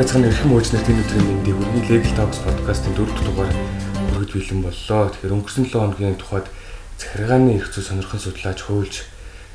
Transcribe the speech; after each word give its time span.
байцгааны 0.00 0.32
эрхэм 0.32 0.56
өөжнөр 0.56 0.80
тэн 0.80 0.96
өдрийн 0.96 1.26
мэндийг 1.28 1.56
хүргэе. 1.60 2.00
Legal 2.00 2.16
Talks 2.16 2.40
podcast-ын 2.40 2.96
дөрөвд 2.96 3.20
дугаар 3.20 3.52
хүргэж 4.08 4.30
бэлэн 4.32 4.60
боллоо. 4.64 5.12
Тэгэхээр 5.12 5.34
өнгөрсөн 5.36 5.64
7 5.68 5.76
хоногийн 5.76 6.16
тухайд 6.16 6.48
захиргааны 6.96 7.60
эрх 7.60 7.68
зүй 7.68 7.84
сонирхон 7.84 8.16
судлаач 8.24 8.64
хуульч 8.64 9.04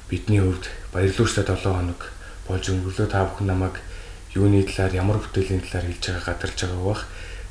бидний 0.06 0.46
хувьд 0.46 0.70
баярлууштай 0.94 1.50
7 1.50 1.66
хоног 1.66 2.14
болж 2.46 2.62
өнгөрлөө. 2.62 3.08
Та 3.10 3.26
бүхэн 3.26 3.50
намайг 3.50 3.82
юуны 4.38 4.62
талаар 4.70 4.94
ямар 4.94 5.18
бүтээлийн 5.18 5.66
талаар 5.66 5.90
хэлж 5.90 6.04
байгаа 6.14 6.26
гадарч 6.30 6.58
байгаа 6.62 6.84
бах. 6.94 7.02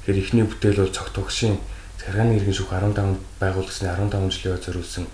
Тэгэхээр 0.07 0.23
эхний 0.23 0.47
бүтээл 0.47 0.79
бол 0.87 0.95
цогт 0.95 1.15
тогшийн 1.19 1.59
захиргааны 1.99 2.39
иргэн 2.39 2.55
шүүх 2.55 2.71
15 2.79 3.19
байгуулагдсны 3.43 3.91
15 3.91 4.31
жилийн 4.31 4.63
зориулсан 4.63 5.11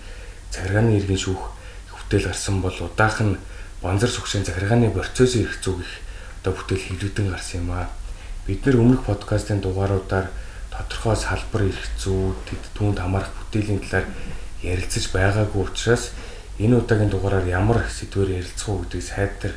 захиргааны 0.53 1.01
иргэн 1.01 1.17
шүүх 1.17 1.49
бүтээл 1.89 2.29
гарсан 2.29 2.61
бол 2.61 2.77
удаахан 2.77 3.41
банзар 3.81 4.13
сүгшийн 4.13 4.45
захиргааны 4.45 4.93
процессын 4.93 5.49
зүй 5.49 5.49
гэх 5.49 5.57
одоо 6.41 6.57
бүтээл 6.57 6.97
хэвлэгдэн 6.97 7.29
гарсан 7.29 7.61
юм 7.61 7.71
аа. 7.77 7.93
Бид 8.49 8.65
нэр 8.65 8.81
өмнөх 8.81 9.05
подкастын 9.05 9.61
дугааруудаар 9.61 10.33
тодорхой 10.73 11.15
салбар 11.15 11.69
эрх 11.69 11.85
зүй, 12.01 12.33
тэд 12.49 12.63
түүнд 12.73 12.97
хамаарах 12.97 13.29
бүтээлийн 13.29 13.85
талаар 13.85 14.09
ярилцаж 14.65 15.05
байгаагүй 15.13 15.61
учраас 15.61 16.17
энэ 16.57 16.81
удаагийн 16.81 17.13
дугаараар 17.13 17.45
ямар 17.45 17.85
сэдвээр 17.85 18.41
ярилцах 18.41 18.69
уу 18.73 18.81
гэдгийг 18.81 19.05
сайдтар 19.05 19.53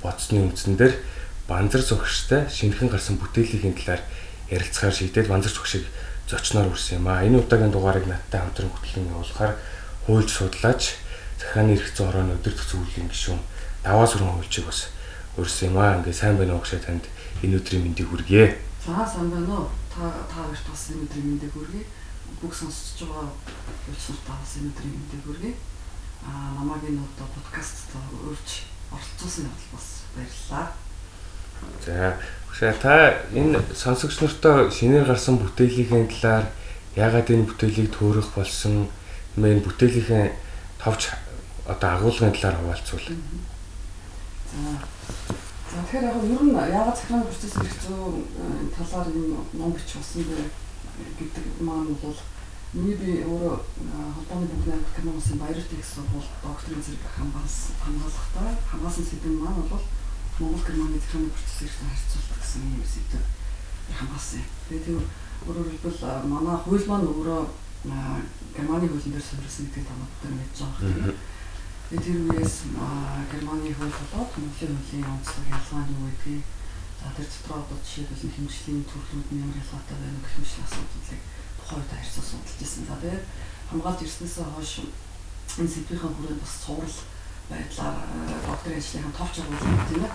бодсны 0.00 0.40
үндсэн 0.40 0.80
дээр 0.80 0.96
банзар 1.44 1.84
зогштой 1.84 2.48
шинэхэн 2.48 2.88
гарсан 2.88 3.20
бүтээлийн 3.20 3.76
талаар 3.76 4.00
ярилцахаар 4.48 4.96
шийдээд 4.96 5.28
банзар 5.28 5.52
зогшийг 5.52 5.84
зочноор 6.24 6.72
үрсэн 6.72 7.04
юм 7.04 7.08
аа. 7.12 7.20
Энэ 7.20 7.44
удаагийн 7.44 7.72
дугаарыг 7.72 8.08
надтай 8.08 8.40
хамтран 8.40 8.72
хөтлөн 8.72 9.12
явуулахаар 9.12 9.52
хуульч 10.08 10.30
судлаач 10.32 10.96
захааны 11.36 11.76
эрх 11.76 11.92
зүйн 11.92 12.08
орооны 12.08 12.32
өдөртөх 12.40 12.64
зөвлөлийн 12.64 13.12
гишүүн 13.12 13.40
даваа 13.84 14.08
сүрэн 14.08 14.32
хуульчийг 14.40 14.64
бас 14.64 14.88
урьсан 15.36 15.68
юм 15.70 15.78
аа. 15.78 15.98
Ингээ 15.98 16.12
сайн 16.12 16.36
байна 16.38 16.54
уу 16.54 16.62
гэж 16.62 16.82
танд 16.84 17.04
энэ 17.42 17.56
өдрийн 17.58 17.82
мэндийг 17.84 18.08
хүргэе. 18.08 18.58
За 18.86 19.04
сайн 19.06 19.30
байна 19.30 19.50
уу? 19.50 19.68
Та 19.90 20.10
та 20.30 20.46
гэрт 20.48 20.66
бас 20.70 20.82
энэ 20.92 21.04
өдрийн 21.04 21.26
мэндийг 21.34 21.52
хүргэе. 21.54 21.84
Бүх 22.40 22.54
сонсож 22.54 23.08
байгаа 23.08 23.28
хуульчнаар 23.84 24.20
та 24.26 24.32
бас 24.38 24.52
энэ 24.58 24.70
өдрийн 24.70 24.94
мэндийг 24.94 25.22
хүргэе. 25.26 25.54
Аа 26.24 26.54
намайг 26.58 26.82
энэ 26.86 27.02
одоо 27.02 27.28
подкаст 27.34 27.92
урьж 27.98 28.68
оролцуулсан 28.94 29.50
явдал 29.50 29.70
бас 29.74 29.86
баярлалаа. 30.14 30.66
За 31.84 32.16
Гэхдээ 32.54 32.78
та 32.78 33.18
энэ 33.34 33.58
сонсогч 33.74 34.22
нартай 34.22 34.70
шинээр 34.70 35.10
гарсан 35.10 35.42
бүтээлийн 35.42 36.06
талаар 36.06 36.46
яагаад 36.94 37.26
энэ 37.34 37.50
бүтээлийг 37.50 37.90
төөрөх 37.90 38.30
болсон 38.30 38.86
мэн 39.34 39.58
бүтээлийн 39.58 40.30
товч 40.78 41.10
одоо 41.66 41.90
агуулгын 41.98 42.30
талаар 42.30 42.62
хуваалцвал. 42.62 43.10
За 44.54 44.93
тэгэхээр 45.74 46.04
яг 46.04 46.16
ер 46.24 46.42
нь 46.44 46.54
яагаад 46.54 46.96
захиргааны 46.96 47.28
процесс 47.28 47.54
ирэх 47.58 47.76
зүй 47.82 48.24
талаар 48.76 49.08
энэ 49.10 49.38
ном 49.58 49.72
бич 49.72 49.88
болсон 49.94 50.22
бэ 50.28 50.36
гэдэг 51.18 51.44
маань 51.60 51.94
бол 51.98 52.18
миний 52.74 52.94
би 52.98 53.22
өөрөө 53.22 53.54
холбооны 54.14 54.46
бүхний 54.50 54.74
аймаг 54.74 54.90
Канадын 54.94 55.38
Баярт 55.38 55.70
их 55.70 55.86
сургууль 55.86 56.30
докторийн 56.42 56.82
зэрэг 56.82 57.06
хамгаалсан 57.06 57.74
хамгаалахтаа 57.82 58.50
хамгаалсан 58.70 59.04
сэдв 59.06 59.30
маань 59.38 59.62
бол 59.70 59.84
Монгол 60.38 60.66
Германы 60.66 60.98
захиргааны 60.98 61.30
процесс 61.30 61.62
ирэх 61.62 61.78
харьцуулах 61.86 62.38
гэсэн 62.42 62.62
юм 62.74 62.82
сэдв 62.82 63.22
хамгаалсан. 63.94 64.42
Тэгээд 64.66 64.84
тийм 64.86 64.98
өөрөөр 65.46 65.70
хэлбэл 65.70 66.02
манай 66.26 66.56
хууль 66.58 66.86
маань 66.90 67.06
өөрөө 67.10 67.40
Германы 68.54 68.86
хуулийн 68.90 69.14
дээр 69.14 69.26
суурилсан 69.26 69.66
гэдгийг 69.70 69.86
та 69.86 69.94
бүхэн 69.94 70.34
мэдж 70.34 70.58
байгаа 70.58 70.90
хэрэг. 70.90 71.18
Тэгээд 71.84 72.00
тэр 72.00 72.20
үеэс 72.32 72.56
Германы 73.28 73.68
хууль 73.76 73.92
болоод 73.92 74.30
Монголын 74.40 74.80
хуулийн 74.80 75.04
онцлог 75.04 75.44
ялгаа 75.52 75.84
нь 75.84 75.92
юу 75.92 76.08
гэдгийг 76.08 76.44
за 76.96 77.12
тэр 77.12 77.28
дотор 77.28 77.60
одоо 77.60 77.78
жишээлбэл 77.84 78.34
хэмжлийн 78.40 78.82
төрлүүд 78.88 79.28
нь 79.28 79.42
ямар 79.44 79.60
ялгаатай 79.60 79.96
байна 80.00 80.18
гэх 80.24 80.34
мэт 80.40 80.64
асуудлыг 80.64 81.20
тухайн 81.60 81.80
үед 81.84 81.92
харьцуулж 81.92 82.28
судалж 82.32 82.60
ирсэн. 82.64 82.88
За 82.88 82.96
тэгээд 83.04 83.24
хамгаалж 83.68 84.00
ирснээс 84.00 84.36
хойш 84.48 84.72
энэ 85.60 85.68
сэдвийн 85.68 86.00
хүрээнд 86.16 86.40
бас 86.40 86.54
цуврал 86.64 86.98
байдлаар 87.52 87.96
докторийн 88.48 88.80
ажлынхаа 88.80 89.14
товч 89.20 89.34
агуулгыг 89.44 89.84
тийм 89.84 90.04
ээ 90.08 90.12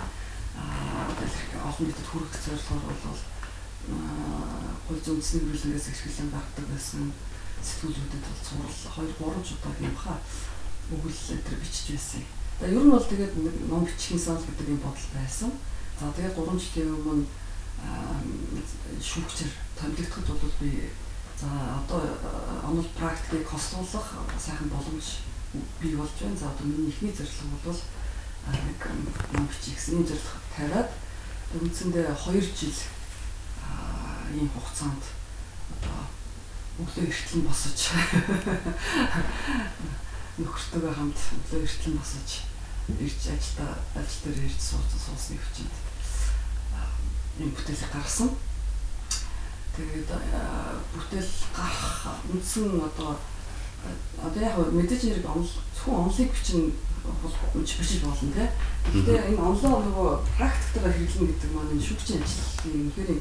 аа 0.57 1.69
олон 1.69 1.85
нийтэд 1.85 2.09
хүргэх 2.09 2.41
зорилгоор 2.49 2.97
бол 2.97 3.21
гол 4.89 4.99
зүйнсний 5.05 5.41
хөрөлнгөөс 5.45 5.87
ашиглан 5.93 6.29
багтдаг 6.33 6.65
байсан. 6.65 7.13
Сэтгүүлүүдэд 7.61 8.23
бол 8.25 8.41
цуврал 8.41 8.77
2 9.05 9.21
3 9.21 9.53
удаа 9.53 9.73
юм 9.85 9.97
хаа 9.99 10.17
өгөл 10.89 11.19
өдр 11.35 11.55
бичиж 11.61 11.93
байсан. 11.93 12.23
За 12.59 12.67
ер 12.67 12.83
нь 12.83 12.91
бол 12.91 13.03
тэгээд 13.03 13.33
ном 13.69 13.85
бичихийн 13.85 14.19
сан 14.19 14.37
гэдэг 14.41 14.69
юм 14.69 14.81
бодол 14.83 15.09
байсан. 15.13 15.51
За 15.99 16.11
тэгээд 16.15 16.35
3 16.35 16.59
жилийн 16.59 16.95
өмнө 16.97 17.25
шүүгчээр 18.99 19.51
томилогдоход 19.79 20.39
бол 20.41 20.55
би 20.59 20.89
за 21.39 21.47
одоо 21.79 22.01
онол 22.67 22.89
практикийг 22.99 23.47
хослуулах 23.47 24.07
сайхан 24.35 24.69
боломж 24.69 25.23
бий 25.79 25.95
болж 25.95 26.11
байна. 26.19 26.37
За 26.37 26.51
одоо 26.51 26.65
миний 26.67 26.89
ихний 26.89 27.13
зорилго 27.13 27.57
бол 27.63 27.79
нэг 28.49 28.79
ном 29.33 29.47
бичих 29.47 29.75
гэсэн 29.77 30.03
зорилго 30.03 30.37
тавиад 30.55 30.89
үндсэндээ 31.53 32.11
2 32.11 32.41
жил 32.41 32.79
ийм 34.35 34.49
хугацаанд 34.53 35.03
одоо 35.73 35.99
өглөө 36.81 37.05
эртлэн 37.09 37.41
босож 37.47 37.79
нөхөртөөгөө 40.39 40.93
хамт 40.95 41.19
өглөө 41.19 41.63
эртлэн 41.67 41.99
босож 41.99 42.31
ирж 42.89 43.21
ажилдаа 43.27 43.71
ажил 43.99 44.21
дээр 44.23 44.47
ирж 44.47 44.59
суусан 44.63 44.99
суусны 45.03 45.37
хүчинд 45.37 45.75
юм 47.39 47.51
бүтээл 47.55 47.91
гаргасан. 47.91 48.29
Тэгээд 49.75 50.09
бүтээл 50.95 51.31
гарах 51.55 52.23
үндсэн 52.31 52.79
одоо 52.79 53.19
одоо 54.23 54.41
яг 54.41 54.55
мэдээж 54.71 55.01
хэрэг 55.11 55.27
онл 55.27 55.47
зөвхөн 55.75 56.07
онлыг 56.07 56.31
бичин 56.31 56.73
бичиж 57.55 58.01
болно 58.03 58.31
тий. 58.31 58.49
Гэхдээ 58.91 59.35
энэ 59.35 59.43
онлоо 59.43 59.75
нөгөө 59.83 60.09
практиктаар 60.39 60.95
хэрэглэн 60.95 61.27
гэдэг 61.29 61.51
маань 61.51 61.73
энэ 61.75 61.85
шүүгчийн 61.87 62.23
ажлын 62.23 62.91
үнэхээр 62.91 63.11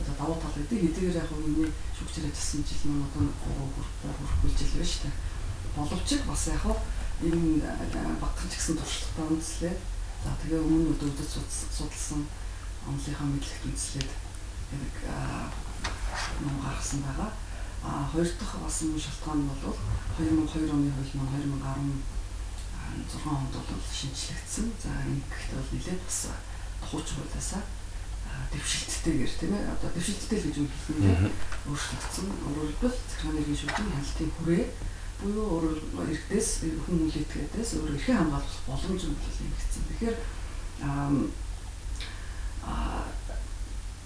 одоо 0.00 0.14
давуу 0.16 0.38
тал 0.40 0.56
гэдэг. 0.56 0.92
Эдгээр 0.92 1.20
яг 1.20 1.30
миний 1.36 1.68
шүүгчээр 1.96 2.28
ажилласан 2.28 2.62
жил 2.68 2.84
маань 2.88 3.06
одоо 3.08 3.24
3 3.26 4.12
хүрэх 4.40 4.56
жил 4.56 4.72
байна 4.76 4.88
шүү 4.88 5.04
дээ 5.04 5.35
боловч 5.76 6.08
бас 6.26 6.46
яг 6.48 6.64
энэ 7.20 7.60
багтах 8.20 8.48
гэсэн 8.48 8.76
туршлагатай 8.80 9.26
үндэслээд 9.28 9.78
за 10.24 10.30
тэгээ 10.42 10.60
өмнө 10.64 10.96
өдөрт 10.96 11.32
судалсан 11.76 12.24
онлынхаа 12.88 13.28
мэдлэгт 13.28 13.66
үндэслээд 13.68 14.10
яг 14.72 14.96
ном 16.40 16.56
гаргасан 16.64 17.00
байгаа. 17.04 17.30
А 17.84 18.08
хоёр 18.12 18.26
дахь 18.26 18.56
бас 18.60 18.82
юм 18.82 18.98
шалтгаан 18.98 19.44
нь 19.44 19.48
бол 19.48 19.76
2002 20.18 20.72
оны 20.72 20.90
хууль 20.90 21.12
маань 21.14 22.00
2016 22.96 23.28
онд 23.28 23.54
бол 23.54 23.84
шинжлэгдсэн. 23.92 24.66
За 24.80 24.88
энэ 25.04 25.22
гэхдээ 25.28 25.56
бол 25.60 25.72
нэлээд 25.72 26.02
бас 26.02 26.20
тухууч 26.82 27.08
хуулиасаа 27.14 27.62
дэвшилттэйгээр 28.52 29.32
тийм 29.38 29.52
ээ 29.54 29.72
одоо 29.72 29.90
дэвшилттэй 29.92 30.38
л 30.40 30.46
гэж 30.50 30.56
үг 30.60 30.72
хэлсэн 30.72 30.98
юм. 31.04 31.32
Өөрчлөгдсөн. 31.68 32.26
Өөрөөр 32.46 32.68
хэлбэл 32.76 32.96
захиргааны 32.96 33.40
иргэн 33.40 33.60
шүүхийн 33.60 33.90
хяналтын 33.92 34.30
хүрээ 34.36 34.64
буюу 35.20 35.46
өөрөөр 35.56 35.80
эрдээс 36.12 36.48
хүн 36.84 37.08
үлээтгэдээс 37.08 37.70
өөр 37.80 37.96
эрхээ 37.96 38.16
хамгаалах 38.16 38.60
боломж 38.68 39.02
нөлөөлөл 39.08 39.40
нэгдсэн. 39.48 39.82
Тэгэхээр 39.88 40.16
аа 40.84 41.10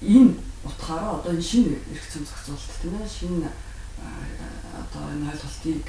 энэ 0.01 0.33
утгаараа 0.65 1.19
одоо 1.19 1.33
энэ 1.33 1.43
шинэ 1.43 1.77
эрх 1.93 2.05
зүйн 2.09 2.25
зохицуулалт 2.25 2.79
тийм 2.81 2.95
ээ 2.97 3.09
шинэ 3.09 3.49
одоо 4.81 5.05
энэ 5.13 5.29
ойлголтыг 5.33 5.87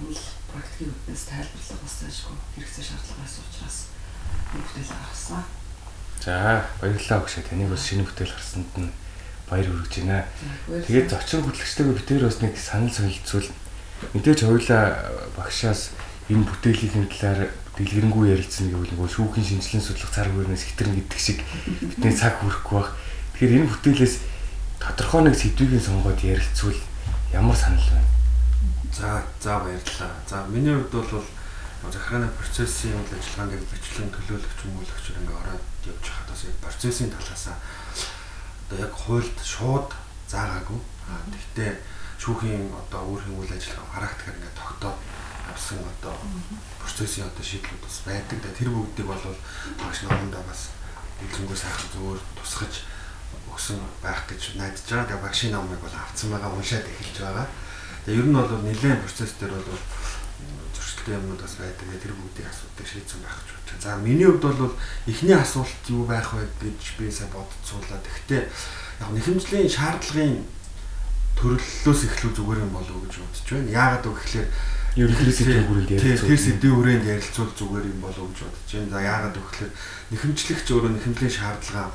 онл 0.00 0.24
практикийн 0.50 0.90
үүднээс 0.92 1.24
тайлбарлах 1.30 1.80
бас 1.84 1.94
заашгүй 2.02 2.36
хэрэгцээ 2.58 2.84
шаардлага 2.84 3.20
байсан 3.22 3.42
учраас 3.48 3.78
бүтээл 4.52 4.92
гаргасан. 4.92 5.42
За 6.24 6.34
баярлалаа 6.80 7.22
өгшөө 7.22 7.42
таныг 7.48 7.70
бас 7.70 7.82
шинэ 7.86 8.04
бүтээл 8.04 8.34
гарсанд 8.34 8.72
нь 8.82 8.90
баяр 9.48 9.68
хүргэж 9.68 9.94
байна. 10.02 10.24
Тэгээд 10.68 11.10
зочин 11.12 11.44
хөтлөгчтэйгээ 11.44 11.98
битээр 12.00 12.24
бас 12.26 12.38
нэг 12.40 12.54
санал 12.58 12.92
солилцвол 12.92 13.48
Мэдээж 14.14 14.46
хоёлаа 14.46 14.84
багшаас 15.36 15.94
энэ 16.30 16.44
бүтээлийн 16.48 17.06
талаар 17.12 17.50
дэлгэрэнгүй 17.76 18.30
ярилцсан 18.32 18.70
гэвэл 18.70 18.94
нөгөө 18.94 19.08
шүүхийн 19.10 19.46
шинжилгээ 19.58 19.82
судлах 19.82 20.12
цар 20.14 20.28
хүрнээс 20.30 20.64
хитрэн 20.72 20.94
гэдэг 20.94 21.20
шиг 21.20 21.38
бидний 21.82 22.14
цаг 22.14 22.38
хүрэхгүй 22.38 22.74
баг. 22.78 22.94
Тэгэхээр 23.34 23.56
энэ 23.60 23.70
бүтээлээс 23.70 24.14
тодорхой 24.78 25.22
нэг 25.26 25.34
сэдвийг 25.34 25.82
сонгоод 25.82 26.20
ярилцвал 26.22 26.78
ямар 27.34 27.56
санал 27.58 27.82
байна? 27.82 28.10
За 28.94 29.26
за 29.42 29.58
баярлалаа. 29.58 30.12
За 30.28 30.46
миний 30.46 30.74
хувьд 30.74 30.94
бол 30.94 31.24
захиргааны 31.90 32.30
процессын 32.38 32.94
үйл 32.94 33.10
ажиллагаанд 33.10 33.58
яг 33.58 33.64
бичлэн 33.68 34.10
төлөөлөгч 34.14 34.60
хүмүүлэгч 34.62 35.06
ингээ 35.18 35.36
ороод 35.36 35.64
явж 35.84 36.04
хахад 36.08 36.30
бас 36.30 36.42
яг 36.46 36.56
процессын 36.62 37.10
талаасаа 37.10 37.56
одоо 38.70 38.78
яг 38.86 38.92
хуульд 38.94 39.36
шууд 39.42 39.90
заагаагүй. 40.30 40.80
Гэхдээ 41.34 41.72
шүүхийн 42.24 42.72
одоо 42.72 43.04
өөрхийн 43.12 43.36
үйл 43.36 43.52
ажиллагаа 43.52 44.00
характер 44.00 44.32
ингээд 44.32 44.56
тогтоод 44.56 44.96
авсан 45.44 45.84
одоо 45.84 46.16
процессын 46.80 47.28
одоо 47.28 47.44
шийдлүүд 47.44 47.84
бас 47.84 48.00
байдаг. 48.08 48.40
Тэр 48.56 48.72
бүгдийг 48.72 49.04
бол 49.12 49.20
багш 49.76 49.98
номондоо 50.08 50.40
бас 50.48 50.72
дэлгэнгүй 51.20 51.58
сайхан 51.60 51.88
зөвөр 51.92 52.20
тусгаж 52.40 52.74
өгсөн 53.52 53.76
байх 54.00 54.24
гэж 54.24 54.56
найдаж 54.56 54.88
байгаа. 54.88 55.04
Тэгээ 55.04 55.24
багшийн 55.28 55.52
номыг 55.52 55.80
бол 55.84 55.92
авсан 55.92 56.32
байгаа, 56.32 56.56
уншаад 56.56 56.88
эхэлж 56.88 57.16
байгаа. 57.20 57.46
Тэгээ 58.08 58.20
ер 58.24 58.26
нь 58.32 58.36
бол 58.40 58.52
нэлээд 58.56 59.04
процесс 59.04 59.32
дээр 59.36 59.52
бол 59.52 59.84
зөрчилтэй 60.72 61.14
юмнууд 61.20 61.44
бас 61.44 61.54
байдаг. 61.60 61.86
Тэр 62.00 62.14
бүгдийг 62.16 62.48
асуудаг 62.48 62.88
шийдсэн 62.88 63.20
байх 63.20 63.36
гэж 63.36 63.52
бодож 63.52 63.68
байна. 63.68 63.84
За 63.84 64.00
миний 64.00 64.24
хувьд 64.32 64.44
бол 64.48 64.72
эхний 65.04 65.36
асуулт 65.36 65.84
юу 65.92 66.08
байх 66.08 66.32
вэ 66.32 66.48
гэж 66.56 66.82
би 66.96 67.12
сая 67.12 67.28
бодцуулаад. 67.28 68.00
Гэхдээ 68.00 68.42
яг 68.48 69.10
нэхэмжлийн 69.12 69.68
шаардлагын 69.68 70.40
төрлөлөөс 71.38 72.00
эхлүү 72.08 72.32
зүгээр 72.34 72.62
юм 72.64 72.72
болов 72.74 72.94
уу 72.94 73.04
гэж 73.04 73.14
бодож 73.20 73.48
байна. 73.50 73.74
Яагаад 73.74 74.04
вэ 74.06 74.14
гэхээр 74.14 74.48
ерөнхийдөө 74.94 75.34
сэдвийн 75.34 75.66
хүрээнд 75.66 75.90
ярилцвал 75.90 76.28
тэр 76.30 76.40
сэдвийн 76.44 76.76
хүрээнд 76.78 77.06
ярилцвал 77.10 77.52
зүгээр 77.58 77.86
юм 77.90 78.00
болов 78.00 78.22
уу 78.22 78.30
гэж 78.30 78.40
бодож 78.44 78.70
байна. 78.74 78.92
За 78.94 78.98
яагаад 79.02 79.34
вэ 79.34 79.42
гэхээр 79.44 79.72
нэхэмжлэгч 80.14 80.66
өөрөө 80.70 80.92
нэхэмжлийн 80.94 81.34
шаардлага 81.34 81.86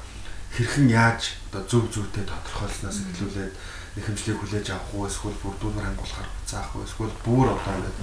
хэрхэн 0.49 0.87
яаж 0.89 1.21
одоо 1.49 1.63
зөв 1.69 1.83
зөвтэй 1.93 2.25
тодорхойлсноос 2.25 2.97
эхлүүлээд 3.13 3.53
нэхэмжлийг 3.95 4.37
хүлээж 4.37 4.67
авах 4.73 4.93
уу 4.93 5.05
эсвэл 5.05 5.37
бүр 5.41 5.55
дүүнэр 5.61 5.85
хангуулахаар 5.85 6.29
заах 6.45 6.73
уу 6.73 6.85
эсвэл 6.85 7.15
бүр 7.25 7.47
одоо 7.53 7.73
ингээд 7.77 7.97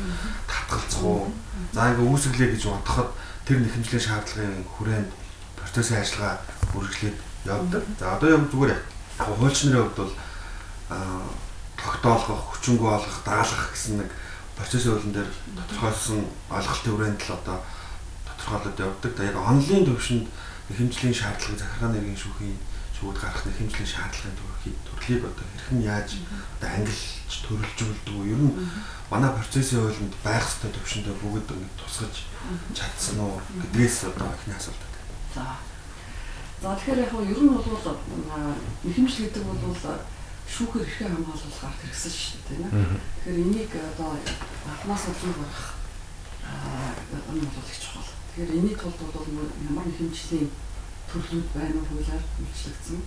татгалзах 0.47 1.03
уу. 1.03 1.31
За 1.75 1.91
ингээд 1.91 2.11
үүсгэлээ 2.11 2.49
гэж 2.55 2.63
бодоход 2.71 3.11
тэр 3.47 3.59
нэхэмжлийн 3.63 4.05
шаардлагын 4.07 4.67
хүрээнд 4.67 5.11
процессын 5.59 5.99
ажиллагаа 6.03 6.39
үргэлжлээд 6.75 7.19
явдаг. 7.47 7.83
За 7.99 8.07
одоо 8.15 8.29
яг 8.31 8.45
зүгээр 8.51 8.73
яг 8.75 8.83
хуульч 9.19 9.59
нарын 9.67 9.83
хувьд 9.87 9.99
бол 9.99 10.15
тогтоолгох, 10.89 12.57
хүчингү 12.57 12.87
олгох, 12.87 13.19
даалгах 13.27 13.75
гэсэн 13.75 14.01
нэг 14.01 14.11
процессын 14.57 14.97
хуулийн 14.97 15.15
дээр 15.15 15.31
тодорхойлсон 15.57 16.21
ойлголтын 16.51 16.93
хүрээнд 16.95 17.21
л 17.27 17.37
одоо 17.37 17.59
тодорхойлоод 18.25 18.79
явдаг. 18.81 19.13
Тэгээ 19.13 19.31
яг 19.35 19.39
онлайн 19.39 19.85
төвшөнд 19.85 20.27
хэмжлийн 20.73 21.15
шаардлагыг 21.15 21.61
захиргааны 21.61 21.99
нэрийн 22.01 22.17
шүүхийн 22.17 22.59
шүүд 22.97 23.17
гарах 23.21 23.45
хэмжлийн 23.45 23.87
шаардлагын 23.93 24.37
төрөлхийг 24.41 24.77
төрлийг 24.89 25.23
одоо 25.29 25.45
хэрхэн 25.45 25.81
яаж 25.85 26.11
одоо 26.57 26.71
ангилж 26.73 27.35
төрөлжүүлдэг 27.45 28.15
вэ? 28.17 28.33
Ер 28.33 28.41
нь 28.41 28.57
манай 29.13 29.31
процессын 29.37 29.85
хуулинд 29.85 30.15
байх 30.25 30.43
ёстой 30.49 30.71
төвшөндөө 30.73 31.15
бүгд 31.21 31.49
ингэ 31.53 31.77
тусгаж 31.77 32.15
чадсан 32.73 33.21
уу 33.21 33.37
гэдгээс 33.61 34.09
одоо 34.09 34.33
ихний 34.33 34.57
асуулт. 34.57 34.83
За. 35.37 35.45
За 36.65 36.73
тэгэхээр 36.73 37.05
яг 37.05 37.13
нь 37.13 37.31
ер 37.37 37.41
нь 37.45 37.53
бол 37.53 37.69
хэмжил 38.89 39.23
гэдэг 39.29 39.45
бол 39.45 39.61
шүүхээр 40.47 40.87
эрхээ 40.87 41.09
хамгаалуулах 41.11 41.65
арга 41.67 41.83
хэрэгсэн 41.83 42.13
шүү 42.13 42.41
дээ 42.47 42.47
тийм 42.47 42.63
ээ. 42.67 42.73
Тэгэхээр 43.23 43.43
энийг 43.45 43.73
одоо 43.75 44.11
анхнаас 44.71 45.05
гарах 45.11 45.63
аа 46.47 46.95
энэ 47.35 47.51
бол 47.51 47.71
их 47.71 47.79
чухал. 47.83 48.11
Тэгэхээр 48.31 48.57
энийг 48.59 48.79
тулд 48.79 49.01
бол 49.15 49.27
ямар 49.67 49.85
нэг 49.87 49.97
хэмжлийн 49.99 50.49
төрлүүд 51.11 51.49
байна 51.55 51.79
уу 51.83 51.89
хуулиар 51.91 52.25
үйлчлэгдсэн. 52.41 53.01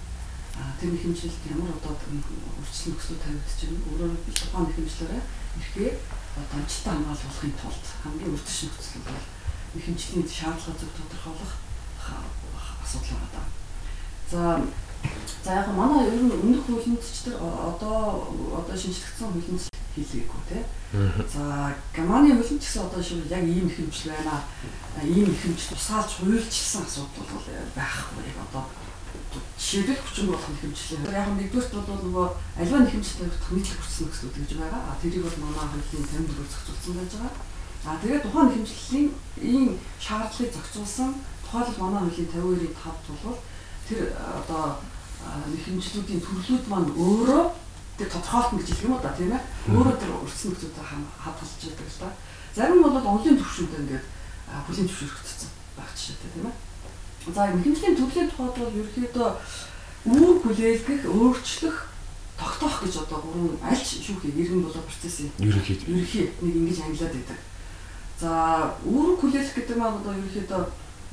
Аа 0.59 0.75
тэр 0.79 0.89
нэг 0.91 1.01
хэмжилт 1.03 1.41
ямар 1.47 1.71
одоо 1.75 1.93
үржилт 1.95 2.87
нөхцөл 2.91 3.23
тавигдж 3.23 3.59
байна. 3.63 3.85
Өөрөөр 3.89 4.13
хэлбэл 4.19 4.41
тухайн 4.43 4.65
нэг 4.67 4.75
хэмжлээрээ 4.75 5.23
эрхээ 5.59 5.91
одоо 6.39 6.55
амжилттай 6.59 6.93
хамгаалуулахын 6.95 7.53
тулд 7.59 7.85
хамгийн 8.03 8.33
үрдis 8.35 8.59
нөхцөл 8.67 9.03
бол 9.07 9.25
нэг 9.73 9.83
хэмжлийн 9.87 10.27
шаардлага 10.27 10.79
зөв 10.79 10.91
тодорхойлох 10.97 11.53
асуудал 12.83 13.21
байна. 13.31 13.47
За 14.31 14.61
За 15.43 15.53
яг 15.53 15.67
манай 15.73 16.07
ер 16.07 16.23
нь 16.23 16.31
өмнөх 16.31 16.65
тэр 16.67 17.35
одоо 17.39 18.27
одоо 18.59 18.75
шинжлэхсэн 18.75 19.31
хуулинд 19.31 19.69
хийлгээгүй 19.95 20.41
тий. 20.49 20.63
За 21.33 21.73
Германы 21.95 22.35
ч 22.43 22.59
гэсэн 22.59 22.85
одоо 22.85 23.01
шиг 23.01 23.25
яг 23.29 23.43
ийм 23.43 23.67
их 23.67 23.75
хэмжил 23.77 24.11
байна. 24.11 24.43
Ийм 25.03 25.31
их 25.31 25.41
хэмжил 25.41 25.73
тусгаалж 25.73 26.11
хуульчилсан 26.19 26.83
асуудал 26.83 27.27
бол 27.29 27.45
байхгүй 27.75 28.21
яг 28.27 28.37
одоо 28.49 28.63
жишээлбэл 29.57 30.01
хүчин 30.01 30.27
болох 30.27 30.49
хэмжлээ. 30.61 31.13
Яг 31.13 31.27
нэгдүгürt 31.37 31.73
бол 31.73 32.01
нөгөө 32.03 32.27
аливаа 32.59 32.85
хэмжил 32.89 33.17
тавьдаг 33.19 33.51
нийтлэг 33.53 33.79
хүчин 33.79 34.05
нөхцөл 34.05 34.33
гэж 34.33 34.51
байгаа. 34.57 34.81
А 34.89 34.97
тэрийг 35.01 35.23
бол 35.23 35.37
манай 35.45 35.65
хуулийн 35.69 36.05
54-өөр 36.09 36.49
зохицуулсан 36.49 36.93
байж 36.97 37.11
байгаа. 37.13 37.33
А 37.85 37.99
тэгээд 38.01 38.23
тухайн 38.25 38.49
хэмжлэлийн 38.53 39.07
ийм 39.39 39.69
шаардлагыг 40.01 40.53
зохицуулсан 40.53 41.09
тухайлбал 41.45 41.83
манай 41.85 42.01
хуулийн 42.09 42.29
52-ийн 42.33 42.75
5-д 42.75 43.07
бол 43.23 43.37
тэр 43.89 44.13
одоо 44.13 44.77
нэхэмжлүүдийн 45.49 46.21
төрлүүд 46.21 46.65
маань 46.69 46.93
өөрөө 46.93 47.43
тэр 47.97 48.09
тодорхойлтон 48.13 48.57
гэж 48.61 48.67
хэлэх 48.69 48.85
юм 48.85 48.93
уу 48.95 49.03
да 49.03 49.17
тийм 49.17 49.33
ээ? 49.33 49.43
Өөрөө 49.73 49.95
тэр 49.97 50.11
өрсөн 50.23 50.47
нөхцөлтэй 50.53 50.85
хадгалж 50.85 51.61
байдаг 51.65 51.89
л 51.89 52.01
да 52.05 52.09
зарим 52.55 52.81
бол 52.83 52.97
онлын 52.97 53.37
төвшөнд 53.37 53.73
ингээд 53.79 54.05
бүлийн 54.65 54.87
төвшөрөгдсөн 54.89 55.51
байх 55.77 55.91
жишээтэй 55.95 56.31
тийм 56.33 56.47
ээ? 56.49 56.55
За 57.35 57.41
нэхэмжлийн 57.53 57.95
төрлийн 57.97 58.29
тухайд 58.29 58.55
бол 58.57 58.77
ерөөхдөө 58.79 59.29
үүр 60.09 60.35
хүлээлгэх 60.41 61.03
өөрчлөх 61.05 61.77
тогтоох 62.39 62.77
гэж 62.83 62.93
одоо 63.03 63.19
гурван 63.21 63.59
аль 63.61 63.83
шүүхийг 63.83 64.35
иргэн 64.39 64.63
болоо 64.63 64.83
процессын 64.87 65.29
ерөнхий. 65.37 65.77
ерөнхий 65.85 66.25
нэг 66.41 66.55
ингэж 66.55 66.79
ангилаад 66.81 67.13
байдаг. 67.13 67.39
За 68.19 68.31
үүр 68.87 69.19
хүлээлгэх 69.19 69.55
гэдэг 69.55 69.77
маань 69.77 69.99
одоо 69.99 70.13
ерөөхдөө 70.15 70.63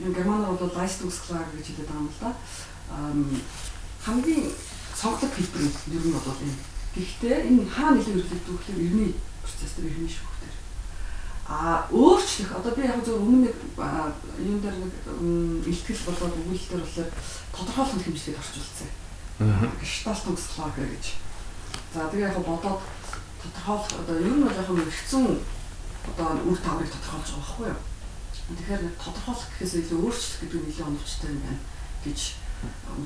юм 0.07 0.13
германаар 0.15 0.55
бол 0.55 0.73
Leistungsklage 0.79 1.53
гэж 1.59 1.67
хэлдэг 1.67 1.91
юм 1.91 2.09
л 2.09 2.21
да 2.21 2.31
хамгийн 4.05 4.51
цонхлог 4.95 5.33
хэлбэр 5.35 5.63
нь 5.67 5.75
ер 5.93 6.05
нь 6.07 6.15
бол 6.15 6.41
энэ. 6.41 6.63
Гэхдээ 6.97 7.37
энэ 7.51 7.69
илүү 7.69 8.15
хэрэглэгдэх 8.17 8.49
вэ 8.49 8.57
гэхээр 8.57 8.81
иргэний 8.81 9.13
процесс 9.45 9.73
дээр 9.77 9.91
иргэний 9.91 10.13
шүүх 10.15 10.35
дээр. 10.41 10.57
А 11.47 11.85
өөрчлөх 11.93 12.51
одоо 12.57 12.73
би 12.73 12.83
яг 12.89 13.05
зөв 13.05 13.21
өмнө 13.21 13.51
нэг 13.51 13.57
юм 14.41 14.59
дээр 14.65 14.77
нэг 14.81 14.93
ихтгэл 15.69 16.07
болоод 16.09 16.39
өгүүлэлт 16.41 16.71
дээр 16.71 16.85
болохоор 16.87 17.11
тодорхойлох 17.53 18.05
хэмжлэгийг 18.07 18.41
орчуулсан. 18.41 18.89
Гештальтungsklage 19.83 20.85
гэж. 20.89 21.05
За 21.93 22.09
тэгээ 22.09 22.29
яг 22.33 22.39
бодоод 22.41 22.81
тодорхойлох 23.43 24.01
одоо 24.01 24.17
ер 24.17 24.33
нь 24.33 24.45
бол 24.47 24.57
яг 24.57 24.69
хэрэгцсэн 24.71 25.25
одоо 26.09 26.29
үр 26.49 26.59
таврыг 26.65 26.89
тодорхойлж 26.89 27.29
байгаа 27.29 27.43
байхгүй 27.45 27.67
юу? 27.69 27.81
Тэгэхээр 28.57 28.83
тодорхойлох 28.97 29.51
гэхээс 29.53 29.75
илүү 29.83 29.99
өөрчлөх 30.07 30.41
гэдэг 30.41 30.61
нь 30.63 30.71
илүү 30.71 30.87
оновчтой 30.87 31.31
юм 31.35 31.41
байна 31.45 31.63
гэж 32.07 32.21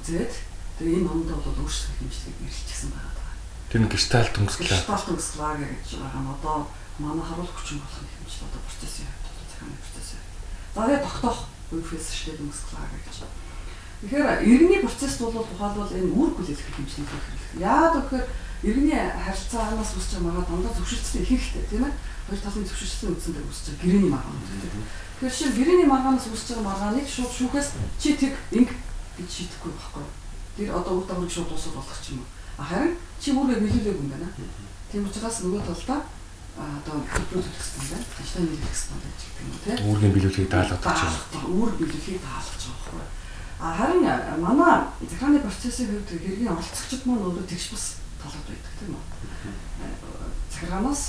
үзээд 0.01 0.33
тэгээ 0.79 0.97
энэ 1.01 1.07
номд 1.07 1.31
бол 1.31 1.61
өөрчлөх 1.61 1.95
хэмжлэгийг 1.99 2.39
нэрлэчихсэн 2.41 2.91
байгаа. 2.95 3.35
Тэр 3.71 3.81
нь 3.85 3.93
гештальт 3.93 4.35
өмсгөл. 4.39 4.67
Гештальт 4.67 5.09
өмсгэл 5.11 5.63
гэж 5.63 5.89
байгаа 6.01 6.23
нь 6.25 6.33
одоо 6.35 6.59
манай 6.99 7.25
харуулах 7.27 7.55
хүчин 7.55 7.79
болох 7.79 8.03
хэмжил 8.03 8.47
одоо 8.51 8.63
процессын 8.67 9.07
хувьд 9.07 9.51
захааны 9.51 9.79
процесс. 9.79 10.11
За 10.75 10.81
тэгээ 10.87 11.07
тогтоох 11.07 11.39
үеэс 11.71 12.09
шилдэг 12.11 12.45
өмсгэл 12.47 12.83
гэж. 13.07 13.17
Тэгэхээр 14.01 14.43
иргэний 14.49 14.81
процесс 14.81 15.15
бол 15.21 15.37
тухайлбал 15.45 15.93
энэ 15.93 16.15
үр 16.17 16.31
хүлээлгэх 16.33 16.77
хэмжлийг 16.77 17.09
хэрэглэх. 17.09 17.61
Яагаад 17.61 17.95
гэхээр 18.01 18.27
иргэний 18.65 18.97
харилцаанаас 18.97 19.93
үсч 19.97 20.11
байгаа 20.21 20.45
дандаа 20.49 20.73
зөвшөлтсөн 20.77 21.21
их 21.21 21.29
хэрэгтэй 21.29 21.65
тийм 21.69 21.85
ээ. 21.85 21.93
Хоёр 22.29 22.41
талын 22.41 22.65
зөвшөлтсөн 22.65 23.09
үндсэн 23.13 23.33
дээр 23.37 23.49
үсч 23.49 23.65
байгаа 23.69 23.85
гэрээний 23.85 24.13
маргаан. 24.13 24.41
Тэгэхээр 25.21 25.37
шил 25.37 25.53
гэрээний 25.57 25.89
маргаанаас 25.89 26.27
үсч 26.33 26.49
байгаа 26.49 26.69
маргааныг 26.69 27.07
шууд 27.09 27.33
шүүхээс 27.33 27.69
чи 28.01 28.09
тэг 28.17 28.33
инг 28.57 28.69
гэж 29.21 29.31
шийдэхгүй 29.31 29.73
байхгүй. 29.77 30.05
Тэр 30.57 30.69
одоо 30.75 30.93
үр 30.99 31.07
дагаврыг 31.07 31.33
шууд 31.33 31.49
дуусгах 31.53 31.77
болох 31.77 32.01
ч 32.01 32.17
юм 32.17 32.25
уу. 32.25 32.65
Харин 32.65 32.97
чи 33.21 33.29
өөрөө 33.37 33.61
биелүүлээгүй 33.61 34.01
юм 34.01 34.11
байна. 34.11 34.29
Тийм 34.91 35.07
учраас 35.07 35.37
нөгөө 35.45 35.63
талдаа 35.69 36.01
одоо 36.57 36.97
төлөх 37.31 37.47
хэрэгтэй 37.47 37.87
байна. 37.93 38.07
Ажлаа 38.21 38.43
нийлэх 38.43 38.65
хэрэгтэй 38.69 38.91
байна 38.91 39.09
гэдэг 39.11 39.29
юм 39.41 39.53
тийм. 39.65 39.79
Үүргийн 39.87 40.15
биелүүлэхийг 40.17 40.51
даалгах 40.51 40.83
гэж 40.83 41.01
байна. 41.05 41.49
Үүр 41.55 41.71
биелүүлэхийг 41.79 42.21
даалгах 42.25 42.55
гэж 42.57 42.65
байхгүй. 42.69 43.05
А 43.61 43.69
харин 43.77 44.03
манай 44.41 44.75
захааны 45.05 45.39
процессын 45.45 45.89
хувьд 45.93 46.11
хэргийн 46.11 46.49
оролцогчид 46.49 47.03
маань 47.05 47.25
өөрөө 47.29 47.45
тэгш 47.45 47.67
бас 47.77 47.85
талууд 48.21 48.47
байдаг 48.49 48.73
тийм 48.81 48.97
үү. 48.97 49.05
Захаанаас 50.49 51.03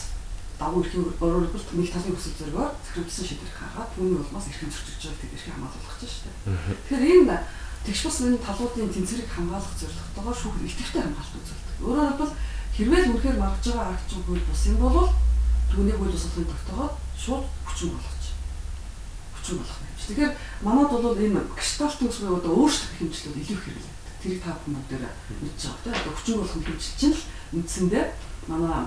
дагуу 0.62 0.84
эрхийн 0.84 1.08
өөрөөр 1.18 1.48
хэлбэл 1.48 1.80
нэг 1.80 1.90
талын 1.90 2.16
хүсэл 2.16 2.38
зоригоор 2.38 2.72
захирлсан 2.86 3.26
шийдвэр 3.26 3.56
гаргаад 3.56 3.90
түүний 3.96 4.20
улмаас 4.22 4.46
эрхийн 4.52 4.70
зөрчилж 4.70 5.02
байгаа 5.02 5.18
гэдэг 5.18 5.36
эрхийг 5.42 5.56
хамгаалах 5.58 5.98
гэж 5.98 6.14
байна. 6.22 6.48
Тэгэхээр 6.86 7.18
энэ 7.18 7.38
тэгш 7.86 8.02
бас 8.06 8.18
энэ 8.22 8.38
талуудын 8.38 8.94
тэнцвэрийг 8.94 9.30
хамгаалах 9.32 9.74
зорилготойгоор 9.80 10.38
шүүх 10.38 10.56
идэвхтэй 10.62 11.02
хамгаалалт 11.02 11.38
үзүүлдэг. 11.42 11.78
Өөрөөр 11.82 12.10
хэлбэл 12.14 12.34
хэрвээ 12.78 13.02
л 13.02 13.10
үнэхээр 13.18 13.38
маргаж 13.42 13.66
байгаа 13.66 13.90
акт 13.98 14.06
зүйн 14.10 14.24
хууль 14.26 14.46
бус 14.46 14.62
юм 14.70 14.78
бол 14.78 15.10
түүнийг 15.74 15.98
хууль 15.98 16.14
бусгалын 16.14 16.52
тогтоогоод 16.52 16.94
шууд 17.18 17.46
хүчин 17.66 17.90
болгож 17.90 18.26
хүчин 19.34 19.56
болгох 19.58 19.80
юм. 19.82 19.90
Тэгэхээр 19.98 20.34
манад 20.62 20.90
бол 20.94 21.18
энэ 21.18 21.42
гештальт 21.58 22.00
үсгээ 22.06 22.30
одоо 22.38 22.52
өөрчлөх 22.54 22.94
хэмжлүүд 23.02 23.38
илүү 23.42 23.58
их 23.58 23.64
хэрэглэдэг. 23.66 23.98
Тэрийг 24.22 24.42
та 24.46 24.54
бүхэн 24.54 24.76
бүгдээр 24.78 25.04
мэдж 25.42 25.62
байгаа 25.66 25.82
тийм 25.82 25.98
одоо 25.98 26.14
хүчин 26.14 26.36
болгох 26.38 26.54
хэмжил 26.54 26.98
чинь 27.02 27.16
л 27.18 27.24
үндсэндээ 27.58 28.06
манай 28.46 28.86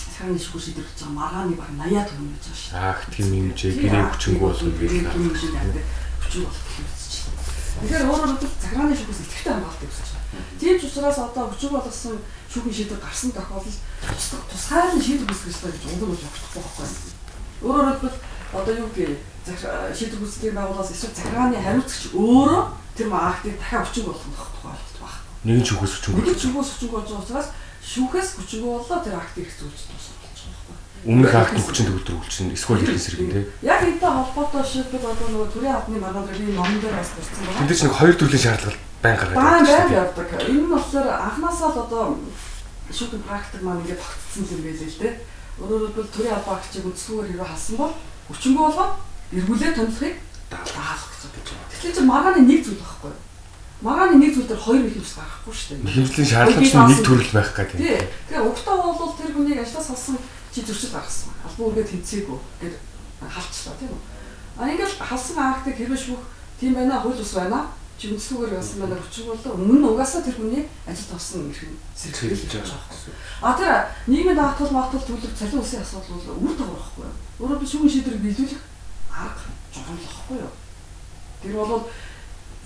сахарын 0.00 0.40
шүүх 0.40 0.62
шийдвэрлэж 0.64 0.98
байгаа 1.04 1.16
маргааны 1.20 1.54
баг 1.60 1.70
80 1.76 2.08
төгрөг 2.08 2.32
гэж 2.32 2.44
байгаа 2.48 2.56
шүү. 2.56 2.72
Ах 2.80 3.00
тийм 3.12 3.28
хэмжээ 3.36 3.72
гэрээ 3.84 4.04
хүчинг 4.08 4.38
болгох 4.40 4.74
гэдэг 4.80 5.00
хүчин 6.24 6.42
болгох 6.48 6.64
хэмжээ 6.72 6.99
Тэгэхээр 7.78 8.08
өөрөөр 8.10 8.30
хэлбэл 8.34 8.62
цагааны 8.64 8.94
шүүхээс 8.98 9.22
идэвхтэй 9.24 9.52
хамгаалт 9.54 9.82
үүсэж 9.86 10.08
байна. 10.10 10.48
Тийм 10.60 10.76
ч 10.78 10.82
учраас 10.90 11.18
одоо 11.22 11.44
өчиг 11.54 11.70
болгосон 11.70 12.16
шүүхийн 12.50 12.76
шийдвэр 12.76 13.00
гарсан 13.00 13.30
тохиолдолд 13.30 13.78
тусгайлан 14.50 15.00
шийдвэр 15.00 15.30
үүсгэж 15.30 15.56
байгаа 15.60 15.74
гэж 15.78 15.84
ундаг 15.90 16.08
болж 16.10 16.22
огтхгүй 16.26 16.60
байхгүй. 16.60 16.88
Өөрөөр 17.64 17.88
хэлбэл 17.90 18.18
одоо 18.58 18.74
юу 18.74 18.90
гэв 18.90 19.10
шийдвэр 19.96 20.22
үүсгэлийн 20.26 20.56
байгууллагаас 20.58 20.92
эсвэл 20.94 21.18
цагааны 21.18 21.56
хариуцагч 21.62 22.04
өөрөө 22.14 22.62
тэр 22.98 23.08
актыг 23.14 23.56
дахиад 23.56 23.86
өчиг 23.88 24.04
болгох 24.04 24.26
тохиолдол 24.26 24.98
байхгүй. 25.00 25.40
Нэгэн 25.46 25.66
шүүхээс 25.66 25.94
хүчингүй. 25.94 26.22
Нэг 26.26 26.38
шүүхээс 26.42 26.70
хүчингүй 26.74 26.96
болж 27.00 27.08
байгаа 27.10 27.24
учраас 27.24 27.48
шүүхээс 27.80 28.28
хүчингүй 28.36 28.70
болоо 28.76 28.98
тэр 29.00 29.16
акт 29.16 29.36
их 29.40 29.50
зүйлж 29.56 29.80
дуусах 29.88 30.18
болж 30.20 30.38
байгаа 30.44 30.62
байхгүй. 30.68 30.89
Өмнөх 31.00 31.32
актын 31.32 31.64
хүчин 31.64 31.86
төгөлдөр 31.88 32.16
үлчин 32.20 32.52
эсвэл 32.52 32.84
эрхэн 32.84 33.00
сэргэн 33.00 33.32
тий. 33.32 33.44
Яг 33.64 33.80
энэтэй 33.88 34.04
холбоотой 34.04 34.60
шийдэл 34.60 35.00
одоо 35.00 35.28
нөгөө 35.32 35.48
төрийн 35.48 35.72
албаны 35.72 35.96
маргаандрын 35.96 36.52
номон 36.52 36.76
дээр 36.76 36.92
бас 36.92 37.10
төрсэн 37.16 37.40
байгаа. 37.40 37.56
Тэнд 37.64 37.72
чинь 37.72 37.86
нэг 37.88 37.96
хоёр 37.96 38.16
төрлийн 38.20 38.44
шаардлага 38.44 38.78
байн 39.00 39.16
гаргаад 39.16 39.36
байна. 39.40 39.64
байр 39.64 39.92
явдаг. 39.96 40.28
Энэ 40.44 40.60
нь 40.60 40.68
болохоор 40.68 41.08
анханасаа 41.08 41.68
л 41.72 41.82
одоо 41.88 42.02
шүүхийн 42.92 43.24
практик 43.24 43.62
маань 43.64 43.80
ингээд 43.80 44.02
тогтцсон 44.04 44.44
юм 44.44 44.60
байлээ 44.60 44.90
л 44.92 45.00
дээ. 45.00 45.14
Өөрөөр 45.60 45.82
хэлбэл 45.88 46.12
төрийн 46.12 46.36
албан 46.36 46.56
агчийг 46.60 46.84
үндсгүүгээр 46.84 47.28
хэрэг 47.32 47.48
халсан 47.48 47.76
бол 47.80 47.92
хүчингүй 48.28 48.62
болгоод 48.68 48.92
эргүүлээ 49.40 49.72
томилхыг 49.72 50.14
даалгах 50.52 51.16
гэж 51.16 51.48
байна. 51.48 51.68
Тэгэхээр 51.72 51.96
чи 51.96 52.02
маргааны 52.04 52.42
нэг 52.44 52.60
зүйл 52.60 52.80
байхгүй 52.84 53.08
юу? 53.08 53.20
Маргааны 53.80 54.16
нэг 54.20 54.30
зүйл 54.36 54.48
дээр 54.52 54.64
хоёр 54.68 54.84
ихэмж 54.84 55.10
гарахгүй 55.16 55.54
шүү 55.56 55.68
дээ. 55.80 55.94
Хэмжлийн 55.96 56.28
шаардлага 56.28 56.68
чинь 56.68 56.88
нэг 56.92 57.00
төрөл 57.00 57.32
байх 57.32 57.50
гэдэг. 57.56 57.76
Тий. 57.80 58.00
Тэгэхээр 58.28 58.48
угтаа 58.52 58.74
бол 58.76 59.16
тэр 59.16 59.32
хүнийг 59.32 59.60
ажлаас 59.64 59.86
салсан 59.88 60.16
чи 60.52 60.60
зөрчил 60.62 60.94
гаргасан. 60.94 61.30
Албан 61.46 61.66
үргээ 61.70 61.86
тэнцээгүй 61.86 62.38
гэд 62.60 62.74
халчлаа 63.22 63.74
тийм 63.78 63.92
үү? 63.94 64.02
А 64.58 64.68
ингээл 64.68 64.98
халсан 64.98 65.38
актыг 65.38 65.76
хэрвээ 65.78 66.00
шүүх 66.00 66.22
тийм 66.58 66.74
байна 66.74 67.00
хууль 67.00 67.20
ус 67.20 67.34
байна. 67.34 67.70
Чи 68.00 68.16
үндслүүгээр 68.16 68.56
явсан 68.56 68.80
байна 68.80 68.96
хүчиг 68.96 69.28
бол 69.28 69.60
өмнө 69.60 69.92
угаасаа 69.92 70.24
тэр 70.24 70.40
хүний 70.40 70.64
ажил 70.88 71.12
тосон 71.12 71.52
хэрхэн 71.52 71.76
сэргэлж 71.92 72.48
байгаа 72.48 72.80
байхгүй. 72.80 73.12
А 73.44 73.52
тэр 73.52 73.70
нийгмийн 74.08 74.40
даатгал 74.40 74.72
маатгал 74.72 75.04
төлөв 75.04 75.36
цалин 75.36 75.60
улсын 75.60 75.84
асуудал 75.84 76.16
бол 76.16 76.48
үр 76.48 76.56
дагавар 76.56 76.80
байхгүй 76.80 77.04
юу? 77.04 77.16
Өөрөөр 77.44 77.68
шүүгэн 77.68 77.92
шийдвэрийг 77.92 78.24
биелүүлэх 78.24 78.62
арга 79.12 79.52
журам 79.68 80.00
болохгүй 80.00 80.38
юу? 80.40 80.52
Тэр 81.44 81.54
бол 81.60 81.84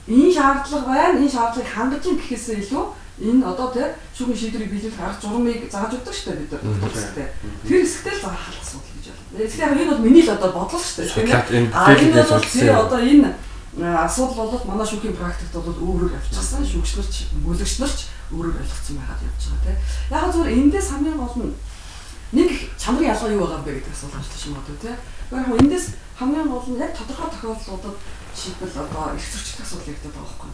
энэ 0.06 0.34
шаардлага 0.38 0.86
байна, 0.86 1.18
энэ 1.18 1.34
шаардлагыг 1.34 1.74
хангаж 1.74 2.04
ин 2.06 2.18
гэхээсээ 2.22 2.56
илүү 2.62 2.84
энэ 3.22 3.46
одоо 3.46 3.70
тэр 3.70 3.94
шүүгэн 4.10 4.34
шийдвэрийг 4.34 4.70
биелүүлэх 4.74 4.98
арга 4.98 5.22
журмыг 5.22 5.70
зааж 5.70 5.92
өгдөг 5.94 6.14
шүү 6.14 6.26
дээ 6.34 6.40
бид 6.42 6.52
нар 6.58 6.90
хэсэгтээ. 6.90 7.28
Тэр 7.62 7.80
хэсэгтээ 7.86 8.14
л 8.18 8.22
заах 8.26 8.44
асуудал 8.58 8.90
гэж 8.90 9.06
байна. 9.06 9.38
Тэгэхээр 9.38 9.74
энэ 9.78 9.90
бол 9.94 10.02
миний 10.02 10.24
л 10.26 10.34
одоо 10.34 10.50
бодлого 10.50 10.82
шүү 10.82 10.98
дээ. 11.22 11.70
А 11.70 11.94
энэ 11.94 12.22
бол 12.26 12.42
тэр 12.42 12.74
одоо 12.74 12.98
энэ 12.98 13.30
а, 13.78 14.02
асуудал 14.02 14.50
бол 14.50 14.66
манай 14.66 14.86
шүүхийн 14.90 15.14
практикт 15.14 15.54
бол 15.54 15.78
өөрөөр 15.78 16.18
явчихсан. 16.18 16.66
Шүүгч 16.66 16.90
нарч, 16.98 17.14
бүлэгч 17.38 17.74
нарч 17.86 17.98
өөрөөр 18.34 18.58
ойлгоцсон 18.58 18.98
байгаад 18.98 19.22
явж 19.22 19.42
байгаа 19.46 19.62
тийм. 19.62 19.78
Яг 20.10 20.24
зөвхөн 20.34 20.54
эндээс 20.58 20.88
хамгийн 20.90 21.18
гол 21.22 21.36
нь 21.38 21.54
нэг 22.34 22.50
чанарын 22.74 23.10
ялгаа 23.14 23.30
юу 23.30 23.46
байгаа 23.46 23.58
юм 23.62 23.66
бэ 23.66 23.72
гэдэг 23.78 23.94
асуулт 23.94 24.14
гарч 24.18 24.30
ирж 24.34 24.44
магадгүй 24.50 24.78
тийм. 24.82 24.98
Тэгэхээр 25.30 25.38
яг 25.38 25.60
эндээс 25.62 25.86
хамгийн 26.18 26.48
гол 26.50 26.66
нь 26.66 26.82
яг 26.82 26.92
тодорхой 26.98 27.30
тохиолдлуудад 27.30 27.96
жишээлбэл 28.34 28.82
одоо 28.82 29.04
их 29.14 29.26
зөрчил 29.30 29.62
асуудал 29.62 29.92
ягдаад 29.94 30.14
байгаа 30.18 30.34
байхгүй? 30.34 30.50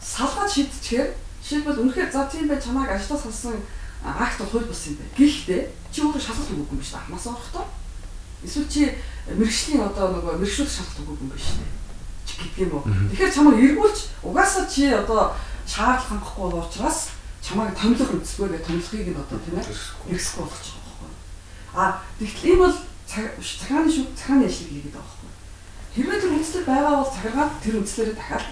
Салгаад 0.00 0.50
шийдчихээр 0.56 1.08
жишээлбэл 1.48 1.80
үнэхээр 1.80 2.12
за 2.12 2.28
тийм 2.28 2.48
бай 2.48 2.60
чамайг 2.60 2.92
ажлаас 2.92 3.22
салсан 3.24 3.56
акт 4.04 4.38
бол 4.44 4.50
хууль 4.52 4.68
бус 4.68 4.84
юм 4.92 5.00
байна. 5.00 5.16
Гэхдээ 5.16 5.62
чи 5.88 5.98
өөрөө 6.04 6.20
шалгалт 6.20 6.52
өгөөгүй 6.52 6.76
юм 6.76 6.84
шүү 6.84 6.92
дээ. 6.92 7.00
Анхнаасаа 7.08 7.32
орохдоо. 7.32 7.64
Эсвэл 8.44 8.68
чи 8.68 8.82
мэрэгчлийн 9.32 9.80
одоо 9.88 10.06
нөгөө 10.12 10.36
мэрэгшүүл 10.44 10.68
шалгалт 10.68 11.00
өгөөгүй 11.02 11.24
юм 11.24 11.32
биш 11.32 11.48
үү? 11.56 11.68
Чи 12.28 12.32
гэдэг 12.36 12.60
юм 12.68 12.72
уу? 12.76 12.84
Тэгэхээр 12.84 13.32
чамайг 13.32 13.58
эргүүлж 13.64 13.98
угаасаа 14.28 14.64
чи 14.68 14.82
одоо 14.92 15.32
шаардлага 15.64 16.04
хангахгүй 16.20 16.44
байгаа 16.52 16.68
учраас 16.68 16.98
чамайг 17.40 17.72
томилох 17.72 18.12
үсгээрээ 18.12 18.62
томилохыг 18.68 19.08
нь 19.08 19.16
одоо 19.24 19.38
тийм 19.40 19.56
ээ 19.56 19.66
эрсэхгүй 20.12 20.44
байхгүй 20.44 20.68
юу? 20.68 21.10
А 21.72 22.04
тэгтэл 22.20 22.48
энэ 22.52 22.60
бол 22.60 22.76
цаг- 23.08 23.36
цагааны 23.40 23.88
шүүх 23.88 24.12
цагааны 24.12 24.44
ажлыг 24.44 24.68
хийгээд 24.68 24.92
байгаа 24.92 25.08
байхгүй? 25.08 25.32
Хэрвээ 25.96 26.20
тэр 26.20 26.32
үндслэл 26.36 26.68
байгаа 26.68 26.94
бол 27.00 27.12
цагаагаад 27.16 27.52
тэр 27.64 27.74
үндслээрээ 27.80 28.16
дахиад 28.20 28.46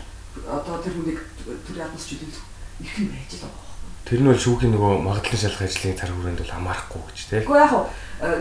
одоо 0.49 0.77
тэр 0.81 0.95
хүнийг 0.97 1.21
тэр 1.45 1.77
яднаас 1.77 2.05
чөлөөлөх 2.09 2.46
их 2.81 2.93
юм 2.99 3.09
байж 3.13 3.33
л 3.37 3.45
байгаа? 3.47 3.65
Тэр 4.07 4.21
нь 4.23 4.29
бол 4.31 4.39
шүүхийн 4.39 4.73
нөгөө 4.75 4.93
магадлалын 5.03 5.43
шалгах 5.43 5.67
ажлын 5.67 5.99
цар 5.99 6.11
хүрээнд 6.15 6.41
бол 6.43 6.55
хамаарахгүй 6.55 7.03
гэж 7.11 7.19
тий. 7.27 7.41
Гэхдээ 7.43 7.59
яг 7.59 7.75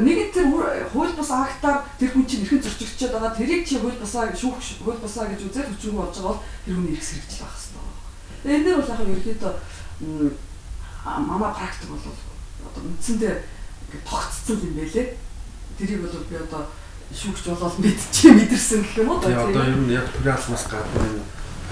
нэг 0.05 0.17
тэр 0.29 0.45
үр- 0.53 0.85
хууль 0.93 1.13
бус 1.17 1.31
актаар 1.33 1.77
тэр 1.97 2.09
хүн 2.13 2.25
чинь 2.29 2.43
эрхэн 2.45 2.61
зөрчигдөж 2.61 3.09
байгаа 3.09 3.33
тэрийг 3.33 3.65
чи 3.65 3.81
хууль 3.81 3.97
бусаа 3.97 4.29
шүүх 4.29 4.61
хууль 4.85 5.01
бусаа 5.01 5.25
гэж 5.25 5.41
үзээд 5.49 5.69
хүчгүй 5.73 5.93
болж 5.97 6.13
байгаа 6.13 6.37
бол 6.37 6.43
тэр 6.63 6.73
хүний 6.77 6.93
эрх 6.93 7.01
сэргэж 7.01 7.33
байх. 7.41 7.57
Тэгээ 8.45 8.55
энэ 8.61 8.65
дээр 8.65 8.77
бол 8.77 8.91
яг 8.93 9.01
ерөөдөө 9.01 9.53
мама 11.05 11.49
практик 11.53 11.89
бол 11.89 12.01
одоо 12.05 12.81
үндсэндээ 12.85 13.33
ингээд 13.33 14.05
тогтцсон 14.05 14.57
юм 14.61 14.73
байлээ. 14.77 15.07
Тэрийг 15.81 16.01
бол 16.05 16.29
би 16.29 16.35
одоо 16.45 16.61
шүүгч 17.09 17.41
болоод 17.49 17.75
мэдчихээ 17.81 18.33
мэдэрсэн 18.37 18.81
гэх 18.85 18.97
юм 19.01 19.09
уу? 19.09 19.21
Тэгээ 19.21 19.49
одоо 19.49 19.63
ер 19.65 19.77
нь 19.81 19.93
яг 19.93 20.05
төрийн 20.13 20.37
албаас 20.37 20.65
гадна 20.69 21.25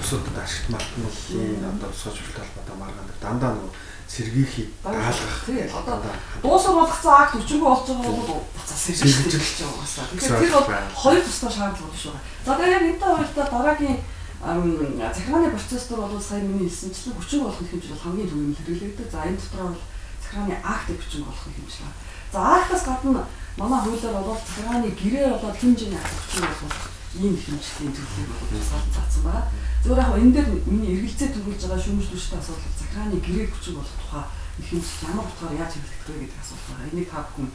энэ 0.04 0.20
бусад 0.20 0.36
ашигт 0.44 0.68
малтмуулын 0.68 1.64
одоо 1.64 1.90
сууж 1.96 2.20
хөлт 2.20 2.36
холбоотой 2.36 2.76
маргаан 2.76 3.08
дандаа 3.24 3.52
нөгөө 3.56 3.72
сэргийхийг 4.04 4.68
даалгах. 4.84 5.44
тий 5.48 5.64
одоо 5.64 5.96
дуусар 6.44 6.74
болгоцсон 6.76 7.14
акт 7.16 7.34
өчнгөө 7.40 7.70
байгаа 8.04 8.26
бол 8.28 8.44
буцаа 8.52 8.78
сэргийлж 8.84 9.32
хэлж 9.32 9.58
байгаа 9.64 9.80
басаа. 9.80 10.04
Тэгэхээр 10.12 10.40
тэр 10.44 10.52
бол 10.52 10.68
хоёр 10.92 11.22
тусдаа 11.24 11.50
шаардлага 11.50 11.92
биш 11.92 12.04
байгаа. 12.04 12.22
За 12.44 12.52
тэгээ 12.52 12.74
яг 12.76 12.84
энэтэй 12.84 13.10
хоёртаа 13.16 13.46
дараагийн 13.48 13.98
захиргааны 14.44 15.48
процесс 15.56 15.84
дээр 15.88 16.00
бол 16.04 16.20
сая 16.20 16.40
миний 16.44 16.68
хэлсэнчлэн 16.68 17.16
хүчин 17.16 17.40
болох 17.40 17.64
хэмжээ 17.64 17.92
бол 17.96 18.04
хамгийн 18.04 18.28
түрүүнд 18.28 18.58
хэрэглэгддэг. 18.60 19.08
За 19.08 19.24
энэ 19.24 19.40
дотор 19.40 19.72
бол 19.72 19.82
захиргааны 20.20 20.56
акт 20.60 20.88
хүчин 20.92 21.22
болох 21.24 21.44
хэмжээ. 21.48 21.90
За 22.28 22.38
актаас 22.60 22.84
гадна 22.84 23.22
манай 23.56 23.80
хуулиар 23.80 24.20
бол 24.20 24.36
захиргааны 24.36 24.88
гэрээ 24.92 25.26
болоод 25.32 25.56
хэмжээний 25.56 25.96
акт 25.96 26.12
хүчин 26.12 26.44
болох 26.44 26.92
ийм 27.16 27.34
хэмжээний 27.40 27.92
төрлийг 27.96 28.28
бол 28.28 28.52
заасан 28.52 29.24
байна. 29.24 29.48
Зөвхөн 29.84 30.00
яг 30.00 30.16
энэ 30.16 30.32
дээр 30.32 30.48
миний 30.64 30.96
эргэлзээ 30.96 31.28
төрүүлж 31.28 31.60
байгаа 31.60 31.80
шүүмжлүүлжтэй 31.84 32.38
асуудал 32.40 32.72
захиргааны 32.72 33.20
гэрээ 33.20 33.46
хүчин 33.52 33.76
болох 33.76 33.96
тухай 34.00 34.24
их 34.56 34.72
юм 34.72 34.82
ямар 35.04 35.26
утгаар 35.28 35.54
яаж 35.60 35.72
хэрэглэх 35.76 36.08
вэ 36.08 36.20
гэдэг 36.24 36.40
асуулт 36.40 36.64
байна. 36.72 36.88
Энийг 36.88 37.08
та 37.12 37.20
бүхэн 37.20 37.48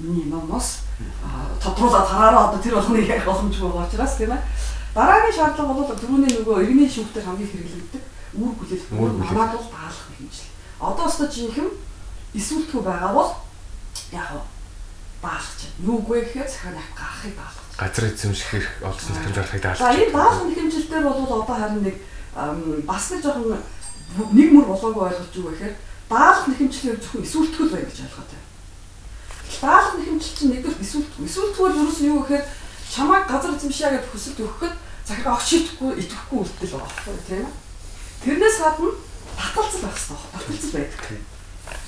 миний 0.00 0.26
номоос 0.32 0.68
аа, 1.20 1.52
тодруулаад 1.60 2.08
хараараа 2.08 2.44
одоо 2.48 2.60
тэр 2.64 2.74
болгоныг 2.80 3.04
яг 3.04 3.24
боломжгүй 3.28 3.68
байгаа 3.68 3.84
учраас 3.84 4.16
тийм 4.16 4.32
ээ. 4.32 4.42
Дараагийн 4.94 5.36
шаардлага 5.36 5.74
бол 5.76 5.92
түрүүний 5.92 6.32
нөгөө 6.32 6.56
иргэний 6.64 6.88
шүүхтэр 6.88 7.26
хамгийн 7.26 7.50
хэрэглэгддэг 7.52 8.02
үр 8.40 8.52
бүлэл. 8.56 8.84
Манад 9.20 9.52
бол 9.52 9.68
даалгах 9.68 10.08
хэмжил. 10.16 10.50
Одоо 10.80 11.04
өстө 11.04 11.26
жинхэм 11.28 11.68
эсвэлтгүй 12.32 12.82
байгаа 12.82 13.12
бол 13.12 13.30
яг 14.08 14.28
нь 14.32 14.46
даалгах 15.22 15.54
чинь. 15.58 15.76
Юуг 15.84 16.08
вэ 16.08 16.24
гэхээр 16.24 16.48
захиргааны 16.48 16.80
акт 16.80 16.96
гаргахыг 16.96 17.34
даалгах. 17.36 17.63
Газар 17.78 18.04
эзэмших 18.06 18.54
эрх 18.54 18.70
олсон 18.82 19.14
захирам 19.14 19.34
зарахыг 19.34 19.62
За 19.62 19.68
даалгаж. 19.78 19.98
энэ 19.98 20.12
даалгын 20.14 20.54
хэмжилтээр 20.54 21.04
бол 21.04 21.42
одоо 21.42 21.56
харин 21.58 21.82
нэг 21.82 21.96
бас 22.86 23.10
нэг 23.10 23.22
жоохон 23.22 23.58
нэг 24.30 24.48
мөр 24.52 24.66
болоогүй 24.70 25.02
ойлгож 25.10 25.34
юу 25.34 25.50
гэхээр 25.50 25.74
даалгах 26.08 26.46
нэхэмжлэр 26.48 26.98
зөвхөн 27.02 27.26
эсвэлтгэл 27.26 27.72
байна 27.74 27.88
гэж 27.90 27.98
ойлгоод 28.06 28.30
байна. 28.30 28.46
Даалгах 29.62 29.94
нэхэмжил 29.98 30.34
чинь 30.38 30.50
нэгдүгээр 30.54 30.84
эсвэлтгүй. 30.86 31.26
Эсвэлтгүүр 31.26 31.72
юу 31.74 31.90
юу 32.14 32.20
гэхээр 32.22 32.44
чамайг 32.94 33.24
газар 33.26 33.52
эзэмшээ 33.58 33.90
гэж 33.90 34.04
хүсэлт 34.06 34.38
өгөхөд 34.38 34.74
захиргаа 35.08 35.34
огч 35.34 35.46
шийдэхгүй 35.50 35.90
идэвхгүй 35.98 36.38
үлдэл 36.38 36.72
байгаа 36.78 36.90
байхгүй 36.94 37.26
тийм 37.26 37.42
ээ. 37.42 37.52
Тэрнээс 38.22 38.56
гадна 38.62 38.88
таталцал 39.34 39.82
байх 39.82 39.98
хэрэгтэй 39.98 40.14
байна. 40.14 40.30
Таталцал 40.30 40.72
байдаг. 40.78 41.00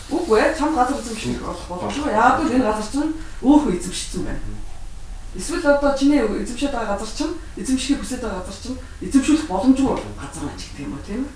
Үгүй 0.06 0.38
ээ, 0.42 0.56
чам 0.58 0.70
газар 0.74 0.98
эзэмших 0.98 1.42
болох 1.46 1.66
боломжгүй. 1.70 2.10
Яг 2.10 2.36
л 2.42 2.54
энэ 2.54 2.66
газар 2.66 2.86
чинь 2.90 3.14
өөхөө 3.42 3.72
эзэмшсэн 3.78 4.22
байна. 4.26 4.65
Эсвэл 5.36 5.66
одоо 5.68 5.92
чиний 5.92 6.20
эзэмшээд 6.24 6.72
байгаа 6.72 6.96
газар 6.96 7.12
чинь 7.12 7.34
эзэмшихийг 7.60 8.00
хүсэж 8.00 8.20
байгаа 8.24 8.40
газар 8.40 8.56
чинь 8.56 8.78
эзэмшүүлэх 9.04 9.46
боломжгүй 9.52 9.96
газар 10.16 10.48
ч 10.56 10.62
гэдэг 10.72 10.84
юм 10.88 10.96
уу 10.96 11.04
тийм 11.04 11.22
үү? 11.28 11.32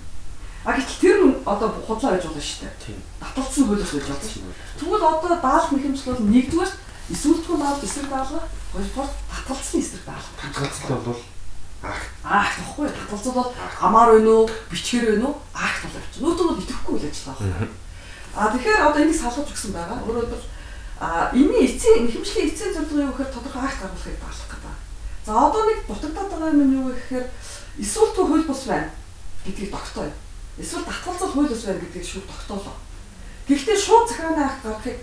А 0.64 0.76
гэтэл 0.76 1.00
тэр 1.00 1.18
нь 1.24 1.36
одоо 1.44 1.68
худлаа 1.84 2.16
байж 2.16 2.24
болно 2.24 2.40
шүү 2.40 2.68
дээ. 2.68 2.80
Тийм. 2.84 2.98
Таталцсан 3.16 3.64
хөлөс 3.64 3.92
байж 3.96 4.06
болно 4.12 4.28
шүү. 4.28 4.44
Тэгвэл 4.76 5.08
одоо 5.08 5.36
даалах 5.40 5.72
мэхэмжил 5.72 6.08
бол 6.12 6.28
нэгдүгээр 6.28 6.72
эсвэлтгүй 7.12 7.56
даалах 7.56 7.84
эсрэг 7.84 8.08
даалгах, 8.12 8.46
хоёрдугаар 8.72 9.10
таталцсан 9.32 9.80
эсрэг 9.80 10.04
даалгах. 10.04 10.36
Татгалцал 10.36 11.00
бол 11.00 11.20
ах 11.80 12.00
Аах 12.24 12.50
тахгүй 12.60 12.88
таталцал 12.92 13.32
бол 13.32 13.50
амаар 13.80 14.20
байна 14.20 14.30
уу, 14.30 14.50
бичгээр 14.68 15.16
байна 15.16 15.26
уу, 15.32 15.36
аах 15.56 15.76
тул 15.80 15.96
явчих. 15.96 16.20
Нүүтэн 16.20 16.46
бол 16.48 16.60
идэвхгүй 16.60 16.92
үйл 17.00 17.08
ажиллагаа 17.08 17.40
байна. 17.40 17.68
А 18.36 18.52
тэгэхээр 18.52 18.84
одоо 18.84 19.00
энийг 19.00 19.16
салгаж 19.16 19.48
өгсөн 19.48 19.72
байгаа. 19.72 19.98
Өөрөөр 20.04 20.28
хэлбэл 20.28 20.44
а 21.00 21.32
энэний 21.32 21.64
эцсийн 21.64 22.12
хэмжлийн 22.12 22.52
эцсийн 22.52 22.74
зорилго 22.76 23.00
юу 23.00 23.12
гэхээр 23.16 23.32
тодорхой 23.32 23.64
акт 23.64 23.80
гаргахыг 23.80 24.20
даалгах 24.20 24.48
гэдэг. 24.52 24.76
За 25.24 25.32
одоо 25.32 25.62
нэг 25.64 25.78
дутагдаад 25.88 26.28
байгаа 26.28 26.52
юм 26.52 26.60
нь 26.68 26.76
юу 26.76 26.92
гэхээр 26.92 27.26
эсвэл 27.80 28.12
тө 28.12 28.28
хууль 28.28 28.44
бус 28.44 28.68
байна 28.68 28.92
гэдгийг 29.48 29.72
тогтооё. 29.72 30.12
Эсвэл 30.60 30.84
татгалзал 30.84 31.32
хууль 31.32 31.48
бус 31.48 31.64
байна 31.64 31.80
гэдгийг 31.80 32.04
шууд 32.04 32.26
тогтоолоо. 32.28 32.76
Гэхдээ 33.48 33.78
шууд 33.80 34.08
захиргааны 34.12 34.44
акт 34.44 34.60
гаргахыг 34.60 34.98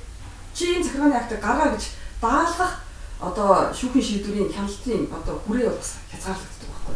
чи 0.53 0.77
энэ 0.77 0.85
захиргааны 0.85 1.17
актыг 1.17 1.41
гаргаа 1.41 1.69
гэж 1.73 1.83
даалгах 2.21 2.73
одоо 3.17 3.73
шүүхийн 3.73 4.05
шийдвэрийн 4.05 4.53
хяналтын 4.53 5.09
одоо 5.09 5.41
хүрээ 5.49 5.73
бас 5.73 5.97
хязгаарлагддаг 6.13 6.69
байхгүй. 6.69 6.95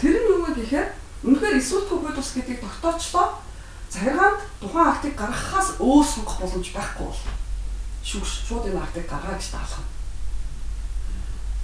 Тэр 0.00 0.14
нь 0.16 0.28
юу 0.32 0.48
гэхээр 0.48 0.88
үнэхээр 1.28 1.60
эсвэл 1.60 1.84
тө 1.84 2.00
хууль 2.00 2.16
бус 2.16 2.32
гэдгийг 2.32 2.64
тогтоочлоо 2.64 3.44
захиргаанд 3.92 4.40
тухайн 4.56 4.88
актыг 4.88 5.14
гаргахаас 5.20 5.76
өөр 5.76 6.06
сонгох 6.08 6.40
боломж 6.40 6.68
байхгүй 6.72 7.04
бол 7.12 7.20
шүүх 8.04 8.26
шууд 8.26 8.66
энэ 8.66 8.82
актыг 8.82 9.06
гаргаа 9.08 9.34
гэж 9.38 9.46
даалгах. 9.54 9.86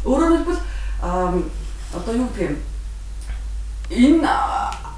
Өөрөөр 0.05 0.33
хэлбэл 0.39 0.63
одоо 1.95 2.15
юу 2.15 2.29
гэх 2.35 2.51
юм 2.51 2.57
энэ 3.91 4.29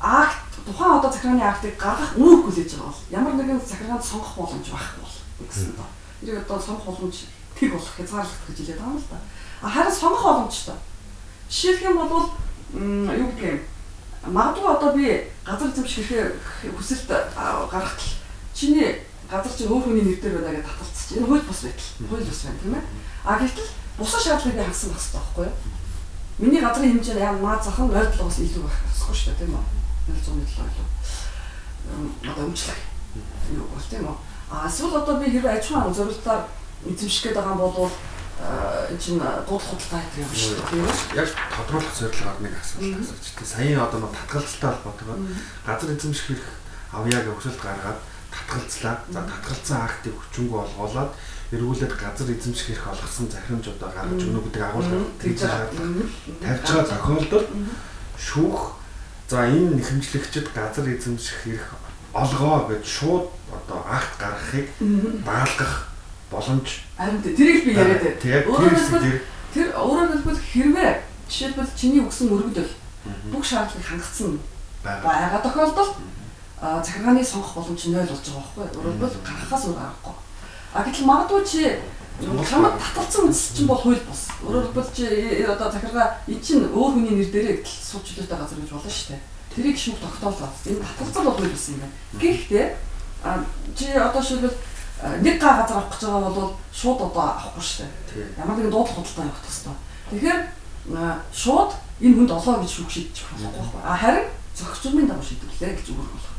акт 0.00 0.52
тухайн 0.66 0.98
одоо 0.98 1.10
захиргааны 1.10 1.42
актыг 1.42 1.76
гаргах 1.76 2.16
үүрэг 2.16 2.44
хүлээж 2.44 2.70
байгаа 2.76 2.92
бол 2.92 3.04
ямар 3.10 3.34
нэгэн 3.34 3.60
захиргаанд 3.60 4.04
сонгох 4.04 4.34
боломж 4.36 4.66
байхгүй 4.68 5.00
бол 5.00 5.16
гэсэн 5.48 5.72
доо. 5.76 5.88
Тэрийг 6.20 6.38
одоо 6.44 6.58
сонгох 6.60 6.86
боломж 6.86 7.16
тэг 7.56 7.72
болох 7.72 7.92
хязгаарлалт 7.96 8.44
гэж 8.48 8.56
хэлээд 8.58 8.80
байгаа 8.80 8.92
юм 8.92 9.00
л 9.00 9.10
да. 9.10 9.18
А 9.62 9.68
харин 9.68 9.94
сонгох 9.94 10.24
боломжтой. 10.24 10.78
Жишээлх 11.48 11.82
юм 11.88 11.96
бол 12.08 12.28
юу 12.74 13.30
гэх 13.36 13.60
юм 14.24 14.34
магадгүй 14.34 14.68
одоо 14.68 14.90
би 14.96 15.06
газар 15.44 15.68
эзэмшихээ 15.72 16.24
хүсэлт 16.76 17.08
гаргахтал 17.08 18.12
чиний 18.54 19.00
газар 19.30 19.52
чинь 19.54 19.70
өөр 19.70 19.82
хүний 19.86 20.04
нэр 20.04 20.18
дээр 20.20 20.42
байна 20.42 20.58
гэж 20.58 20.66
таталцчих. 20.66 21.16
Энэ 21.16 21.26
хууль 21.30 21.46
бус 21.46 21.60
байтал. 21.62 21.90
Хууль 22.10 22.26
бус 22.26 22.40
байна 22.42 22.58
тийм 22.60 22.74
ээ. 22.74 22.84
А 23.24 23.38
гэтэл 23.38 23.70
бусад 23.98 24.20
шаардлагыг 24.20 24.58
хангасан 24.58 24.90
байх 24.90 25.00
хэрэгтэй 25.00 25.20
байхгүй 25.20 25.46
юу? 25.46 25.56
Миний 26.40 26.60
газрын 26.60 26.92
хэмжээ 26.98 27.20
яа 27.20 27.34
наад 27.38 27.62
зах 27.62 27.78
нь 27.78 27.92
0.7-оос 27.92 28.38
илүү 28.42 28.62
байх 28.66 28.78
ёсгүй 28.90 29.14
шүү 29.14 29.30
дээ 29.30 29.40
тийм 29.46 29.54
үү? 29.54 29.64
0.7 30.10 30.66
илүү. 30.66 30.88
Одоо 32.26 32.44
өмчлөх. 32.48 32.80
Юу 33.54 33.66
бол 33.70 33.86
тийм 33.86 34.04
үү? 34.08 34.16
А 34.50 34.66
эсвэл 34.66 34.98
одоо 34.98 35.14
би 35.20 35.26
хэрэг 35.30 35.46
аж 35.46 35.64
ахуйн 35.70 35.94
зорилтоор 35.94 36.42
эзэмших 36.90 37.22
гээд 37.30 37.38
байгаа 37.38 37.54
бол 37.54 37.92
энэ 38.90 38.98
чинь 38.98 39.20
дууд 39.20 39.62
худалдаа 39.62 40.00
гэдэг 40.00 40.24
юм 40.24 40.32
шүү 40.34 40.56
дээ. 40.58 41.22
Яг 41.22 41.28
тодруулах 41.54 41.94
зорилгоор 41.94 42.38
нэг 42.40 42.54
асуулт 42.56 42.98
асууж. 42.98 43.24
Саяын 43.44 43.84
одоо 43.84 44.00
нэг 44.00 44.12
татгалзалтай 44.16 44.70
холбоотойгоор 44.74 45.20
газар 45.68 45.90
эзэмших 45.92 46.26
хэрэг 46.26 46.48
авъя 46.90 47.20
гэх 47.20 47.36
хүсэлт 47.36 47.60
гаргаад 47.60 47.98
татгалзлаа. 48.30 48.96
За 49.10 49.20
татгалзсан 49.26 49.78
актыг 49.84 50.14
хүчингү 50.14 50.56
олгоолоод 50.56 51.12
эргүүлээд 51.50 51.94
газар 51.98 52.30
эзэмших 52.30 52.66
хэрэг 52.78 52.86
олгосон 52.94 53.26
захирамжуудаа 53.26 53.90
гаргаж 53.90 54.22
өгнө 54.22 54.40
гэдэг 54.46 54.62
агуулга 54.62 54.98
тэгж 55.18 55.38
шаардлага 55.42 56.06
тавьж 56.38 56.66
байгаа 56.70 56.86
тохиолдолд 56.94 57.48
шүүх 58.14 58.60
за 59.26 59.38
энэ 59.50 59.74
нэхэмжлэгчд 59.82 60.46
газар 60.54 60.86
эзэмших 60.86 61.38
хэрэг 61.42 61.66
олгоо 62.14 62.70
гэж 62.70 62.84
шууд 62.86 63.26
одоо 63.50 63.80
акт 63.82 64.14
гаргахыг 64.22 64.66
даалгах 65.26 65.90
боломж 66.30 66.68
харин 66.94 67.22
тэрийг 67.22 67.64
би 67.66 67.74
яриад 67.74 68.02
байна. 68.22 68.46
Өөрөөр 68.46 68.74
хэлбэл 68.78 69.20
тэр 69.54 69.68
өөрөөр 69.74 70.10
хэлбэл 70.14 70.42
хэрвээ 70.54 70.92
жишээлбэл 71.26 71.74
чиний 71.74 72.02
өгсөн 72.06 72.30
өргөдөл 72.30 72.72
бүх 73.34 73.42
шаардлагыг 73.42 73.86
хангацсан 73.90 74.38
байгаа. 74.86 75.42
тохиолдолд 75.42 75.94
захиргааны 76.60 77.24
сонгох 77.24 77.54
боломж 77.54 77.82
нь 77.88 77.94
0 77.96 78.04
болж 78.04 78.20
байгаа 78.20 78.44
байхгүй 78.44 78.64
юу? 78.68 78.76
Өөрөөр 78.76 78.96
хэлбэл 79.00 79.24
гарахаас 79.24 79.64
өөр 79.64 79.80
аргагүй. 79.80 80.16
А 80.74 80.84
гэтэл 80.84 81.08
магадгүй 81.08 81.40
чи 81.48 81.62
чамд 82.20 82.76
таталцсан 82.76 83.32
үс 83.32 83.42
чинь 83.56 83.66
бол 83.66 83.80
хууль 83.80 84.04
бус. 84.04 84.28
Өөрөөр 84.44 84.66
хэлбэл 84.68 84.92
чи 84.92 85.04
э, 85.08 85.48
одоо 85.48 85.72
захиргаа 85.72 86.20
эн 86.28 86.40
чинь 86.44 86.68
өөр 86.68 86.92
хүний 87.00 87.16
нэр 87.16 87.32
дээрээ 87.32 87.56
гэтэл 87.64 87.80
сууч 87.88 88.04
чөлөөтэй 88.12 88.36
газар 88.36 88.60
гэж 88.60 88.70
болно 88.76 88.92
шүү 88.92 89.08
дээ. 89.16 89.22
Тэрийг 89.56 89.78
шүүх 89.80 89.98
тогтоолоо. 90.04 90.52
Энэ 90.68 90.84
таталцсан 90.84 91.24
бол 91.24 91.36
хууль 91.40 91.48
бус 91.48 91.66
юм 91.72 91.80
байна. 91.80 91.96
Гэхдээ 92.20 92.66
чи 93.72 93.86
одоо 93.96 94.22
шилбэл 94.22 94.56
нэг 95.24 95.40
га 95.40 95.64
газар 95.64 95.76
авах 95.80 95.96
гэж 95.96 96.02
байгаа 96.04 96.32
бол 96.36 96.52
шууд 96.76 97.00
одоо 97.08 97.24
авахгүй 97.24 97.64
шүү 97.64 97.88
дээ. 97.88 98.36
Ямар 98.36 98.56
нэгэн 98.60 98.70
дуудлага 98.70 99.00
худалдаа 99.00 99.32
явах 99.32 99.40
хэрэгтэй. 99.40 99.76
Тэгэхээр 100.12 100.40
шууд 101.32 101.70
энэ 102.04 102.16
хүнд 102.16 102.32
олоо 102.36 102.54
гэж 102.60 102.70
шүүх 102.70 102.90
шийдчих 102.92 103.26
болохгүй 103.32 103.60
байхгүй. 103.64 103.80
А 103.84 103.96
харин 103.96 104.26
зохицуулмын 104.56 105.08
дагуу 105.08 105.24
шийдвэрлээ 105.24 105.72
гэж 105.76 105.88
өгөх 105.92 106.08
болох. 106.08 106.29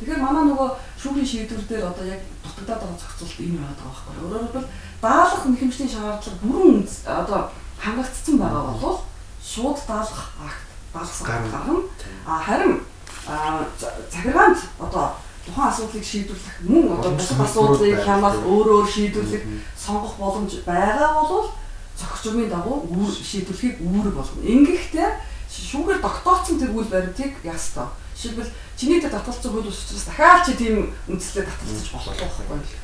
Тэгэхээр 0.00 0.24
манай 0.24 0.44
нөгөө 0.48 0.68
шүүхийн 0.96 1.28
шийдвэр 1.28 1.64
дээр 1.68 1.84
одоо 1.92 2.04
яг 2.08 2.24
дутагдаад 2.40 2.80
байгаа 2.80 2.96
зохицуулт 2.96 3.36
энэ 3.44 3.60
байдаг 3.60 3.84
байхгүй. 3.84 4.12
Өөрөөр 4.24 4.44
хэлбэл 4.48 4.72
даалгах 5.04 5.44
нэхэмжлийн 5.44 5.92
шаардлага 5.92 6.40
бүрэн 6.40 6.88
одоо 7.04 7.40
хангагдсан 7.76 8.36
байгаа 8.40 8.64
бол 8.80 8.98
шууд 9.44 9.78
даалгах 9.84 10.28
акт 10.40 10.64
даалгасан 10.96 11.26
гарна. 11.28 11.84
А 12.24 12.40
харин 12.40 12.80
захиргаанд 14.10 14.58
одоо 14.80 15.04
тухайн 15.44 15.68
асуудлыг 15.68 16.04
шийдвэрлэх 16.04 16.56
мөн 16.64 16.96
одоо 16.96 17.12
бусад 17.12 17.40
асуудлыг 17.44 18.00
хямаах 18.00 18.40
өөрөөр 18.40 18.88
шийдвэрлэх 18.88 19.44
сонгох 19.76 20.16
боломж 20.16 20.52
байгаа 20.64 21.12
бол 21.28 21.52
зохиц 21.92 22.24
журмын 22.24 22.48
дагуу 22.48 22.88
үүр 22.88 23.12
шийдвэрлэхийг 23.12 23.84
үүрэг 23.84 24.14
болгоно. 24.16 24.48
Ингэхдээ 24.48 25.08
шүүгээр 25.50 26.00
тогтооцсон 26.00 26.56
тэр 26.56 26.72
үйл 26.72 26.88
баримтыг 26.88 27.32
ястаа. 27.44 27.92
Жишээлбэл 28.16 28.52
чиний 28.80 29.00
дээр 29.00 29.12
татгалцсан 29.12 29.52
хууль 29.52 29.68
ус 29.68 29.84
учраас 29.84 30.08
дахиад 30.08 30.46
чи 30.48 30.52
тийм 30.56 30.76
үндслээ 31.04 31.44
татгалцаж 31.44 31.88
болохгүй 31.92 32.16
байхгүй. 32.16 32.80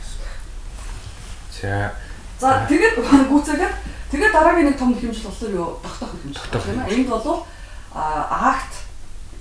За. 1.57 1.97
За 2.37 2.69
тэгээд 2.69 3.01
гүцээгээд 3.33 3.75
тэгээд 4.13 4.33
дараагийн 4.37 4.69
нэг 4.69 4.77
том 4.77 4.93
хэмжил 4.93 5.25
болохоор 5.25 5.57
юу 5.57 5.81
тогтоох 5.81 6.13
хэмжил 6.21 6.53
байна. 6.53 6.85
Энд 6.93 7.09
бол 7.09 7.49
акт 7.97 8.73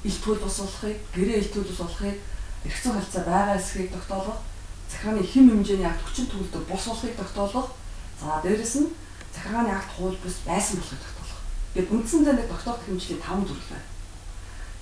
илт 0.08 0.24
хууль 0.24 0.40
бус 0.40 0.58
болохыг, 0.64 0.98
гэрээ 1.12 1.44
илт 1.44 1.52
хууль 1.52 1.68
бус 1.68 1.82
болохыг 1.84 2.16
эргэцэн 2.64 2.94
харилцаа 2.96 3.24
байгаа 3.28 3.56
эсхийг 3.60 3.92
тогтоолох, 3.92 4.40
захиргааны 4.88 5.28
хэм 5.28 5.52
хэмжээний 5.52 5.86
акт 5.92 6.08
хүчин 6.08 6.32
төгөлдөр 6.32 6.64
бус 6.72 6.84
болохыг 6.88 7.16
тогтоолох. 7.20 7.68
За 8.16 8.40
дээрэс 8.40 8.76
нь 8.80 8.96
захиргааны 9.36 9.76
акт 9.76 9.92
хууль 10.00 10.16
бус 10.24 10.40
байсан 10.48 10.80
болохыг 10.80 11.04
тогтоолох. 11.04 11.42
Гэт 11.76 11.92
үндсэндээ 11.92 12.34
нэг 12.40 12.48
тогтоох 12.48 12.80
хэмжээний 12.88 13.20
5 13.20 13.44
зүйл 13.44 13.66
байна. 13.68 13.88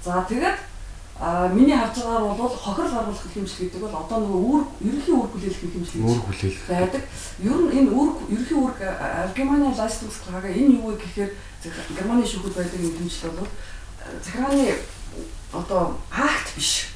За 0.05 0.21
тэгээд 0.29 0.57
а 1.19 1.47
миний 1.49 1.77
харж 1.77 1.97
байгаагаар 2.01 2.37
бол 2.37 2.49
хохирол 2.49 2.91
гаргах 2.91 3.21
хэмжил 3.33 3.59
гэдэг 3.69 3.81
бол 3.81 3.95
одоо 4.01 4.17
нөгөө 4.23 4.41
үүрэг 4.49 4.69
ерөнхий 4.81 5.13
үүрэг 5.13 5.31
хүлээлгэх 5.33 5.73
хэмжил 5.73 6.01
үүрэг 6.03 6.25
хүлээлгэх 6.25 6.67
байдаг. 6.69 7.03
Ер 7.39 7.57
нь 7.61 7.73
энэ 7.77 7.89
үүрэг 7.93 8.17
ерөнхий 8.33 8.57
үүрэг 8.57 8.79
Германы 9.37 9.65
гаргаа 9.69 10.51
энэ 10.51 10.73
юу 10.77 10.89
вэ 10.89 10.97
гэхээр 10.97 11.31
Германы 11.93 12.25
шүүхэд 12.25 12.57
байдаг 12.57 12.79
юм 12.81 12.95
хэмжил 12.97 13.37
бол 13.37 13.51
захиргааны 14.25 14.67
одоо 15.53 15.81
акт 16.09 16.47
биш 16.57 16.93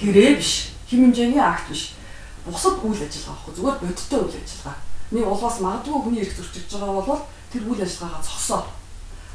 гэрээ 0.00 0.36
биш, 0.36 0.72
хэм 0.88 1.08
хэмжээний 1.08 1.40
акт 1.40 1.68
биш. 1.68 1.96
Бусад 2.44 2.80
үйл 2.84 3.00
ажиллагаа 3.00 3.36
байхгүй 3.36 3.54
зүгээр 3.56 3.78
бодиттой 3.80 4.20
үйл 4.20 4.36
ажиллагаа. 4.36 4.76
Нэг 5.10 5.24
улаас 5.24 5.56
магадгүй 5.60 6.00
хүний 6.00 6.20
эрх 6.20 6.36
зөрчиж 6.36 6.68
байгаа 6.72 7.04
бол 7.04 7.22
тэр 7.52 7.62
үйл 7.64 7.80
ажиллагаагаа 7.84 8.24
зогсоо. 8.24 8.64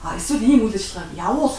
А 0.02 0.18
эсвэл 0.18 0.46
ийм 0.46 0.66
үйл 0.66 0.78
ажиллагааг 0.78 1.18
явуул 1.18 1.56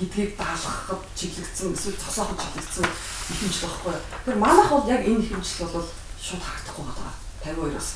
гэдгийг 0.00 0.36
даалгахад 0.40 1.02
чиглэгдсэн 1.14 1.76
эсвэл 1.76 2.00
цосооход 2.00 2.40
чиглэгдсэн 2.40 2.86
ихэмжил 3.30 3.68
байхгүй. 3.68 3.94
Тэр 4.24 4.36
манайх 4.40 4.70
бол 4.72 4.88
яг 4.88 5.04
энэ 5.04 5.20
ихэмжил 5.20 5.68
бол 5.68 5.86
шууд 6.16 6.42
харагдахгүй 6.42 6.84
байгаа 6.88 7.12
52-оос. 7.44 7.88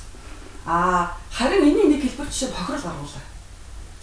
А 0.69 1.17
харин 1.33 1.65
энэний 1.65 1.97
нэг 1.97 2.03
хэлбэр 2.05 2.29
жишээ 2.29 2.53
бохирол 2.53 2.85
гаргуулаа. 2.85 3.25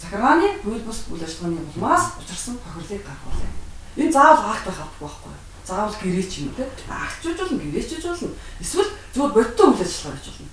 Захиргааны 0.02 0.46
хууль 0.62 0.82
бус 0.82 0.98
үйл 1.10 1.22
ажиллагааны 1.22 1.62
улмаас 1.74 2.18
учирсан 2.18 2.58
бохирлыг 2.58 3.02
гаргуулаа. 3.06 3.50
Энэ 3.96 4.12
заавал 4.12 4.50
акт 4.50 4.66
байх 4.66 4.78
авахгүй 4.82 5.06
байхгүй 5.06 5.34
заавал 5.64 5.94
гэрээч 5.94 6.32
юм 6.38 6.54
те 6.54 6.66
агчууж 6.88 7.38
болно 7.38 7.58
гэрээчж 7.62 8.02
болно 8.02 8.34
эсвэл 8.60 8.90
зүгээр 9.14 9.32
бодиттой 9.32 9.66
үйл 9.70 9.82
ажиллагаа 9.82 10.18
хийж 10.18 10.34
болно 10.34 10.50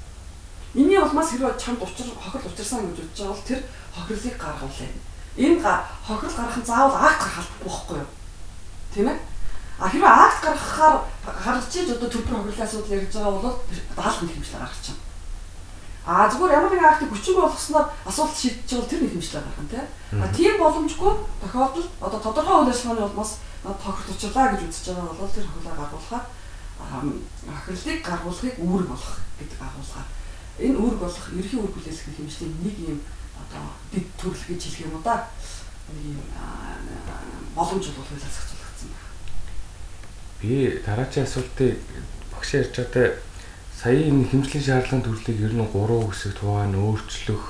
энэний 0.77 0.99
улмаас 1.01 1.29
хэрвээ 1.33 1.57
чамд 1.57 1.81
учир 1.81 2.07
хохирол 2.13 2.51
учирсан 2.53 2.79
гэж 2.85 2.97
бодож 2.99 3.17
байгаа 3.17 3.33
бол 3.33 3.47
тэр 3.49 3.61
хохирлыг 3.95 4.35
гаргуулъя 4.37 4.89
энэ 5.39 5.63
хохирол 6.03 6.35
гаргах 6.35 6.59
нь 6.59 6.67
заавал 6.67 6.99
акт 6.99 7.21
гарах 7.23 7.39
албагүй 7.39 7.63
байхгүй 7.63 7.97
юу? 8.03 8.09
Тийм 8.93 9.07
ээ 9.07 9.19
а 9.79 9.87
хэрвээ 9.87 10.11
акт 10.11 10.43
гаргахаар 10.43 10.95
гаргаж 11.23 11.75
иж 11.79 11.89
одоо 11.95 12.09
төлбөр 12.11 12.35
хохирлын 12.35 12.67
асуудал 12.67 12.95
ярьж 12.99 13.13
байгаа 13.15 13.39
бол 13.39 13.57
даалгын 13.95 14.31
хэмжлэг 14.35 14.59
гаргаж 14.59 14.81
чам. 14.83 14.97
А 16.03 16.27
зүгээр 16.27 16.55
ямар 16.59 16.71
нэгэн 16.75 16.91
актыг 16.91 17.09
хүчиг 17.15 17.35
болгосноор 17.39 17.87
асуудал 18.03 18.35
шийдэж 18.35 18.67
байгаа 18.67 18.89
тэр 18.91 19.01
нэг 19.07 19.11
хэмжлэг 19.15 19.43
гарах 19.43 19.63
нь 19.63 19.71
тийм. 19.71 19.87
А 20.19 20.27
тийм 20.35 20.53
боломжгүй 20.59 21.13
тохиолдолд 21.39 21.91
одоо 22.03 22.19
тодорхой 22.19 22.55
үйл 22.59 22.71
ажиллагааны 22.75 23.07
улмаас 23.07 23.31
тохиролцуулаа 23.63 24.47
гэж 24.51 24.61
үзэж 24.67 24.85
байгаа 24.91 25.15
бол 25.15 25.31
тэр 25.31 25.47
хохиолоо 25.47 25.75
гаргуулахаар 25.79 26.25
хохирлыг 26.79 27.99
гаргуулахыг 28.03 28.55
үүрэг 28.59 28.87
болох 28.91 29.15
гэдэг 29.39 29.59
агуулгаар 29.63 30.07
энэ 30.59 30.79
үүрэг 30.79 30.99
болох 30.99 31.25
ерхий 31.39 31.59
үүрэг 31.59 31.75
хүлээлгэх 31.75 32.15
хэмжээний 32.19 32.59
нэг 32.63 32.75
юм 32.83 32.99
одоо 33.43 33.63
дэд 33.93 34.07
төрөл 34.19 34.45
гэж 34.49 34.61
хэлэх 34.63 34.85
юм 34.87 34.95
уу 34.99 35.03
да 35.03 35.27
юм 35.89 36.19
боломж 37.55 37.85
бол 37.95 38.05
хуулиар 38.05 38.29
зохицуулагдсан 38.29 38.89
байна. 38.91 39.09
Би 40.41 40.81
дараачийн 40.85 41.25
асуултыг 41.25 41.77
багш 42.31 42.49
ярьж 42.53 42.75
байгаа 42.75 43.17
сая 43.79 43.95
энэ 43.95 44.27
хэмжлийн 44.27 44.63
шаардлагын 44.63 45.03
төрлийг 45.07 45.39
ер 45.39 45.53
нь 45.55 45.63
3 45.63 45.71
хэсэгт 45.71 46.39
хуваана 46.43 46.77
өөрчлөх 46.77 47.43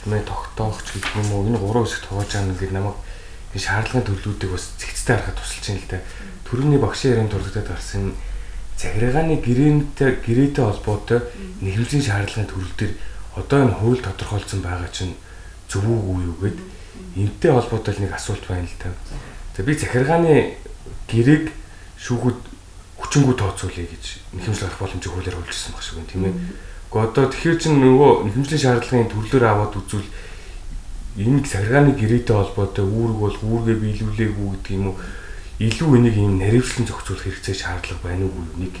тийм 0.00 0.12
ээ 0.16 0.24
тогтоох 0.24 0.80
ч 0.80 0.96
гэх 0.96 1.16
юм 1.20 1.28
уу 1.32 1.46
энэ 1.48 1.60
3 1.60 1.84
хэсэгт 1.84 2.06
хувааж 2.08 2.30
байгаа 2.32 2.48
нэг 2.48 2.72
намайг 2.72 2.96
энэ 3.52 3.64
шаардлагын 3.64 4.08
төрлүүдийг 4.08 4.52
бас 4.52 4.64
зэгцтэй 4.80 5.16
харахад 5.16 5.36
тусалж 5.36 5.64
байна 5.68 5.80
л 5.80 5.90
да. 5.92 5.98
Төрөний 6.48 6.80
багшийн 6.80 7.12
ярианд 7.12 7.32
дурддаад 7.32 7.68
гарсан 7.68 8.16
захиргааны 8.80 9.36
гэрээтэй 9.44 10.10
гэрээтэй 10.24 10.64
холбоотой 10.64 11.20
нэхэмжлийн 11.60 12.04
шаардлагын 12.04 12.48
төрөл 12.48 12.74
төр 12.78 12.92
одоо 13.38 13.58
энэ 13.62 13.78
хууль 13.78 14.02
тодорхойлсон 14.02 14.60
байгаа 14.60 14.90
чинь 14.90 15.14
зөв 15.70 15.86
үү 15.86 16.26
юу 16.26 16.36
гэд 16.42 16.58
энтэй 17.16 17.52
холбоотой 17.52 17.94
нэг 17.98 18.12
асуулт 18.12 18.44
байна 18.48 18.66
л 18.66 18.78
та. 18.82 18.90
За 19.56 19.62
би 19.62 19.74
захиргааны 19.74 20.56
гэрээг 21.06 21.52
шүүхүүд 21.98 22.38
хүчингүү 22.98 23.34
тооцоолъё 23.38 23.86
гэж 23.86 24.04
нэхэмжлэг 24.34 24.68
авах 24.68 24.80
боломжийг 24.82 25.12
хуулиар 25.14 25.38
хөлжсөн 25.38 25.72
баг 25.74 25.82
шиг 25.82 25.94
байна 25.98 26.10
тийм 26.10 26.24
ээ. 26.26 26.34
Гэхдээ 26.90 27.04
одоо 27.06 27.24
тэгэхээр 27.30 27.58
чинь 27.62 27.78
нөгөө 27.78 28.10
нэхэмжлийн 28.26 28.62
шаардлагын 28.64 29.12
төрлөөр 29.12 29.44
аваад 29.46 29.74
үзвэл 29.78 30.08
энэ 31.18 31.46
саргааны 31.46 31.92
гэрээтэй 31.98 32.36
холбоотой 32.36 32.86
үүрэг 32.86 33.18
бол 33.18 33.36
үүргээ 33.38 33.76
биелүүлээгүй 33.82 34.48
гэдэг 34.54 34.72
юм 34.78 34.86
уу 34.94 34.96
илүү 35.58 35.90
энийг 35.98 36.16
юм 36.16 36.38
наривчлан 36.38 36.86
зохицуулах 36.86 37.26
хэрэгцээ 37.26 37.56
шаардлага 37.58 38.02
байна 38.06 38.30
уу 38.30 38.46
нэг 38.62 38.74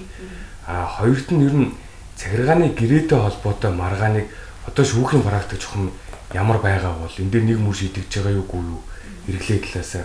а 0.62 0.86
хоёрт 0.86 1.28
нь 1.34 1.42
ер 1.42 1.54
нь 1.58 1.74
цагиргааны 2.14 2.70
гэрээтэй 2.78 3.18
холбоотой 3.18 3.72
маргааныг 3.74 4.26
одоо 4.68 4.84
шүүхийн 4.84 5.24
практик 5.24 5.64
чухам 5.64 5.90
ямар 6.36 6.60
байгаа 6.60 6.92
бол 7.00 7.14
энэ 7.16 7.32
дээр 7.32 7.44
нэг 7.56 7.58
мөр 7.58 7.72
шийдэгдэж 7.72 8.12
байгаа 8.20 8.36
юугүй 8.36 8.60
юу? 8.60 8.82
Хэрэглээ 9.24 9.60
талаасаа 9.64 10.04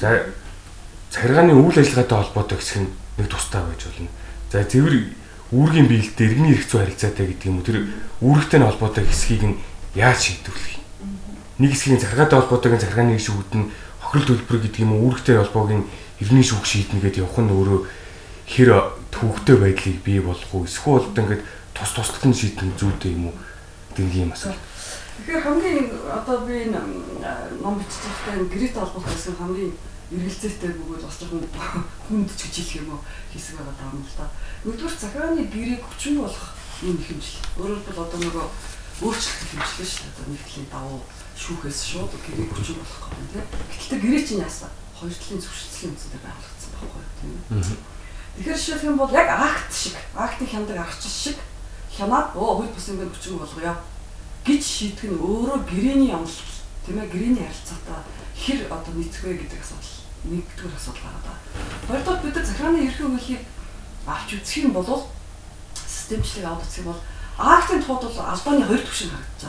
за 0.00 0.08
цагиргааны 1.10 1.56
үйл 1.56 1.80
ажиллагаатай 1.80 2.18
холбоотой 2.20 2.58
хэсэг 2.60 2.80
нь 2.84 2.92
нэг 3.16 3.28
тустай 3.32 3.64
байж 3.64 3.80
болно. 3.88 4.12
За 4.52 4.60
зэвэр 4.60 4.94
үүргийн 5.52 5.88
биелэлтэй 5.88 6.26
иргэний 6.28 6.60
зүй 6.60 6.84
харилцаатай 6.84 7.26
гэдэг 7.32 7.48
юм 7.48 7.56
уу? 7.56 7.64
Тэр 7.64 7.78
үүрэгтэй 8.20 8.58
нь 8.60 8.66
холбоотой 8.68 9.04
хэсгийг 9.08 9.42
нь 9.48 9.56
яаж 9.96 10.20
шийдвэрлэх 10.20 10.76
юм. 10.76 10.84
Нэг 11.64 11.70
хэсгийн 11.72 12.00
захиргаатай 12.02 12.36
холбоотойг 12.36 12.76
захиргааны 12.76 13.16
шүүхд 13.16 13.52
нь 13.56 13.70
хохирол 14.04 14.28
төлбөр 14.36 14.58
гэдэг 14.68 14.84
юм 14.84 14.92
уу? 15.00 15.08
Үүрэгтэй 15.08 15.40
холбоог 15.40 15.70
нь 15.72 15.88
иргэний 16.20 16.44
шүүх 16.44 16.66
шийднэ 16.66 17.00
гэдээ 17.00 17.24
явах 17.24 17.40
нь 17.40 17.54
өөрөө 17.56 17.80
хэр 18.52 18.68
төвөгтэй 19.14 19.56
байдлыг 19.56 19.96
бий 20.04 20.20
болгох 20.20 20.52
уу 20.52 20.68
эсвэл 20.68 21.00
одоо 21.00 21.22
ингээд 21.24 21.42
тус 21.76 21.92
туслах 21.92 22.24
нь 22.24 22.32
шийдэх 22.32 22.72
зүйтэй 22.80 23.12
юм 23.12 23.28
уу 23.28 23.34
гэдэг 23.92 24.16
юм 24.16 24.32
асуулт. 24.32 24.56
Тэгэхээр 24.56 25.44
хамгийн 25.44 25.88
одоо 26.08 26.36
би 26.48 26.72
ном 26.72 27.74
бичиж 27.76 28.00
байхдаа 28.00 28.48
гэрээтэй 28.48 28.80
холбоотой 28.80 29.34
хамгийн 29.36 29.72
эргэлзээтэй 30.12 30.72
бөгөөд 30.72 31.04
бас 31.04 31.16
жоохон 31.20 31.44
хүндч 32.08 32.38
гэж 32.40 32.54
хэлэх 32.56 32.80
юм 32.80 32.96
уу 32.96 33.00
хэсэг 33.32 33.60
байгаа 33.60 33.76
даа 33.76 33.92
юм 33.92 34.04
л 34.06 34.16
та. 34.16 34.24
Нэгдүгээр 34.64 34.96
захиргааны 34.96 35.42
гэрээг 35.52 35.82
хүчин 35.84 36.14
болох 36.22 36.46
юм 36.80 36.96
хэмжил. 36.96 37.44
Өөрөөр 37.60 37.80
хэлбэл 37.84 38.04
одоо 38.06 38.20
нөгөө 38.24 38.46
өөрчлөлт 39.04 39.48
хэмжлээ 39.50 39.88
шүү 39.88 40.00
дээ. 40.00 40.12
Одоо 40.16 40.26
нэгдлийн 40.32 40.68
давуу 40.72 41.00
шүүхээс 41.36 41.80
шууд 41.90 42.12
гэрээг 42.24 42.50
хүчин 42.54 42.76
болох 42.80 43.02
гэдэг 43.12 43.44
тийм. 43.52 43.66
Гэтэл 43.76 44.02
гэрээ 44.04 44.22
чинь 44.24 44.44
яасан? 44.46 44.72
Хоёр 44.96 45.12
талын 45.12 45.42
зөвшөөрлөлийн 45.44 45.92
үндсээр 45.92 46.22
байгуулагдсан 46.24 46.70
байхгүй 46.72 47.02
тийм. 47.20 47.34
Тэгэхээр 48.36 48.60
жишээлх 48.60 48.84
юм 48.86 48.96
бол 49.00 49.12
яг 49.12 49.28
акт 49.28 49.72
шиг, 49.72 49.96
актыг 50.14 50.48
хяндаг 50.48 50.76
аргач 50.80 51.04
шиг 51.04 51.36
хянаад 51.96 52.36
оо 52.36 52.60
хөл 52.60 52.70
бус 52.70 52.88
ингээд 52.88 53.12
хүчин 53.16 53.38
болгоё 53.40 53.74
гэж 54.44 54.62
шийдэх 54.62 55.10
нь 55.10 55.18
өөрөө 55.18 55.58
гэрээний 55.64 56.12
амлалт 56.12 56.52
тийм 56.84 57.00
ээ 57.00 57.10
гэрээний 57.10 57.44
харилцаатай 57.48 58.00
хэр 58.36 58.60
одоо 58.70 58.92
нийцэх 58.94 59.24
вэ 59.24 59.40
гэдэг 59.40 59.60
асуудал 59.64 59.96
нэгдүгээр 60.28 60.76
асуудал 60.76 61.02
байгаа 61.02 61.22
да. 61.24 61.34
Хоёрдугаар 61.88 62.22
бид 62.22 62.34
нар 62.36 62.46
захиргааны 62.46 62.78
ерхий 62.84 63.06
хөлийг 63.06 63.42
авч 64.06 64.28
үзэх 64.36 64.64
юм 64.68 64.72
бол 64.76 65.08
системчлэг 65.74 66.44
авах 66.44 66.68
юм 66.78 66.86
бол 66.90 67.00
актын 67.38 67.82
тууд 67.82 68.02
бол 68.06 68.18
албаны 68.20 68.64
хоёр 68.66 68.82
түвшин 68.84 69.10
харагдаж 69.10 69.42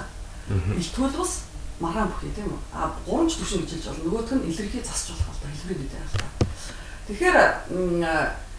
байгаа. 0.47 0.77
Ил 0.79 0.89
төлбөс 0.95 1.31
маргаан 1.79 2.09
бүхий 2.09 2.31
тийм 2.33 2.49
үү? 2.49 2.61
А 2.73 2.91
гурамч 3.05 3.37
түвшин 3.37 3.61
гэж 3.63 3.71
хэлж 3.77 3.85
болно. 3.91 4.03
Нөгөөх 4.07 4.31
нь 4.33 4.47
илэрхий 4.49 4.81
засч 4.81 5.13
болох 5.13 5.29
л 5.29 5.41
да. 5.43 5.47
Хэлбэрийн 5.51 5.81
мэдээ 5.83 6.01
байна. 6.01 6.31
Тэгэхээр 7.07 7.37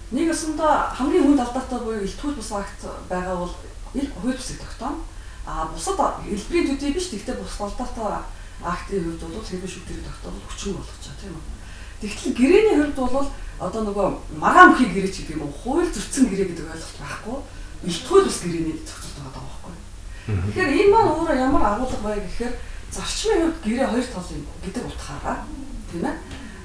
нэг 0.08 0.26
өсөндөө 0.32 0.72
хамгийн 0.96 1.24
хүнд 1.24 1.42
алдаатай 1.44 1.78
буюу 1.84 2.00
ил 2.00 2.16
төлбөс 2.16 2.50
акт 2.56 2.80
байгаа 3.10 3.36
бол 3.36 3.52
ил 3.94 4.10
хууль 4.20 4.36
бусыг 4.36 4.58
тогтооно. 4.60 5.00
А 5.46 5.66
бусад 5.72 5.96
хэлбэрийн 5.96 6.76
төдий 6.76 6.92
биш. 6.92 7.08
Тэгвэл 7.08 7.40
бус 7.40 7.56
алдаатай 7.60 8.24
актын 8.62 9.04
хувьд 9.04 9.22
бол 9.22 9.44
хэлбэр 9.44 9.70
шүтэрийг 9.70 10.04
тогтоох 10.04 10.42
хүчин 10.50 10.74
болгож 10.74 10.98
байгаа 10.98 11.20
тийм 11.22 11.34
үү? 11.36 11.44
Тэгтэл 12.02 12.34
гэрээний 12.34 12.76
хувьд 12.82 12.98
бол 12.98 13.28
одоо 13.58 13.82
нөгөө 13.86 14.06
магаан 14.38 14.70
бүхий 14.74 14.90
гэрээ 14.90 15.12
ч 15.12 15.16
гэдэг 15.22 15.36
юм 15.38 15.46
уу 15.46 15.54
хууль 15.54 15.90
зөрчсөн 15.90 16.26
гэрээ 16.30 16.48
гэдэг 16.50 16.66
ойлголт 16.66 16.98
байхгүй 16.98 17.38
илтгүүл 17.86 18.26
бас 18.26 18.38
гэрээний 18.42 18.76
зохицуулт 18.82 19.18
байгаа 19.22 19.42
байхгүй. 19.46 19.74
Тэгэхээр 20.26 20.70
энэ 20.74 20.90
маань 20.90 21.12
өөрөө 21.14 21.36
ямар 21.38 21.62
агуулга 21.62 21.98
бай 22.02 22.18
гэхээр 22.18 22.54
зарчмын 22.90 23.42
хувьд 23.46 23.62
гэрээ 23.62 23.88
хоёр 23.90 24.06
тал 24.10 24.28
юм 24.34 24.44
гэдэг 24.62 24.84
утгаараа 24.86 25.36
тийм 25.90 26.04
ээ. 26.06 26.16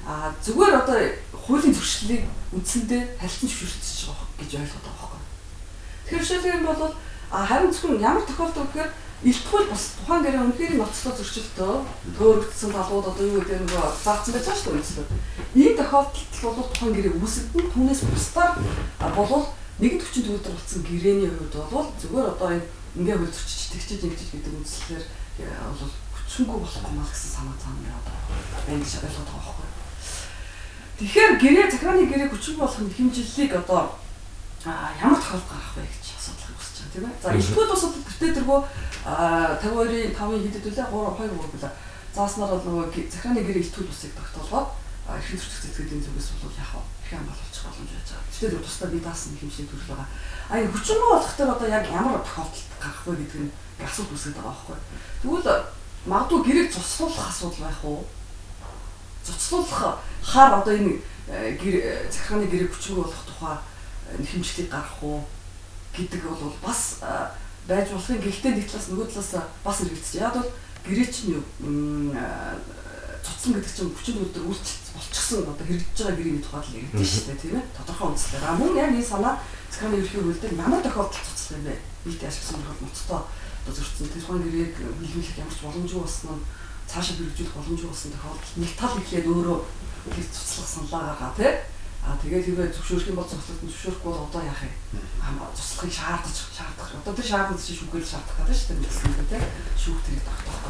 А 0.06 0.34
зүгээр 0.42 0.74
одоо 0.82 0.98
хуулийн 1.46 1.74
зөрчлөлийг 1.74 2.24
үндсэндээ 2.54 3.02
харилцан 3.22 3.48
зөвшөөрч 3.48 3.86
байгаа 4.10 4.26
гэж 4.38 4.50
ойлгоод 4.58 4.84
байгаа 4.86 4.98
байхгүй. 4.98 5.22
Тэгэхээр 6.04 6.24
жишээлбэл 6.26 6.66
бол 6.66 6.94
харин 7.34 7.72
зөвхөн 7.74 8.00
ямар 8.00 8.22
тохиолдол 8.22 8.68
гэхээр 8.70 8.90
Илтгүүл 9.24 9.72
бас 9.72 9.96
тухайн 9.96 10.20
гэрээ 10.20 10.42
үнэхээр 10.44 10.74
ноцтой 10.76 11.12
зөрчилтөө 11.16 11.74
төөрөгдсөн 12.18 12.70
талууд 12.76 13.08
одоо 13.08 13.24
юу 13.24 13.40
гэдэг 13.40 13.64
нөгөө 13.64 13.88
заасан 14.04 14.32
байж 14.36 14.44
байгаа 14.44 14.60
шүү 14.60 14.84
дээ. 14.84 15.08
Ийм 15.64 15.74
тохиолдолд 15.80 16.56
бол 16.60 16.68
тухайн 16.68 16.92
гэрээ 16.92 17.14
үүсгэн 17.16 17.72
түүнээс 17.72 18.02
бусдаар 18.04 18.52
болвол 19.00 19.48
нэгэн 19.80 19.96
төвчин 19.96 20.24
төвдөр 20.28 20.52
болсон 20.52 20.80
гэрээний 20.84 21.30
хувьд 21.32 21.56
бол 21.72 21.88
зүгээр 22.04 22.28
одоо 22.36 22.48
ингээ 23.00 23.16
хөл 23.16 23.32
зөрчиж 23.32 23.62
тэгчиж 23.72 24.00
ингэжиж 24.04 24.28
гэдэг 24.28 24.52
үндслээр 24.60 25.04
бол 25.72 25.92
хүчнэггүй 26.14 26.58
болохгүй 26.60 26.92
маа 26.92 27.08
гэсэн 27.08 27.30
санаа 27.32 27.56
цаана 27.56 27.96
одоо 27.96 28.16
байна 28.68 28.84
гэж 28.84 28.92
ойлгоод 29.08 29.30
байгаа 29.32 29.54
байхгүй. 29.56 29.68
Тэгэхээр 31.00 31.32
гэрээ 31.40 31.66
захиргааны 31.72 32.04
гэрээ 32.12 32.28
хүчнэг 32.28 32.58
болох 32.60 32.76
хэмжиллийг 32.76 33.52
одоо 33.56 33.82
ямар 35.00 35.16
тохиолдол 35.16 35.48
гарах 35.48 35.72
вэ 35.80 35.88
гэж 35.88 36.03
тийм 36.94 37.10
ээ. 37.10 37.18
За 37.18 37.34
илтгэл 37.34 37.72
бас 37.74 37.84
бүтээ 37.90 38.32
дэргөө 38.38 38.60
52-ийн 39.02 40.14
5-ын 40.14 40.42
хэдэд 40.46 40.66
үлээ 40.70 40.86
3 40.86 40.94
2 40.94 41.26
3 41.26 41.50
бүлээ. 41.50 41.72
Зааснаар 42.14 42.50
бол 42.54 42.66
нөгөө 42.70 43.10
захиргааны 43.10 43.42
гэрээ 43.42 43.64
илтгэл 43.66 43.90
усыг 43.90 44.14
тогтоолгоод 44.14 44.68
эрхэм 45.04 45.36
зөрчил 45.36 45.62
зэтгэлийн 45.66 46.04
зүгээс 46.06 46.28
бол 46.38 46.54
яг 46.54 46.70
их 46.70 47.10
хамгаалж 47.10 47.56
боломж 47.66 47.90
байж 47.90 48.08
байгаа. 48.14 48.30
Гэвч 48.40 48.64
тусдаа 48.64 48.88
би 48.88 48.98
даасан 49.02 49.36
хэмжээ 49.36 49.66
төрөл 49.66 49.90
байгаа. 49.90 50.08
А 50.48 50.54
энэ 50.62 50.72
хүчнээ 50.72 51.08
болох 51.10 51.34
дээр 51.34 51.50
одоо 51.52 51.68
яг 51.68 51.84
ямар 51.90 52.22
тохиолдолд 52.22 52.70
гарах 52.80 53.02
вэ 53.04 53.14
гэдэг 53.18 53.40
нь 53.44 53.52
асуулт 53.82 54.12
үүсгээд 54.14 54.36
байгаа 54.38 54.54
байхгүй. 54.54 54.78
Тэгвэл 55.20 55.50
магадгүй 56.06 56.40
гэрээг 56.46 56.70
цуцлуулах 56.72 57.28
асуудал 57.28 57.62
байх 57.66 57.80
уу? 57.84 58.00
Цуцлуулах 59.26 59.98
хаар 60.22 60.52
одоо 60.62 60.72
энэ 60.72 61.02
захиргааны 61.28 62.46
гэрээг 62.48 62.72
хүчнээ 62.72 62.98
болох 63.02 63.22
тухай 63.28 63.56
хэмжлийг 64.24 64.68
гарах 64.70 64.96
уу 65.02 65.20
гэдэг 65.96 66.20
бол 66.26 66.54
бас 66.62 67.00
байж 67.68 67.88
болохын 67.90 68.20
гэхдээ 68.20 68.52
нэг 68.54 68.66
талаас 68.68 68.88
нөгөө 68.90 69.06
талаас 69.08 69.32
бас 69.64 69.78
хэрэгцэж. 69.80 70.14
Яг 70.20 70.34
бол 70.36 70.50
гэрээ 70.84 71.08
чинь 71.08 71.38
юу 71.38 71.44
цуцсан 73.24 73.52
гэдэг 73.56 73.72
чинь 73.72 73.94
хүчин 73.94 74.20
өдөр 74.20 74.44
үйлчлэл 74.52 74.92
болчихсон 74.98 75.48
одоо 75.48 75.64
хэрэгжиж 75.64 75.96
байгаа 75.96 76.18
гэрээний 76.20 76.44
тухайд 76.44 76.66
л 76.68 76.78
ярьдэн 76.82 77.06
шүү 77.08 77.24
дээ 77.24 77.40
тийм 77.40 77.56
ээ 77.56 77.64
тодорхой 77.72 78.08
үндслээр. 78.12 78.44
А 78.44 78.58
мөн 78.60 78.76
яг 78.76 78.90
энэ 78.92 79.00
санаа 79.00 79.34
цэцгийн 79.72 79.96
ерхий 79.96 80.20
хөлдөг 80.20 80.52
ямар 80.60 80.82
тохиолдолд 80.84 81.24
цуцлах 81.24 81.56
юм 81.56 81.64
бэ? 81.64 81.74
Нийт 82.04 82.20
ашигласан 82.20 82.60
тохиолдолд 82.60 82.84
ноцтой 82.84 83.20
одоо 83.64 83.72
зөрчсөн 83.72 84.12
тэрхүү 84.12 84.38
гэрээг 84.44 84.74
биелүүлэх 85.00 85.40
ямар 85.40 85.54
ч 85.56 85.60
боломжгүй 85.64 86.00
болсон 86.04 86.36
нь 86.36 86.44
цаашаа 86.84 87.16
хэрэгжүүлэх 87.16 87.56
боломжгүй 87.56 87.88
болсон 87.88 88.12
тохиолдолд 88.12 88.56
нэг 88.60 88.72
тал 88.76 88.94
ихлээд 89.00 89.26
өөрөө 89.32 89.58
тэр 90.12 90.26
цуцлах 90.28 90.68
саналаа 90.68 91.02
гаргаа 91.16 91.32
тийм 91.32 91.73
А 92.04 92.16
тэгээд 92.20 92.44
хэрвээ 92.44 92.68
зөвшөөрөх 92.76 93.08
юм 93.08 93.16
бол 93.16 93.28
зөвшөөрөх 93.32 93.64
зөвшөөрөхгүй 93.64 94.10
бол 94.12 94.26
одоо 94.28 94.42
яах 94.44 94.62
юм? 94.64 94.74
Аа 95.24 95.48
туслахыг 95.56 95.92
шаардаж 95.92 96.36
шаардах. 96.52 96.90
Одоо 97.00 97.14
тэр 97.16 97.28
шаардлагатай 97.32 97.64
чинь 97.64 97.78
шүүхэл 97.80 98.12
шаардах 98.12 98.36
гэдэг 98.44 98.56
шүү 98.60 98.68
дээ 98.76 98.84
гэсэн 98.84 99.12
тийм 99.24 99.44
шүүх 99.80 100.00
тэрийг 100.04 100.24
тогтоох. 100.28 100.64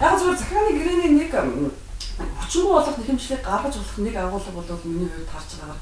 Яг 0.00 0.14
зөвхөн 0.16 0.40
захиргааны 0.40 0.72
гэрээний 0.80 1.12
нэг 1.20 1.32
хүчингү 2.18 2.72
болох 2.72 2.96
нэхэмжлийг 2.98 3.42
гаргаж 3.44 3.74
болох 3.76 3.98
нэг 4.00 4.14
агуулга 4.16 4.50
бол 4.56 4.82
миний 4.88 5.10
хувьд 5.12 5.30
харж 5.30 5.50
байгаагаар 5.60 5.80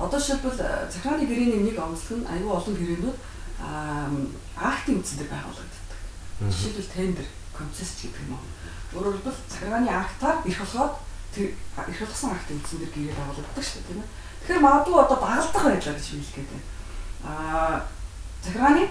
одоо 0.00 0.18
жишээлбэл 0.20 0.60
э, 0.60 0.90
захиргааны 0.90 1.24
гэрээний 1.28 1.60
нэг 1.64 1.76
онцлог 1.78 2.18
нь 2.20 2.28
аюул 2.28 2.56
олон 2.58 2.74
гэрээнүүд 2.76 3.16
актын 4.56 4.96
үндсээр 4.96 5.28
байгуулагддаг. 5.28 5.98
Жишээлбэл 6.48 6.94
тендер, 6.96 7.28
концесс 7.52 7.92
гэдэг 8.00 8.24
юм 8.24 8.36
уу. 8.36 8.44
Өөрөөр 8.96 9.16
хэлбэл 9.20 9.40
захиргааны 9.48 9.88
актаар 9.92 10.36
ирэх 10.48 10.60
болгоод 10.64 10.94
тэр 11.34 11.54
их 11.54 11.98
болгосон 12.00 12.30
акт 12.34 12.50
үндсэн 12.50 12.78
дээр 12.78 12.92
гэрээ 12.94 13.16
байгуулагддаг 13.16 13.64
шүү 13.64 13.80
дээ 13.80 13.88
тийм 13.88 14.00
ээ. 14.02 14.08
Тэгэхээр 14.40 14.64
магадгүй 14.64 14.96
одоо 15.00 15.18
дагалдах 15.20 15.64
байлаа 15.64 15.94
гэж 15.94 16.06
хэлэх 16.10 16.34
гээд 16.34 16.50
байна. 16.50 16.66
Аа 17.24 17.74
захиргааны 18.42 18.84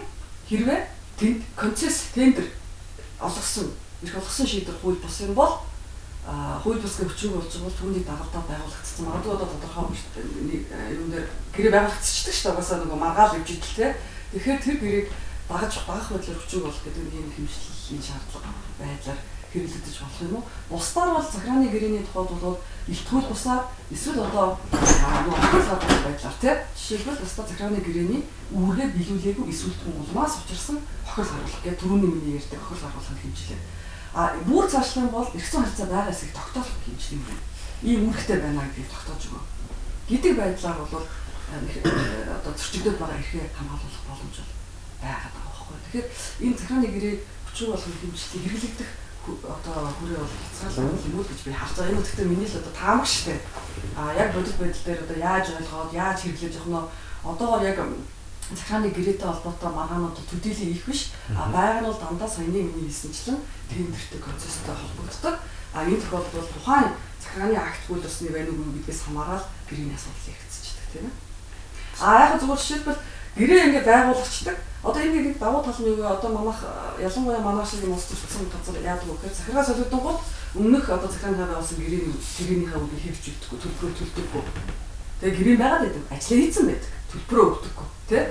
хэрвээ 0.48 0.80
тэнд 1.20 1.42
концесс 1.56 1.98
тендер 2.16 2.48
олгосон 3.20 3.68
их 4.02 4.14
болгосон 4.14 4.48
шийдвэр 4.48 4.80
хууль 4.80 5.02
бус 5.02 5.20
юм 5.22 5.34
бол 5.34 5.66
а 6.30 6.60
хууль 6.64 6.80
бусгийн 6.80 7.10
хүчин 7.10 7.34
болж 7.34 7.52
бол 7.58 7.78
түүний 7.80 8.04
дагалдаа 8.06 8.44
байгуулагдсан. 8.48 9.06
Магадгүй 9.06 9.34
одоо 9.34 9.48
тодорхой 9.50 9.90
нэг 9.90 10.64
юм 10.94 11.10
дээр 11.12 11.28
гэрээ 11.56 11.74
байгуулагдчихдаг 11.74 12.34
шүү 12.34 12.44
дээ. 12.44 12.54
Угаасаа 12.54 12.78
нөгөө 12.86 13.00
маргаал 13.00 13.36
явж 13.40 13.50
идэл 13.50 13.76
те. 13.76 13.88
Тэгэхээр 14.32 14.60
тэр 14.62 14.78
гэрээг 14.78 15.08
дагаж 15.50 15.74
дагах 15.74 16.10
байдлаар 16.14 16.40
хүчин 16.40 16.62
болох 16.62 16.82
гэдэг 16.86 17.04
нэг 17.04 17.16
юм 17.18 17.32
хэмжлэлийн 17.34 18.04
шаардлага 18.06 18.52
байдлаар 18.78 19.20
хэрэглэгдэж 19.54 19.96
болох 20.00 20.22
юм 20.22 20.34
уу? 20.36 20.44
Бусдаар 20.70 21.10
бол 21.16 21.26
захиргааны 21.26 21.68
гэрээний 21.70 22.04
тухайд 22.06 22.30
бол 22.42 22.58
илтгүүл 22.88 23.28
бусаар 23.30 23.62
эсвэл 23.90 24.22
одоо 24.22 24.58
нөгөө 24.70 25.36
байдлаар 26.06 26.38
тий 26.42 26.56
жишээлбэл 26.78 27.22
бусдаа 27.22 27.46
захиргааны 27.46 27.82
гэрээний 27.82 28.22
үүргээ 28.54 28.88
биелүүлээгүй 28.94 29.46
эсвэл 29.50 29.78
улмаас 29.90 30.42
учирсан 30.42 30.78
хохирол 31.06 31.34
гаргах 31.34 31.62
гэдэг 31.64 31.80
түрүүний 31.82 32.10
миний 32.10 32.36
ярьдаг 32.38 32.62
хохирол 32.62 32.94
гаргах 32.94 33.22
хэмжлээ. 33.22 33.62
А 34.14 34.22
бүр 34.46 34.66
цаашлах 34.66 35.06
юм 35.06 35.14
бол 35.14 35.30
эргэцэн 35.34 35.62
харьцаа 35.66 35.88
байгаас 35.90 36.24
их 36.26 36.34
тогтоох 36.34 36.70
хэмжлэг 36.86 37.22
юм. 37.22 37.40
Ийм 37.86 38.00
үүрэгтэй 38.10 38.38
байна 38.42 38.66
гэдгийг 38.66 38.90
тогтоож 38.90 39.24
өгөө. 39.30 39.44
Гэдэг 40.10 40.34
байдлаар 40.34 40.78
бол 40.82 41.06
одоо 41.50 42.54
зөрчигдөд 42.58 42.98
байгаа 42.98 43.18
эрхээ 43.22 43.46
хамгаалах 43.54 44.06
боломж 44.10 44.36
байгаа 45.02 45.30
даа 45.34 45.46
байхгүй. 45.46 45.78
Тэгэхээр 45.78 46.08
энэ 46.46 46.58
захиргааны 46.58 46.90
гэрээ 46.90 47.16
хүчин 47.46 47.68
болох 47.70 47.86
хэмжлэлийг 47.86 48.44
хэрэглэгдэх 48.46 48.90
одоо 49.28 49.92
хүрээ 50.00 50.20
бол 50.20 50.36
хязгаарлалт 50.54 51.06
юм 51.08 51.20
уу 51.20 51.26
гэж 51.28 51.40
би 51.46 51.52
харж 51.52 51.74
байгаа. 51.76 51.92
Энэ 51.92 52.02
гэхдээ 52.02 52.28
миний 52.30 52.50
л 52.50 52.60
одоо 52.60 52.74
таамаг 52.74 53.08
штэ. 53.08 53.36
А 53.96 54.14
яг 54.14 54.30
бодит 54.34 54.58
байдал 54.58 54.84
дээр 54.86 55.04
одоо 55.04 55.18
яаж 55.18 55.46
ойлгоод 55.50 55.92
яаж 55.94 56.18
хэрэглэж 56.22 56.54
явах 56.56 56.70
нь 56.70 57.28
одоогоор 57.28 57.64
яг 57.64 57.78
захааны 58.56 58.90
гэрээтэй 58.90 59.28
холбоотой 59.28 59.72
маргаанууд 59.74 60.18
төдийлөн 60.30 60.74
их 60.74 60.84
биш. 60.86 61.12
А 61.36 61.52
байг 61.54 61.84
нь 61.84 61.88
бол 61.88 62.00
дандаа 62.00 62.30
саяны 62.30 62.64
миний 62.66 62.90
хэлсэнчлэн 62.90 63.38
тендертэй 63.70 64.20
процесстэй 64.20 64.74
холбогддог. 64.74 65.36
А 65.74 65.86
энэ 65.86 66.02
тохиолдолд 66.02 66.34
бол 66.34 66.54
тухайн 66.58 66.90
захааны 67.22 67.56
акт 67.56 67.84
усны 67.90 68.30
байна 68.34 68.50
уу 68.50 68.74
гэдгээс 68.74 69.02
хамаарал 69.06 69.46
гэрээний 69.70 69.94
асуудал 69.94 70.34
яригдчихдаг 70.34 70.88
тийм 70.94 71.06
ээ. 71.06 71.16
А 72.02 72.26
яг 72.26 72.42
зүгээр 72.42 72.58
жишээлбэл 72.58 73.00
гэрээ 73.38 73.66
ингээд 73.70 73.86
байгуулагддаг. 73.86 74.58
Одоо 74.80 75.02
энэ 75.04 75.22
нэг 75.28 75.38
давуу 75.38 75.62
тал 75.62 75.76
нь 75.76 75.90
юу 75.92 76.00
вэ? 76.00 76.08
Одоо 76.08 76.30
манайх 76.32 76.60
ялангуяа 76.98 77.44
манайх 77.44 77.68
шиг 77.68 77.84
юм 77.84 77.94
уус 77.94 78.08
төссөн 78.08 78.48
газар 78.48 78.80
яадаг 78.80 79.06
вэ 79.06 79.16
гэхээр 79.20 79.36
захиргаа 79.36 79.66
солиодсон 79.68 80.00
гол 80.00 80.20
өмнөх 80.56 80.86
одоо 80.90 81.10
захиргааны 81.12 81.44
хаваа 81.44 81.60
болсон 81.60 81.78
гэрээний 81.84 82.16
гэрээнийхээ 82.16 82.80
үгийг 82.80 83.04
хэвч 83.04 83.24
өгдөггүй, 83.28 83.60
төлбөрөө 83.60 83.94
төлдөггүй. 84.00 84.44
Тэгээ 85.20 85.36
гэрээ 85.36 85.58
байгаад 85.60 85.84
байдаг. 85.84 86.04
Ажлаа 86.16 86.40
хийцэн 86.40 86.66
байдаг. 86.72 86.92
Төлбөрөө 87.12 87.46
өгдөггүй, 87.52 87.88
тий? 88.08 88.24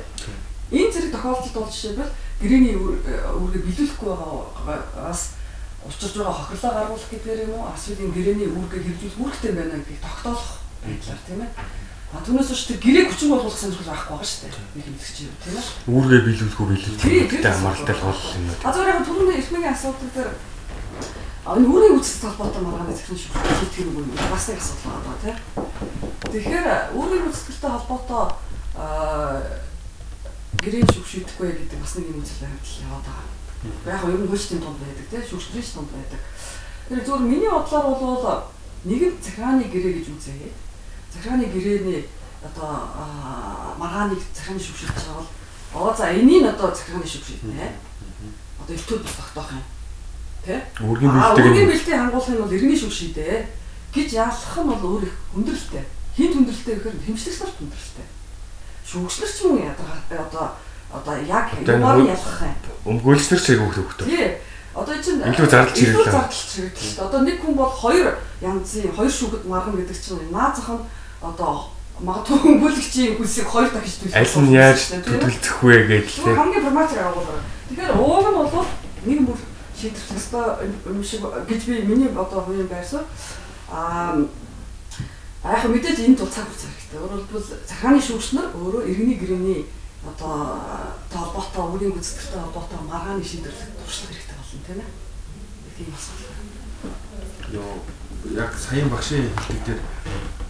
Энэ 0.73 0.93
зэрэг 0.93 1.13
тохиолдолд 1.13 1.55
бол 1.55 1.69
жишээлбэл 1.69 2.13
гэрээний 2.41 2.75
үүргээ 2.81 3.63
биелүүлэхгүй 3.69 4.09
байгаагаас 4.09 5.23
учирж 5.85 6.15
байгаа 6.17 6.37
хохирлоо 6.37 6.73
гаргуулах 6.75 7.11
гэдгээр 7.13 7.45
юм 7.45 7.53
уу? 7.55 7.69
Асуулын 7.69 8.13
гэрээний 8.17 8.49
үүргээ 8.49 8.83
хэрэгжүүлэх 8.83 9.21
үүрэгтэй 9.21 9.53
байна 9.53 9.77
гэдгийг 9.79 10.01
тогтоолох 10.01 10.49
байдлаар 10.81 11.21
тийм 11.29 11.41
ээ 11.45 11.51
А 12.09 12.25
түүнээс 12.25 12.49
ч 12.57 12.73
тэр 12.73 12.81
гэрээг 12.81 13.13
хүчин 13.13 13.29
болгох 13.29 13.53
сонирхол 13.53 13.93
авахгүй 13.93 14.17
байгаа 14.17 14.25
шүү 14.25 14.49
дээ. 14.49 14.65
Би 14.73 14.81
хэмжих 14.81 15.13
чинь 15.13 15.35
тийм 15.45 15.61
ээ. 15.61 15.67
Үүргээ 15.93 16.21
биелүүлэх 16.25 16.57
үү 16.57 16.69
биелүүлэхтэй 16.73 17.53
хамааралтай 17.53 17.93
л 17.93 18.05
гол 18.09 18.23
юм 18.33 18.45
байна. 18.49 18.65
А 18.65 18.73
зөвхөн 18.73 18.89
яг 18.89 19.05
түрүүний 19.05 19.37
эрхмийн 19.37 19.69
асуудал 19.69 20.13
дээр 20.17 20.31
а 21.45 21.57
энэ 21.61 21.69
үүргийн 21.69 21.97
үүсэлт 22.01 22.25
холбоотой 22.25 22.63
маргааны 22.65 22.97
захирын 22.97 23.21
шүүх 23.29 23.37
хийх 23.61 23.85
юм 23.85 23.93
уу? 23.93 24.09
Бас 24.33 24.45
нэг 24.49 24.57
асуудал 24.57 24.89
байгаа 24.89 25.21
тийм. 25.21 25.37
Тэгэхээр 26.33 26.69
үүргийн 26.97 27.29
үүсэлттэй 27.29 27.71
холбоотой 27.77 28.25
гэрээ 30.65 30.85
шүүх 30.89 31.09
шийдэхгүй 31.13 31.49
гэдэг 31.61 31.77
бас 31.77 31.93
нэг 32.01 32.09
юм 32.09 32.21
үзэл 32.25 32.41
баримтлал 32.41 32.85
яваад 32.89 33.05
байгаа. 33.05 33.29
Яг 33.85 34.01
нь 34.09 34.13
ер 34.17 34.21
нь 34.25 34.31
хөлчтийн 34.33 34.63
тунд 34.65 34.81
байдаг 34.81 35.07
тийм 35.13 35.25
шүүгчдийн 35.29 35.77
тунд 35.77 35.93
байдаг. 35.93 36.21
Тэр 36.89 37.01
зөвхөн 37.05 37.29
миний 37.29 37.53
бодлоор 37.53 37.85
бол 38.01 38.49
нэгэн 38.89 39.13
захиргааны 39.21 39.69
гэрээ 39.69 39.93
гэж 40.01 40.09
үзье 40.09 40.57
захиргааны 41.13 41.47
гэрээний 41.49 42.05
одоо 42.43 42.89
маргааныг 43.79 44.21
захиргааны 44.35 44.63
шүв 44.63 44.77
шилж 44.77 44.95
байгаа 44.95 45.17
бол 45.19 45.31
оо 45.75 45.95
за 45.97 46.13
энийг 46.13 46.47
одоо 46.47 46.75
захиргааны 46.75 47.07
шүв 47.07 47.25
шилнэ. 47.27 47.73
Одоо 48.63 48.75
элтүүд 48.77 49.03
бас 49.03 49.17
тогтоох 49.17 49.51
юм. 49.53 49.65
Тэ? 50.45 50.63
Үргийн 50.81 51.13
бэлтэг 51.13 51.47
үргийн 51.47 51.71
бэлтгийг 51.71 51.99
хангуулах 51.99 52.29
нь 52.29 52.43
бол 52.43 52.55
иргэний 52.57 52.79
шүв 52.79 52.93
шидэ 52.93 53.47
гэж 53.95 54.09
яалах 54.13 54.57
нь 54.59 54.71
бол 54.71 54.85
өөр 54.87 55.05
их 55.09 55.15
хүндрэлтэй. 55.35 55.85
Хинт 56.17 56.35
хүндрэлтэй 56.37 56.75
гэхээр 56.77 56.97
хэмжлэгч 57.05 57.39
нарт 57.43 57.57
хүндрэлтэй. 57.59 58.07
Шүүгчлэр 58.89 59.31
ч 59.33 59.39
юм 59.45 59.57
яадаг 59.61 59.89
одоо 60.09 60.47
одоо 60.93 61.17
яг 61.21 61.53
юмар 61.61 62.01
ялах 62.07 62.41
юм. 62.41 62.57
Өмгөөлснөр 62.89 63.41
ч 63.41 63.47
айгүй 63.53 63.69
хөвгтэй. 63.69 64.07
Тий. 64.09 64.29
Одоо 64.79 64.95
чинь 65.03 65.21
илүү 65.21 65.49
зардалж 65.49 65.77
хэрэглээ. 65.77 66.01
Илүү 66.01 66.13
зардалж 66.13 66.49
хэрэглээ. 66.55 67.05
Одоо 67.05 67.21
нэг 67.27 67.37
хүн 67.43 67.55
бол 67.59 67.73
хоёр 67.73 68.09
янзын 68.41 68.95
хоёр 68.95 69.13
шүүгд 69.13 69.45
марган 69.45 69.77
гэдэг 69.77 69.99
чинь 69.99 70.31
наазах 70.31 70.69
нь 70.71 70.85
одоо 71.23 71.71
магадгүй 72.01 72.39
хөнгөлөгчийн 72.39 73.17
хүсийг 73.19 73.47
хоёр 73.47 73.71
дахиж 73.75 73.95
төлөх. 73.99 74.15
Аль 74.15 74.35
нь 74.47 74.55
яаж 74.55 74.81
төлөвлөх 75.03 75.59
вэ 75.67 75.77
гэж 75.91 76.07
тийм. 76.23 76.37
Хамгийн 76.39 76.63
прагматик 76.63 76.99
агуулга. 77.03 77.43
Тэгэхээр 77.69 77.99
ууг 77.99 78.27
нь 78.27 78.39
бол 78.39 78.67
нэг 79.05 79.21
бүр 79.27 79.39
шийдэх 79.75 80.07
ёстой 80.15 80.47
юм 80.87 81.03
шиг 81.03 81.23
гэж 81.23 81.61
би 81.67 81.83
миний 81.83 82.11
одоо 82.15 82.41
хувийн 82.47 82.71
байрсан. 82.71 83.03
Аа 83.71 84.15
яг 85.43 85.65
мэдээж 85.67 85.99
энэ 86.07 86.19
тул 86.19 86.31
цаг 86.31 86.47
хугацаа 86.47 86.71
хэрэгтэй. 86.71 86.99
Өөрөөр 87.03 87.23
хэлбэл 87.27 87.51
захааны 87.67 88.01
шүүгчнэр 88.03 88.47
өөрөө 88.55 88.83
иргэний 88.87 89.19
гэрээний 89.19 89.61
одоо 90.07 90.35
толботой 91.11 91.67
үрийн 91.75 91.95
гүйцэтгэлтэй 91.99 92.41
холбоотой 92.43 92.79
маргааны 92.87 93.25
шийдвэрлэх 93.27 93.75
туршлага 93.83 94.15
хэрэгтэй 94.15 94.37
болно 94.39 94.61
тийм 94.67 94.79
ээ. 94.83 94.91
Тийм 95.75 95.91
асуудал. 95.95 96.47
Йоо 97.55 97.75
яг 98.35 98.53
саяын 98.59 98.91
багшийн 98.91 99.31
хэлдэг 99.31 99.65
дээр 99.67 99.81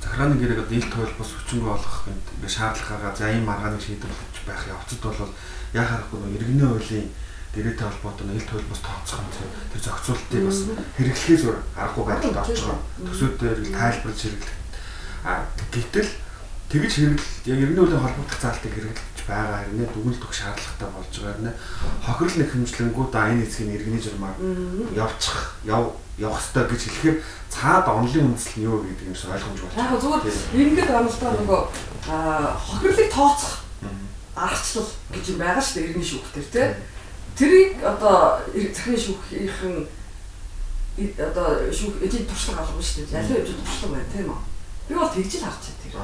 захиргааны 0.01 0.41
гэрээг 0.41 0.63
одоо 0.65 0.77
ил 0.79 0.89
тойл 0.89 1.13
бус 1.19 1.31
хүчингү 1.37 1.69
олох 1.69 2.09
ингээ 2.09 2.49
шаардлагагаа 2.49 3.13
за 3.15 3.31
ийм 3.31 3.45
маргааныг 3.45 3.83
шийдвэрлэж 3.83 4.35
байх 4.47 4.63
явцад 4.67 5.01
бол 5.05 5.33
яа 5.77 5.85
харахгүй 5.85 6.19
нэг 6.25 6.35
иргэний 6.41 6.65
хуулийн 6.65 7.07
гэрээтэй 7.55 7.87
холбоотой 7.87 8.27
нэг 8.27 8.37
ил 8.41 8.49
тойл 8.49 8.67
бус 8.73 8.81
тооцох 8.81 9.21
юм 9.21 9.31
тэр 9.73 9.83
зохицуултыг 9.85 10.43
бас 10.49 10.59
хэрэглэхээс 10.97 11.45
өөр 11.45 11.59
аргагүй 11.77 12.05
байдалд 12.09 12.41
орж 12.41 12.59
байгаа. 12.59 12.81
Төсөөд 13.05 13.35
дээр 13.37 13.59
тайлбарлаж 13.69 14.21
хэрэглэх. 14.21 14.57
А 15.29 15.33
гэтэл 15.73 16.11
тэгж 16.73 16.93
хэрэглэл 16.97 17.29
яг 17.53 17.59
иргэний 17.63 17.83
хуулийн 17.85 18.05
холбогдох 18.05 18.41
заалтыг 18.41 18.73
хэрэглэж 18.73 19.18
байгаа 19.29 19.61
хэрнээ 19.69 19.89
дүгнэлт 19.93 20.25
өгөх 20.25 20.37
шаардлагатай 20.41 20.89
болж 20.89 21.13
байгаа 21.13 21.35
хэрнээ 21.37 21.55
хохирол 22.03 22.37
нэг 22.41 22.49
хэмжлэнгүүд 22.51 23.13
а 23.15 23.29
энэ 23.29 23.45
эцгийн 23.45 23.75
иргэний 23.77 24.03
журмаар 24.03 24.37
явчих 24.97 25.39
яв 25.69 25.85
явах 26.19 26.41
ёстой 26.41 26.65
гэж 26.67 26.83
хэлэхээр 26.83 27.19
цаад 27.53 27.87
онлын 27.87 28.35
үндэслэл 28.35 28.59
нь 28.59 28.67
юу 28.67 28.83
гэдэг 28.83 29.07
юм 29.07 29.15
шиг 29.15 29.31
ойлгомж 29.31 29.61
болж 29.63 29.75
байна. 29.77 29.93
Яг 29.93 30.01
зүгээр 30.03 30.67
ингээд 30.67 30.91
амлалтаа 30.91 31.33
нөгөө 31.39 31.61
хохирлыг 32.09 33.09
тооцох 33.13 33.55
аргачлал 34.35 34.91
гэж 35.15 35.25
юм 35.31 35.39
байгаа 35.39 35.63
шүү 35.63 35.75
дээ 35.79 35.87
иргэний 35.87 36.09
шүүхтэр 36.09 36.47
тий. 36.51 36.69
Тэрийг 37.39 37.73
одоо 37.87 38.43
захирын 38.51 38.99
шүүхийн 38.99 39.87
одоо 40.99 41.47
шүүх 41.71 42.03
эдийн 42.03 42.27
туршлага 42.27 42.67
алга 42.67 42.83
шүү 42.83 43.07
дээ. 43.07 43.23
Ялын 43.23 43.39
хэмжээнд 43.39 43.63
туршлага 43.63 43.95
байна 43.95 44.11
тийм 44.11 44.27
үү? 44.31 44.41
Би 44.89 44.95
бол 44.95 45.15
тэгж 45.15 45.33
л 45.39 45.47
харж 45.47 45.63
байна 45.63 45.83
тэр. 45.83 45.95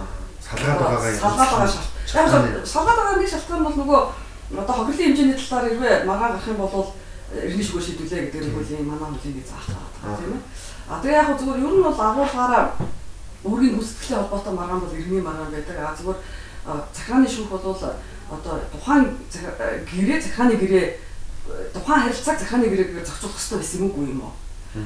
Салгаад 0.44 0.78
байгаа 0.78 1.10
юм. 1.10 1.18
Салгаад 1.18 1.50
байгаа 1.50 1.70
шал. 1.74 1.93
Яг 2.12 2.29
салгаад 2.69 2.99
байгаа 2.99 3.17
нэг 3.19 3.31
шалтгаан 3.31 3.64
бол 3.64 3.79
нөгөө 3.81 4.01
одоо 4.61 4.75
хохирлын 4.77 5.07
хэмжээний 5.09 5.38
талаар 5.40 5.69
хэрвээ 5.73 6.05
маргаан 6.05 6.33
гарах 6.37 6.49
юм 6.53 6.61
бол 6.61 6.93
шүүгээр 7.33 7.85
шийдвүлээ 7.85 8.21
гэдэг 8.29 8.43
нь 8.45 8.53
хуулийн 8.55 8.87
манай 8.87 9.09
хуулийн 9.09 9.37
гэж 9.40 9.47
заах 9.49 9.69
байгаа 9.73 10.19
тийм 10.21 10.33
ээ. 10.37 10.43
А 10.85 11.01
тэгээ 11.01 11.19
яг 11.19 11.29
зүгээр 11.40 11.64
ер 11.64 11.75
нь 11.75 11.87
бол 11.87 12.01
агуулгаараа 12.01 12.64
өөрийн 13.45 13.75
хүсэлттэй 13.81 14.17
холбоотой 14.21 14.55
маргаан 14.55 14.81
бол 14.85 14.95
иргэний 14.95 15.25
маргаан 15.25 15.51
байдаг. 15.51 15.77
А 15.81 15.97
зүгээр 15.97 16.21
захааны 16.93 17.29
шүүх 17.29 17.51
бол 17.51 17.64
одоо 17.73 18.55
тухайн 18.73 19.05
гэрээ 19.88 20.21
захааны 20.21 20.55
гэрээ 20.61 20.87
тухайн 21.73 22.03
харилцааг 22.05 22.38
захааны 22.40 22.69
гэрээгээр 22.69 23.05
зохицуулах 23.05 23.37
хэрэгтэй 23.37 23.59
байсан 23.59 23.81
юм 23.81 23.93
уу 23.93 24.05
юм 24.12 24.21
уу? 24.25 24.35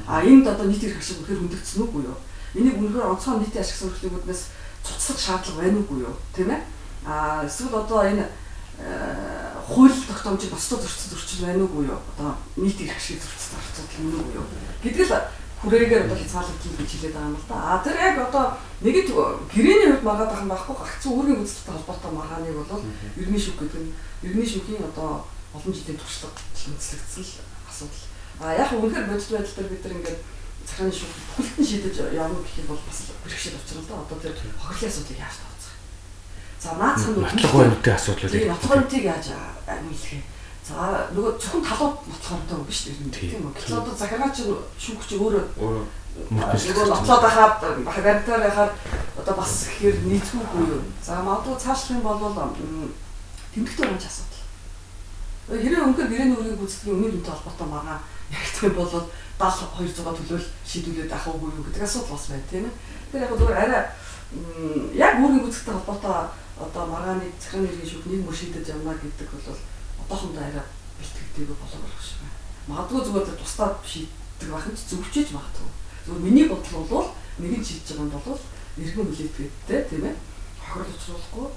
А 0.07 0.23
энд 0.23 0.47
одоо 0.47 0.65
нийт 0.67 0.83
эрх 0.83 0.99
ашиг 0.99 1.19
үнэхээр 1.19 1.39
хүндэгдсэн 1.39 1.83
үгүй 1.83 2.03
юу? 2.03 2.17
Энийг 2.55 2.77
үнэхээр 2.79 3.11
онцгой 3.11 3.39
нийтийн 3.39 3.63
ашиг 3.63 3.77
сонирхлууднаас 3.79 4.41
цуцлах 4.83 5.19
шаардлага 5.19 5.61
байна 5.63 5.79
уугүй 5.79 5.99
юу? 6.03 6.15
Тийм 6.35 6.51
ээ? 6.51 6.61
А 7.05 7.45
эсвэл 7.45 7.75
одоо 7.75 8.03
энэ 8.03 8.25
хууль 9.67 9.93
тогтоомжийг 10.07 10.51
босдоо 10.51 10.79
зөрчил 10.79 11.11
зөрчил 11.13 11.45
байна 11.45 11.63
уугүй 11.63 11.85
юу? 11.85 11.99
Одоо 12.15 12.35
нийт 12.57 12.81
эрх 12.81 12.99
шиг 12.99 13.21
зөрчил 13.21 13.59
зөрчил 13.77 14.01
юм 14.01 14.19
уугүй 14.19 14.35
юу? 14.41 14.45
Гэдгэл 14.83 15.13
хүрээгээр 15.59 16.05
одоо 16.07 16.17
хязгаарлагдсан 16.17 16.73
гэж 16.79 16.89
хэлээд 16.89 17.15
байгаа 17.15 17.29
юм 17.29 17.35
л 17.35 17.47
да. 17.51 17.55
А 17.59 17.83
тэр 17.83 17.97
яг 17.99 18.17
одоо 18.23 18.45
нэгэн 18.79 19.05
гэрээний 19.51 19.87
хувьд 19.91 20.07
маргаад 20.07 20.31
байгаа 20.31 20.45
юм 20.47 20.53
байхгүй 20.55 20.75
гагцсан 20.79 21.11
үүргийн 21.11 21.43
үзэлтэй 21.43 21.73
холбоотой 21.75 22.11
маргааныг 22.15 22.55
бол 22.55 22.83
иргэний 23.19 23.43
шүүх 23.43 23.59
гэдэг 23.59 23.81
нь 23.83 23.91
иргэний 24.23 24.47
шүүхийн 24.47 24.87
одоо 24.87 25.27
олон 25.51 25.73
жилийн 25.75 25.99
туршлага 25.99 26.39
үндэслэгдсэн 26.39 27.23
л 27.27 27.33
асуудал. 27.67 28.05
А 28.39 28.55
яг 28.55 28.71
үнэхээр 28.71 29.09
бодит 29.11 29.31
байдал 29.35 29.55
дээр 29.59 29.71
бид 29.75 29.83
нар 29.83 29.95
ингээд 29.99 30.19
захааны 30.63 30.93
шүүх 30.95 31.13
бүхэлдэн 31.35 31.67
шийдэж 31.67 31.95
явна 32.15 32.39
гэх 32.39 32.59
юм 32.63 32.67
бол 32.71 32.81
бас 32.87 32.99
бэрхшээл 33.19 33.59
учрал 33.59 33.87
да. 33.89 33.99
Одоо 33.99 34.17
тэр 34.23 34.35
хохирлын 34.55 34.91
асуудлыг 34.95 35.19
яаж 35.19 35.35
За 36.59 36.75
наацхан 36.75 37.15
нотлох 37.15 37.55
үнэтэй 37.55 37.93
асуудлууд. 37.95 38.31
Тийм 38.35 38.51
нотлох 38.51 38.75
үнэтэйг 38.75 39.05
яаж 39.07 39.27
амилах 39.63 40.11
юм. 40.11 40.23
За 40.67 41.07
нөгөө 41.15 41.31
зөвхөн 41.39 41.63
талууд 41.63 41.95
нотлох 42.03 42.35
үнэтэй 42.35 42.67
биш 42.67 42.79
тийм 42.83 43.47
үү? 43.47 43.55
Гэтэл 43.55 43.79
одоо 43.79 43.95
захиргаа 43.95 44.31
чинь 44.35 44.51
шүүх 44.75 45.07
чи 45.07 45.15
өөрөө 45.15 45.43
нөгөө 45.55 46.87
нотлоод 46.91 47.23
байхад 47.23 47.63
багантаар 47.87 48.41
байхад 48.43 48.71
одоо 49.15 49.35
бас 49.39 49.71
ихээр 49.71 50.03
нийцүүгүй 50.03 50.63
юу. 50.67 50.83
За 50.99 51.23
магадгүй 51.23 51.55
цаашлах 51.55 51.95
юм 51.95 52.03
бол 52.03 52.19
тэмдэгтэй 53.55 53.85
урамч 53.87 54.03
асуудал. 54.03 54.43
Хэрэг 55.47 55.85
өнгөр 55.87 56.07
гэрээний 56.11 56.37
үрийг 56.37 56.59
гүйцэтгэхийн 56.59 56.95
үнийн 56.99 57.13
үнэтэй 57.17 57.33
холбоотой 57.33 57.67
байгаа 57.71 57.97
яг 58.35 58.45
тийм 58.51 58.73
бол 58.75 58.91
7200 59.39 59.95
төлөөл 60.27 60.47
шийдүүлээд 60.67 61.15
авах 61.15 61.39
уу 61.39 61.63
гэдэг 61.63 61.87
асуудал 61.87 62.13
бас 62.13 62.27
байна 62.29 62.51
тийм 62.51 62.67
ээ. 62.67 62.75
Тэгэхээр 63.09 63.23
яг 63.23 63.33
зүгээр 63.39 63.57
арай 63.63 63.83
яг 64.93 65.13
үүргийн 65.23 65.43
гүйцэтгэхтэй 65.47 65.73
холбоотой 65.73 66.15
одоо 66.59 66.83
маргааны 66.85 67.31
захиргааны 67.39 67.71
иргэн 67.71 67.89
шүүх 67.89 68.05
нэг 68.11 68.21
мөр 68.27 68.35
шийдэж 68.35 68.67
явна 68.75 68.93
гэдэг 68.99 69.29
бол 69.31 69.47
одоохондоо 70.03 70.43
арай 70.43 70.65
бэлтгэдэг 70.99 71.47
болоо 71.55 71.79
болох 71.79 72.03
шиг 72.03 72.19
байна. 72.19 72.37
Магадгүй 72.67 73.01
зүгээр 73.07 73.39
тусдаад 73.39 73.75
шийддэг 73.87 74.49
байх 74.51 74.67
нь 74.67 74.75
зөвчөж 74.75 75.27
магадгүй. 75.31 75.69
Зүгээр 76.05 76.25
миний 76.27 76.45
бодол 76.51 76.85
бол 76.91 77.07
нэг 77.39 77.53
нь 77.59 77.65
шийдэж 77.65 77.87
байгаа 77.95 78.07
нь 78.07 78.15
бол 78.27 78.41
иргэн 78.83 79.07
хүлээдгээдтэй 79.07 79.81
тийм 79.87 80.03
ээ. 80.11 80.15
Хохирол 80.59 80.95
учруулахгүй 80.95 81.47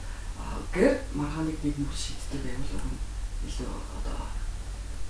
гэр 0.70 0.94
маргааныг 1.18 1.58
нэг 1.66 1.76
мөр 1.82 1.96
шийддэг 1.98 2.40
байвал 2.46 2.70
илүү 3.42 3.70
одоо 3.98 4.18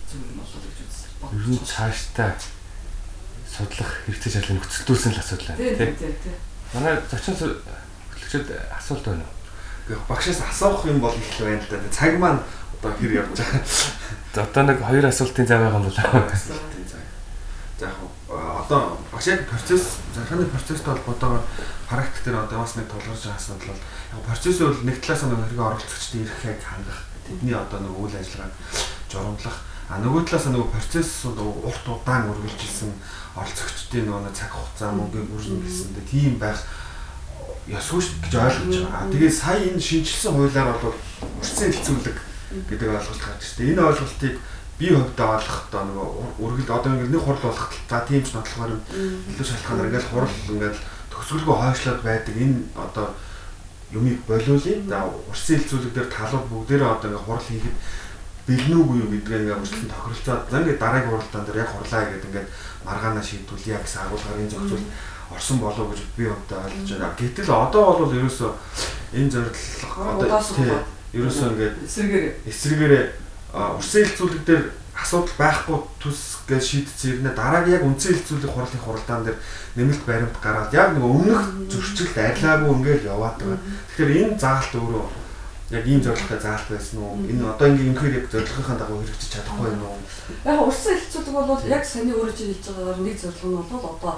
зөв 0.08 0.20
юм 0.24 0.40
болоо 0.40 0.60
гэж 0.64 0.78
үзсэн. 0.88 1.10
Ер 1.36 1.46
нь 1.52 1.60
цааштай 1.68 2.32
судлах 3.44 3.92
хэрэгтэй 4.08 4.32
шаардлага 4.32 4.56
нөхцөлдүүлсэн 4.56 5.12
л 5.12 5.20
асуудал 5.20 5.52
байна 5.52 5.76
тийм. 5.76 6.36
Манай 6.72 6.94
зочин 7.04 7.36
хөтлөгчд 7.36 8.48
асуулт 8.72 9.04
байна 9.04 9.24
уу? 9.28 9.41
Багшаас 10.08 10.40
асуух 10.50 10.86
юм 10.86 11.00
бол 11.00 11.14
их 11.14 11.40
л 11.40 11.44
байна 11.46 11.62
л 11.62 11.68
да. 11.70 11.78
Цаг 11.90 12.18
маань 12.18 12.40
одоо 12.78 12.92
хэр 12.98 13.12
явж 13.12 13.38
байгаа. 13.38 13.62
За 14.34 14.42
одоо 14.42 14.62
нэг 14.62 14.78
хоёр 14.78 15.06
асуултын 15.06 15.46
зав 15.46 15.60
байгаа 15.60 15.80
юм 15.80 15.86
болоо. 15.90 16.30
Тийм 16.70 16.86
цаг. 16.86 17.04
За 17.78 17.86
яг 17.86 17.96
одоо 18.28 18.98
багш 19.12 19.26
яг 19.26 19.48
процесс 19.48 19.98
захиргааны 20.14 20.46
процесстэй 20.48 20.94
холбоотойгоор 20.94 21.42
практик 21.88 22.24
дээр 22.24 22.36
одоо 22.36 22.58
бас 22.60 22.76
нэг 22.76 22.86
тулгарч 22.88 23.22
байгаа 23.26 23.36
асуудал 23.36 23.68
бол 23.68 23.82
яг 24.18 24.22
процесс 24.26 24.58
бол 24.58 24.80
нэг 24.86 25.00
талаас 25.02 25.22
нь 25.22 25.34
хэрэг 25.34 25.60
оролцогчдын 25.60 26.28
хайг 26.42 26.60
хангах 26.62 27.00
тэдний 27.26 27.54
одоо 27.54 27.78
нэг 27.80 27.92
үйл 27.98 28.14
ажиллагааг 28.16 28.54
журамлах 29.10 29.58
а 29.90 29.98
нөгөө 30.00 30.22
талаас 30.24 30.46
нь 30.48 30.54
нөгөө 30.56 30.72
процесс 30.72 31.10
урт 31.26 31.86
удаан 31.86 32.30
үргэлжилсэн 32.32 32.90
оролцогчдын 33.36 34.06
нөгөө 34.08 34.32
цаг 34.32 34.50
хугацаа 34.54 34.90
мөнгөийг 34.96 35.28
үржин 35.36 35.60
гэсэн 35.60 35.92
тийм 36.08 36.38
байх 36.38 36.64
ёсгүй 37.70 38.02
гэж 38.26 38.34
ойлгож 38.34 38.76
байгаа. 38.90 39.10
Тэгээд 39.12 39.34
сая 39.38 39.58
энэ 39.62 39.78
шинжилсэн 39.78 40.32
хуулиар 40.34 40.74
бол 40.82 40.96
үрсэн 41.38 41.70
хэлцүүлэг 41.70 42.18
гэдэг 42.66 42.88
ойлголт 42.90 43.22
гарч 43.22 43.40
ирсэн. 43.46 43.70
Энэ 43.70 43.82
ойлголтыг 43.86 44.34
би 44.78 44.86
хувьдаа 44.90 45.38
олох 45.38 45.56
одоо 45.70 45.82
нөгөө 45.86 46.08
үргэлж 46.42 46.70
одоо 46.74 46.90
ингэ 46.90 47.14
нэг 47.14 47.22
хурал 47.22 47.44
болох 47.46 47.70
за 47.86 47.98
тийм 48.02 48.22
ч 48.26 48.34
нотлохоор 48.34 48.72
илүү 48.74 49.46
шалтгаанаар 49.46 49.88
ингээл 49.88 50.10
хурал 50.10 50.34
ингээл 50.50 50.80
төгсгөлгүй 51.12 51.56
хойшлоод 51.62 52.00
байдаг 52.02 52.34
энэ 52.34 52.58
одоо 52.74 53.06
юмыг 53.94 54.18
болиулъя. 54.26 54.82
За 54.90 54.98
урсын 55.30 55.56
хэлцүүлэг 55.62 55.92
дээр 55.94 56.08
талууд 56.10 56.46
бүгдээрээ 56.50 56.90
одоо 56.90 57.08
ингээ 57.14 57.24
хурал 57.30 57.46
хийхэд 57.46 57.76
бэлнүүгүй 58.52 58.96
юу 59.00 59.08
гэдгээ 59.16 59.40
ингээ 59.40 59.56
үргэлжлэн 59.56 59.88
тохиролцоод 59.88 60.42
за 60.52 60.56
ингээ 60.60 60.76
дараагийн 60.76 61.12
хуралдаан 61.16 61.44
дээр 61.48 61.62
яг 61.64 61.70
хурлаа 61.72 62.02
гэдэг 62.04 62.28
ингээ 62.28 62.46
маргаанаа 62.84 63.24
шийдвүлье 63.24 63.80
гэсэн 63.80 64.00
энэ 64.44 64.52
зөвхөн 64.52 64.84
орсон 65.32 65.58
болов 65.58 65.88
гэж 65.90 66.00
би 66.16 66.24
одоо 66.28 66.60
ойлгож 66.68 66.90
байна. 66.92 67.16
Гэтэл 67.16 67.50
одоо 67.50 67.84
бол 67.96 68.12
ерөөсөө 68.12 68.50
энэ 69.16 69.32
зорилго 69.32 70.02
одоо 70.12 70.28
ерөөсөө 71.16 71.48
ингээд 71.56 71.74
эсрэгээрээ 71.88 72.32
эсрэгээрээ 72.48 73.04
урсын 73.52 74.04
хэлцүүлэг 74.04 74.42
дээр 74.44 74.64
асуудал 74.92 75.36
байхгүй 75.40 75.78
төс 76.00 76.20
гэж 76.48 76.62
шийдсэн 76.62 77.10
ирнэ 77.24 77.32
дараагийн 77.32 77.76
яг 77.80 77.84
үндсэн 77.88 78.12
хэлцүүлэг 78.12 78.52
хурлын 78.52 78.84
хуралдаан 78.84 79.24
дээр 79.24 79.38
нэмэлт 79.76 80.04
баримт 80.04 80.36
гаргаад 80.40 80.72
яг 80.76 80.88
нэг 80.92 81.04
өмнөх 81.04 81.44
зөрчилд 81.72 82.16
арилаагүй 82.16 82.72
ингээд 82.76 83.08
яваад 83.08 83.36
байгаа. 83.40 83.60
Тэгэхээр 83.96 84.12
энэ 84.20 84.36
заалт 84.36 84.72
өөрөө 84.76 85.04
яг 85.72 85.86
ийм 85.86 86.02
зорилготой 86.04 86.40
заалт 86.40 86.68
байсан 86.68 86.98
уу? 87.00 87.16
Энэ 87.24 87.48
одоо 87.48 87.68
ингээ 87.72 87.88
инхээр 87.90 88.14
яг 88.20 88.26
зорилгынхаа 88.28 88.76
дагуу 88.76 89.00
хэрэгжиж 89.00 89.30
чадахгүй 89.32 89.72
юм 89.72 89.82
уу? 89.88 89.96
Яг 90.44 90.60
урсан 90.60 90.94
хэлцүүлэг 91.00 91.32
бол 91.32 91.64
яг 91.64 91.84
саний 91.84 92.12
өөрөө 92.12 92.36
чинь 92.36 92.52
хэлж 92.52 92.66
байгаагаар 92.68 93.00
нэг 93.00 93.16
зорилго 93.16 93.48
нь 93.48 93.56
бол 93.72 93.88
одоо 93.96 94.14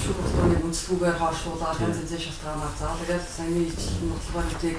шүүх 0.00 0.16
хөтөлбөрийн 0.16 0.64
үндэслэгүүгээр 0.64 1.20
хоошуулаад 1.20 1.80
янз 1.84 1.98
янзын 2.00 2.24
шалтгаанаар 2.24 2.74
заа. 2.80 2.96
Тэгээд 2.98 3.24
саний 3.36 3.64
ижил 3.68 4.08
нотлогоонуудыг 4.08 4.76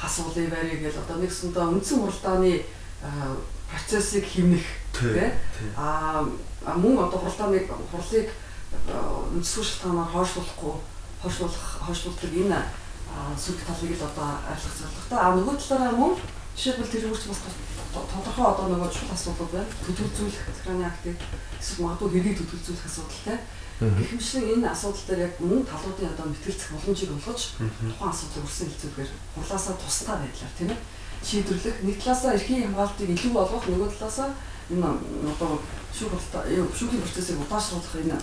хасуулын 0.00 0.50
барья 0.50 0.76
гэж 0.80 0.94
одоо 0.96 1.16
нэгсэндээ 1.20 1.64
үндсэн 1.76 1.98
хуралдааны 2.00 2.52
процессыг 3.70 4.24
хэмнэх 4.24 4.66
тий 4.96 5.28
а 5.76 6.24
мөн 6.64 7.04
одоо 7.04 7.20
хуралдааны 7.20 7.68
хурлыг 7.92 8.28
үндэслэг 9.36 9.64
шалтгаанаар 9.64 10.10
хойшлуулахгүй 10.10 10.74
хойшлуулах 11.22 11.66
хойшлуулдаг 11.86 12.32
энэ 12.32 12.60
сүлд 13.36 13.60
талыг 13.66 13.92
л 13.96 14.08
одоо 14.08 14.28
арилгах 14.44 14.76
зорилготой 14.76 15.18
а 15.18 15.34
нөгөө 15.36 15.54
талаараа 15.56 15.94
мөн 15.96 16.12
жишээлбэл 16.56 16.92
тэр 16.92 17.08
үрч 17.12 17.24
бас 17.28 17.40
тодорхой 17.92 18.46
одоо 18.46 18.66
нөгөө 18.72 18.90
чухал 18.92 19.16
асуудал 19.16 19.50
байна. 19.52 19.72
Төтөлзүүлэх 19.84 20.44
захиргааны 20.46 20.84
актыг 20.84 21.16
эсвэл 21.60 21.84
магадгүй 21.84 22.08
хэргийг 22.12 22.38
төтөлзүүлэх 22.40 22.86
асуудал 22.88 23.22
тий 23.24 23.38
Гэхмэчлэн 23.76 24.44
энэ 24.56 24.72
асуудал 24.72 25.04
дээр 25.04 25.20
яг 25.28 25.34
мөн 25.36 25.60
талуудын 25.68 26.08
одоо 26.08 26.26
мэтгэлцэх 26.32 26.72
боломжийг 26.72 27.12
олгож 27.12 27.40
тухайн 27.60 28.08
асуудлыг 28.08 28.44
үрсэн 28.48 28.68
хэлцүүлгээр 28.72 29.10
хурлаасаа 29.36 29.74
тусдаа 29.76 30.16
байдлаар 30.16 30.54
тийм 30.56 30.70
ээ 30.72 30.80
шийдвэрлэх 31.20 31.76
нэг 31.84 31.96
талаасаа 32.00 32.36
эрхийн 32.40 32.72
хамгаалтыг 32.72 33.08
илүү 33.12 33.32
болгох 33.36 33.64
нөгөө 33.68 33.88
талаасаа 34.00 34.32
энэ 34.72 34.88
одоо 35.28 35.60
шүүх 35.92 36.12
шүүхийн 36.72 37.04
процессыг 37.04 37.36
удаашруулах 37.36 37.94
энэ 38.00 38.16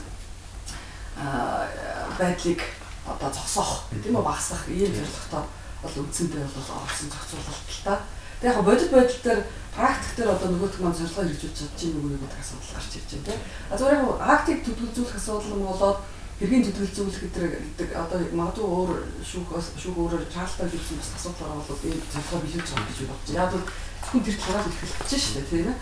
байдлыг 2.17 2.61
одоо 3.07 3.29
зогсоох 3.31 3.87
тийм 3.91 4.15
үү 4.15 4.23
багасгах 4.23 4.67
ийм 4.69 4.91
зорилготой 4.93 5.43
бол 5.83 5.95
үндсэндээ 6.03 6.47
бол 6.47 6.69
орсон 6.79 7.09
зохицуулалт 7.11 7.67
л 7.67 7.83
та. 7.83 7.93
Тэгээ 8.39 8.55
яг 8.55 8.63
бодит 8.63 8.91
байдал 8.91 9.21
дээр 9.23 9.41
практик 9.75 10.13
дээр 10.15 10.29
одоо 10.31 10.47
нөгөөх 10.51 10.79
маань 10.79 10.95
зорилгоо 10.95 11.23
хэрэгжүүлж 11.27 11.57
чадж 11.59 11.73
чинь 11.75 11.93
нөгөө 11.99 12.19
гэдэг 12.23 12.39
асуудал 12.39 12.71
гарч 12.75 12.91
ирж 12.95 13.09
байна 13.11 13.27
тийм. 13.27 13.39
А 13.67 13.77
зүгээр 13.77 13.99
яг 13.99 14.09
актыг 14.23 14.59
төдөлзүүлэх 14.63 15.17
асуудал 15.19 15.55
нь 15.59 15.67
болоод 15.67 15.99
хэргийн 16.39 16.65
төдөлзүүлэх 16.67 17.21
гэдэг 17.23 17.89
одоо 17.93 18.19
магадгүй 18.31 18.67
өөр 18.67 18.91
шүүх 19.23 19.49
шүүх 19.79 19.97
өөрөөр 19.99 20.25
чаалтаа 20.31 20.67
гэсэн 20.71 20.97
бас 20.99 21.09
асуудал 21.15 21.59
болоод 21.59 21.81
ийм 21.83 21.99
зорилгоо 22.11 22.39
биелүүлж 22.43 22.69
байгаа 22.71 22.87
гэж 22.87 22.99
бодож. 23.11 23.31
Яг 23.35 23.49
бол 23.51 23.65
зөвхөн 24.03 24.23
тэр 24.23 24.37
талаар 24.39 24.67
ихэлж 24.71 25.11
шүү 25.11 25.33
дээ 25.35 25.51
тийм 25.51 25.67
ээ. 25.71 25.77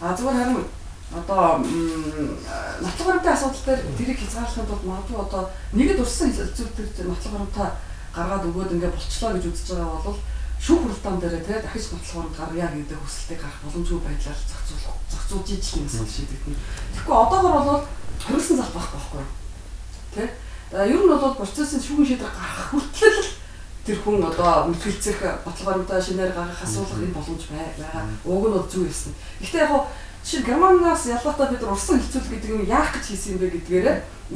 А 0.00 0.14
зүгээр 0.16 0.38
харин 0.38 0.56
одоо 1.10 1.58
нотлох 2.80 3.06
баримтын 3.06 3.32
асуудал 3.34 3.64
дээр 3.66 3.80
тэрийг 3.98 4.18
хязгаарлахын 4.20 4.66
тулд 4.66 4.84
магадгүй 4.84 5.18
одоо 5.18 5.42
нэгэд 5.72 6.00
урсан 6.00 6.30
хэлцүүлдэг 6.30 7.06
нотлох 7.06 7.32
баримтаа 7.34 7.68
гаргаад 8.14 8.46
өгөөд 8.46 8.74
ингээ 8.74 8.94
болчлоо 8.94 9.30
гэж 9.34 9.44
үзэж 9.50 9.68
байгаа 9.74 10.02
бол 10.06 10.18
шүүх 10.60 10.80
хуралдаан 10.82 11.18
дээр 11.20 11.42
те 11.42 11.62
дахиж 11.62 11.84
нотлохоор 11.90 12.28
гаргая 12.36 12.70
гэдэг 12.74 12.98
хүсэлтийг 13.00 13.40
гарах 13.40 13.60
боломжгүй 13.64 14.00
байдлаар 14.04 14.38
зохицуулах 14.44 14.98
зохицуулж 15.08 15.48
ижил 15.50 15.78
юм 15.80 15.86
эсвэл 15.88 16.14
шийдэгдэнэ. 16.14 16.58
Тэгэхгүй 16.94 17.16
одоогор 17.16 17.52
бол 17.58 17.82
хоригсон 18.20 18.56
зал 18.60 18.72
байхгүй 18.76 18.98
байхгүй? 19.00 19.24
Тэ? 20.14 20.24
Ер 20.70 21.00
нь 21.00 21.10
бол 21.10 21.34
процессын 21.40 21.80
шүүгэн 21.80 22.06
шийдвэр 22.06 22.34
гаргах 22.34 22.68
хүртэл 22.70 23.40
тэр 23.86 23.98
хүн 24.04 24.20
одоо 24.20 24.68
мэтгэлцэх 24.68 25.18
баталгаатай 25.46 26.00
шинээр 26.02 26.36
гаргах 26.36 26.60
асуулах 26.60 27.00
энэ 27.00 27.16
боломж 27.16 27.42
байгаа. 27.48 28.04
Уг 28.28 28.44
нь 28.44 28.54
бол 28.54 28.68
зүг 28.68 28.84
юмсан. 28.84 29.14
Гэхдээ 29.40 29.64
яг 29.64 29.88
жишээ 30.24 30.46
Германаас 30.46 31.06
ялгаатай 31.06 31.48
бид 31.50 31.62
урсан 31.64 32.00
хэлцүүлэх 32.00 32.30
гэдэг 32.30 32.50
юм 32.50 32.64
яах 32.68 32.92
гэж 32.94 33.04
хийсэн 33.08 33.32
юм 33.34 33.40
бэ 33.40 33.48
гэдгээр 33.56 33.86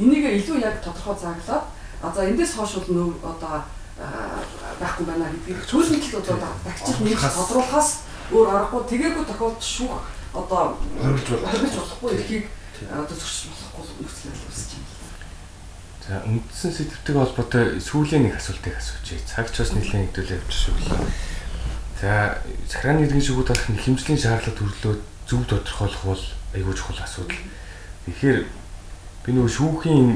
энийг 0.01 0.25
илүү 0.41 0.57
яг 0.59 0.81
тодорхой 0.81 1.15
зааглаад 1.15 1.65
а 2.01 2.11
за 2.11 2.27
эндээс 2.29 2.53
хойш 2.57 2.81
бол 2.81 3.13
одоо 3.23 3.63
байхгүй 3.95 5.05
байна 5.05 5.29
гэдгийг 5.31 5.61
чөлөнтөл 5.69 6.19
одоо 6.19 6.51
багчд 6.65 6.99
нэмж 6.99 7.21
тодруулахаас 7.21 7.89
өөр 8.33 8.47
аргагүй 8.49 8.83
тэгээгүй 8.91 9.25
тохиолдож 9.29 9.63
шүүх 9.63 9.95
одоо 10.33 10.75
хоригж 10.99 11.75
болохгүй 11.79 12.11
эрхийг 12.17 12.45
одоо 12.91 13.15
зөрчиж 13.15 13.55
болохгүй 13.55 13.83
нөхцөл 14.03 14.29
байдал 14.35 14.49
үүсэж 14.51 14.71
байна. 14.75 14.93
За 16.05 16.13
үндсэн 16.27 16.71
сэдвтэй 16.75 17.15
холбоотой 17.15 17.65
сүүлийн 17.79 18.23
нэг 18.27 18.35
асуултыг 18.35 18.75
асуучих. 18.75 19.23
Цаг 19.25 19.47
ч 19.49 19.63
бас 19.63 19.71
нэлээд 19.73 20.11
хэдүүлээ 20.11 20.37
явчих 20.43 20.59
шүү 20.59 20.75
лээ. 20.75 21.01
За 22.01 22.11
захиргааны 22.67 23.07
иргэн 23.07 23.23
шүүгүүд 23.23 23.49
болох 23.49 23.67
хэмжлийн 23.79 24.19
шаардлага 24.19 24.59
төрлөө 24.59 24.95
зөв 25.27 25.45
тодорхойлох 25.49 26.03
бол 26.05 26.23
айгүй 26.53 26.73
чухал 26.73 27.01
асуудал. 27.01 27.41
Тэгэхээр 28.05 28.39
би 29.25 29.29
нөгөө 29.33 29.51
шүүхийн 29.51 30.07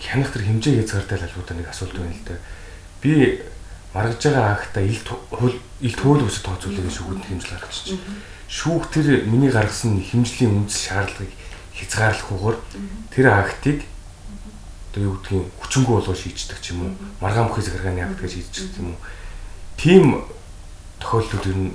хянах 0.00 0.30
төр 0.32 0.44
хэмжээ 0.44 0.84
хязгаартай 0.84 1.18
л 1.18 1.26
албатай 1.28 1.56
нэг 1.56 1.68
асуулт 1.68 1.96
байна 1.96 2.12
л 2.12 2.24
да. 2.28 2.36
Би 3.00 3.40
маргаж 3.92 4.20
байгаа 4.20 4.60
хөл 5.32 5.56
илт 5.80 6.00
хөөл 6.00 6.24
үсэд 6.28 6.44
тооцоолох 6.44 6.84
гэж 6.84 6.94
шүүхэд 6.94 7.24
хэмжил 7.26 7.52
гаргачих. 7.56 7.98
Шүүх 8.48 8.84
тэр 8.92 9.24
миний 9.24 9.50
гаргасан 9.50 9.98
хэмжлийн 9.98 10.64
үндэс 10.64 10.78
шаардлагыг 10.88 11.32
хязгаарлахгүйгээр 11.74 12.58
тэр 13.10 13.26
актыг 13.32 13.78
одоо 14.90 15.02
юу 15.02 15.14
гэдгийг 15.22 15.46
хүчингү 15.62 15.92
болоо 16.02 16.14
шийддэг 16.14 16.58
ч 16.60 16.74
юм 16.74 16.82
уу 16.82 16.92
маргаан 17.22 17.48
бүхий 17.48 17.62
захиргааны 17.62 18.02
акт 18.02 18.20
гэж 18.20 18.32
шийддэг 18.42 18.82
юм 18.82 18.92
уу. 18.92 19.00
Тийм 19.78 20.04
тохиолдлууд 20.98 21.46
ер 21.46 21.56
нь 21.56 21.70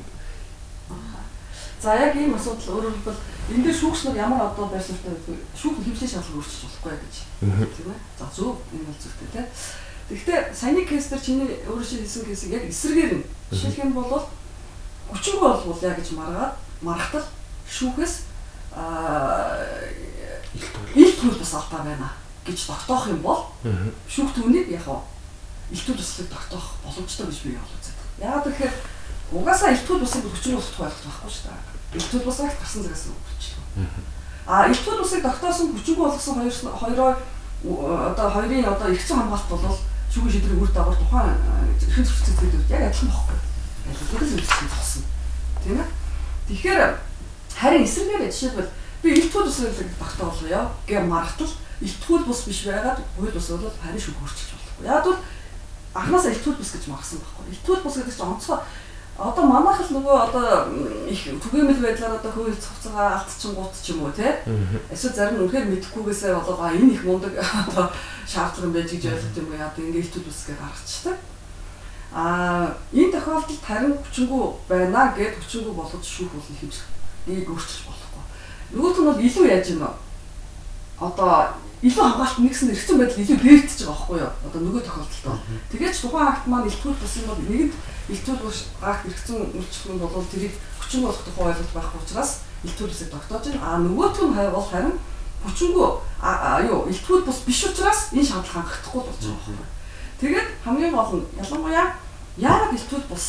За 1.82 1.95
яг 1.95 2.15
ийм 2.15 2.36
асуудал 2.36 2.80
өөрөөр 2.80 2.95
хэлбэл 2.95 3.21
энэ 3.51 3.63
дээр 3.63 3.78
шүүгч 3.78 3.99
нар 4.05 4.17
ямар 4.17 4.41
одоо 4.49 4.65
байршилтай 4.71 5.11
байдгийг 5.11 5.41
шүүх 5.53 5.76
хэмжээ 5.84 6.09
шалгал 6.09 6.38
өөрчилж 6.39 6.63
болохгүй 6.65 6.97
гэж. 7.03 7.15
Тийм 7.76 7.89
ээ. 7.91 7.99
За 8.19 8.26
зөв 8.32 8.57
энэ 8.73 8.88
бол 8.88 8.99
зөвхөн 9.01 9.30
тийм. 9.34 9.47
Гэхдээ 10.09 10.39
саяны 10.53 10.86
кейс 10.86 11.09
дээр 11.09 11.21
чиний 11.21 11.49
өөрөө 11.65 11.86
чи 11.86 11.97
хийсэн 12.01 12.26
кейсийг 12.26 12.53
яг 12.53 12.63
эсрэгээр 12.69 13.13
нь 13.17 13.26
жишээлх 13.49 13.82
юм 13.89 13.93
бол 13.97 14.30
хүчинг 15.09 15.39
болвол 15.41 15.82
яа 15.82 15.97
гэж 15.97 16.09
маргаад 16.13 16.53
маргатал 16.82 17.26
шүүхээс 17.65 18.13
аа 18.78 19.65
илт 20.93 21.17
тул 21.19 21.34
бас 21.38 21.53
алдаа 21.53 21.82
байна 21.82 22.09
гэж 22.45 22.59
тогтоох 22.69 23.09
юм 23.09 23.21
бол 23.26 23.49
шүүх 24.05 24.30
түүнийг 24.38 24.69
яг 24.69 24.86
илт 25.73 25.86
тул 25.86 25.97
туслыг 25.97 26.30
тогтоох 26.30 26.78
боломжтой 26.86 27.26
гэж 27.26 27.39
би 27.41 27.57
ойлгоцод. 27.57 27.97
Яагаад 28.21 28.45
гэхээр 28.45 28.73
угаасаа 29.32 29.71
илт 29.71 29.86
тул 29.88 30.01
усыг 30.01 30.23
хүчин 30.26 30.55
болох 30.55 30.69
тухайлах 30.69 31.01
байхгүй 31.05 31.32
шүү 31.32 31.45
дээ. 31.49 31.97
Илт 31.97 32.11
тул 32.11 32.28
усаа 32.30 32.49
гарсан 32.49 32.84
загаас 32.84 33.05
хүчлээ. 33.09 33.88
А 34.45 34.67
илт 34.69 34.84
тул 34.86 35.01
усыг 35.01 35.21
тогтоосон 35.23 35.73
хүчинг 35.73 35.97
болгосон 35.97 36.36
хоёр 36.36 36.53
хоёроо 36.78 37.15
одоо 37.65 38.30
хоёрын 38.30 38.65
одоо 38.65 38.89
их 38.93 39.01
зүйн 39.01 39.19
хамгаалт 39.19 39.49
бол 39.49 39.78
шүүх 40.13 40.32
шийдвэрийн 40.32 40.61
үр 40.61 40.71
дагавар 40.71 40.95
тухайн 40.95 41.34
эрхэм 41.82 42.05
зөрчил 42.05 42.38
зүйдүүд 42.39 42.69
яг 42.69 42.84
адилхан 42.88 43.09
бохгүй. 43.09 43.38
Ялгаатай 43.89 44.30
зөрчил 44.30 44.69
зогсон. 44.69 45.03
Тийм 45.63 45.82
ээ. 45.82 45.88
Тэгэхээр 46.47 46.82
харин 47.57 47.84
эсрэгээр 47.84 48.30
жишээлбэл 48.30 48.71
би 49.01 49.09
илтгүүл 49.17 49.47
бус 49.49 49.59
гэдэг 49.65 49.89
багтаалгая 49.97 50.63
гэ 50.86 50.99
маргатал 51.01 51.51
илтгүүл 51.82 52.26
бус 52.30 52.39
биш 52.45 52.69
байгаад 52.69 53.01
хууль 53.17 53.34
бус 53.34 53.47
бол 53.49 53.73
харин 53.82 54.01
шүг 54.01 54.15
хөрчилж 54.21 54.51
болохгүй. 54.53 54.86
Яг 54.86 55.03
бол 55.03 55.19
анханасаа 55.97 56.32
илтгүүл 56.32 56.59
бус 56.61 56.71
гэж 56.71 56.84
маргасан 56.86 57.19
байхгүй. 57.19 57.45
Илтгүүл 57.49 57.84
бус 57.84 57.95
гэдэг 57.97 58.13
чинь 58.13 58.30
онцгой 58.30 58.59
одоо 59.18 59.45
манайх 59.47 59.80
л 59.80 59.95
нөгөө 59.95 60.16
одоо 60.28 60.68
их 61.07 61.24
түгээмэл 61.39 61.80
байдлаар 61.80 62.20
одоо 62.20 62.32
хууль 62.36 62.51
цогцоо 62.51 62.99
алдчихгууд 62.99 63.72
ч 63.80 63.95
юм 63.95 64.03
уу 64.03 64.11
те? 64.11 64.43
Эсвэл 64.91 65.16
зарим 65.16 65.39
үнэхээр 65.47 65.72
мэдхгүйгээсээ 65.72 66.36
болоо 66.36 66.59
а 66.59 66.76
энэ 66.76 66.99
их 66.99 67.03
мундаг 67.07 67.32
одоо 67.39 67.88
шаардлага 68.28 68.76
байж 68.76 68.91
гэж 68.91 69.16
ойлгох 69.16 69.39
юм 69.39 69.55
яа 69.55 69.72
одоо 69.72 69.84
ингээд 69.88 70.11
төл 70.11 70.28
үсгээ 70.28 70.59
гаргачихдаг 70.59 71.16
а 72.11 72.76
энэ 72.91 73.11
тохиолдолд 73.11 73.63
харин 73.63 73.95
хүчингү 74.03 74.39
байна 74.68 75.16
гэд 75.16 75.36
хүчингү 75.39 75.72
болгож 75.76 76.03
шүүх 76.03 76.32
бол 76.32 76.51
их 76.51 76.59
хэмжих 76.59 76.88
нэг 77.28 77.47
өөрчилж 77.47 77.88
болохгүй. 77.88 78.24
Нөгөөх 78.72 78.99
нь 78.99 79.07
бол 79.07 79.20
илүү 79.20 79.45
яаж 79.51 79.68
юм 79.76 79.84
одоо 80.99 81.55
илүү 81.84 82.03
хамгаалт 82.03 82.38
нэгсэн 82.39 82.71
эргэцэн 82.71 82.97
байдал 82.99 83.21
илүү 83.23 83.38
бэрдэж 83.43 83.80
байгаа 83.84 83.91
байхгүй 83.91 84.17
юу 84.23 84.32
одоо 84.47 84.59
нөгөө 84.63 84.84
тохиолдолд 84.86 85.43
тэгээд 85.71 85.95
ч 85.95 85.99
тухайн 86.05 86.28
акт 86.32 86.45
маань 86.47 86.69
илтгүүл 86.71 87.01
бас 87.01 87.13
юм 87.19 87.28
бол 87.28 87.41
нэгэнд 87.43 87.73
илтүүл 88.15 88.41
бус 88.45 88.57
гаагт 88.80 89.05
эргэцэн 89.09 89.38
үйлчлэх 89.57 89.91
нь 89.91 90.01
бол 90.01 90.32
тэрийг 90.32 90.53
хүчин 90.80 91.01
болох 91.03 91.21
тухай 91.26 91.45
ойлголт 91.49 91.73
байх 91.73 91.89
учраас 91.97 92.32
илтүүлсэд 92.65 93.11
тогтоож 93.11 93.45
байна. 93.49 93.65
А 93.65 93.78
нөгөөх 93.82 94.17
нь 94.21 94.53
бол 94.53 94.67
харин 94.69 94.95
хүчингү 95.43 95.86
юу 96.69 96.80
илтүүл 96.89 97.26
бус 97.26 97.39
биш 97.45 97.61
учраас 97.65 98.13
энэ 98.13 98.26
шаардлага 98.26 98.65
хангахгүй 98.65 99.01
болж 99.05 99.21
байгаа 99.26 99.53
юм. 99.53 99.65
Тэгээд 100.21 100.47
хамгийн 100.65 100.93
гол 100.93 101.11
нь 101.17 101.28
ялангуяа 101.41 101.88
яагаад 102.38 102.73
илтүүл 102.78 103.05
бус 103.09 103.26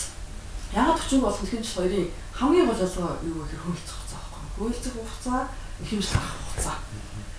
яагаад 0.72 1.01
хүчин 1.01 1.20
болох 1.20 1.42
ихэнх 1.44 1.68
хоёрын 1.76 2.09
хамгийн 2.32 2.66
гол 2.68 2.84
ялгаа 2.84 3.12
юу 3.24 3.36
гэхээр 3.40 3.64
хөлцөх 3.64 3.97
хугацаа 3.97 4.20
байхгүй. 4.20 4.44
Хөлцөх 4.57 4.92
хугацаа 4.97 5.40
ихэмжлэх 5.82 6.24
хугацаа. 6.24 6.76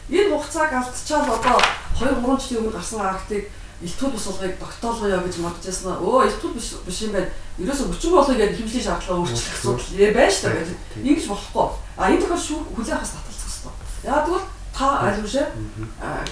Энэ 0.10 0.32
хугацааг 0.32 0.72
алдчихад 0.74 1.28
одоо 1.28 1.60
2 2.00 2.24
3 2.24 2.40
жилийн 2.40 2.62
өмнө 2.64 2.76
гарсан 2.80 3.02
актыг 3.04 3.52
элтгүүл 3.84 4.14
бус 4.16 4.26
болгыг 4.26 4.58
тогтоолгоё 4.58 5.20
гэж 5.22 5.36
яснаа. 5.68 6.00
Өө 6.02 6.26
элтгүүл 6.26 6.56
биш 6.58 6.80
биш 6.88 7.00
юм 7.06 7.12
байна. 7.12 7.30
Ерөөсө 7.60 7.92
хүчин 7.92 8.12
болгыг 8.16 8.40
яг 8.40 8.56
хэмжлийн 8.58 8.86
шаардлага 8.88 9.22
өөрчлөх 9.22 9.56
асуудал 9.60 10.14
байж 10.18 10.36
та 10.42 10.50
гэж. 10.56 10.70
Ингэж 11.04 11.28
болохгүй. 11.28 11.68
А 12.00 12.10
энэ 12.10 12.22
тохиол 12.24 12.42
шүү 12.48 12.60
хүлээх 12.74 13.00
хас 13.04 13.14
таталцах 13.14 13.52
хэрэгтэй. 13.52 14.08
Яг 14.08 14.26
тэгвэл 14.26 14.48
та 14.74 14.88
аль 15.06 15.22
үшээ 15.22 15.48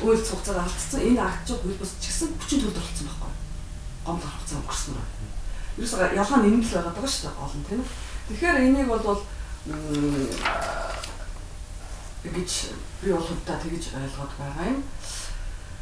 үйл 0.02 0.22
цугцаар 0.26 0.60
алдсан 0.64 1.02
энэ 1.06 1.22
акт 1.22 1.46
чинь 1.46 1.62
хөл 1.62 1.78
бус 1.78 1.92
ч 2.02 2.04
гэсэн 2.10 2.30
хүчин 2.40 2.60
төвд 2.66 2.80
оролцсон 2.82 3.06
байхгүй. 3.12 3.32
Гомдол 4.06 4.34
хугацаа 4.34 4.58
өнгөрсөн. 4.64 4.96
Ерөөсө 5.78 5.96
ялгаа 6.18 6.40
нь 6.42 6.48
энэ 6.50 6.64
л 6.66 6.74
байгаад 6.74 6.96
байгаа 6.98 7.12
шүү 7.12 7.30
дээ 7.30 7.60
нь 7.60 7.68
тийм 7.70 7.82
ээ. 7.84 7.90
Тэгэхээр 8.26 8.58
энийг 8.66 8.90
бол 8.90 9.22
гэж 12.34 12.52
би 13.04 13.12
бол 13.12 13.28
хувьдаа 13.28 13.58
тэгж 13.62 13.84
ойлгоод 13.94 14.34
байгаа 14.40 14.68
юм. 14.72 14.84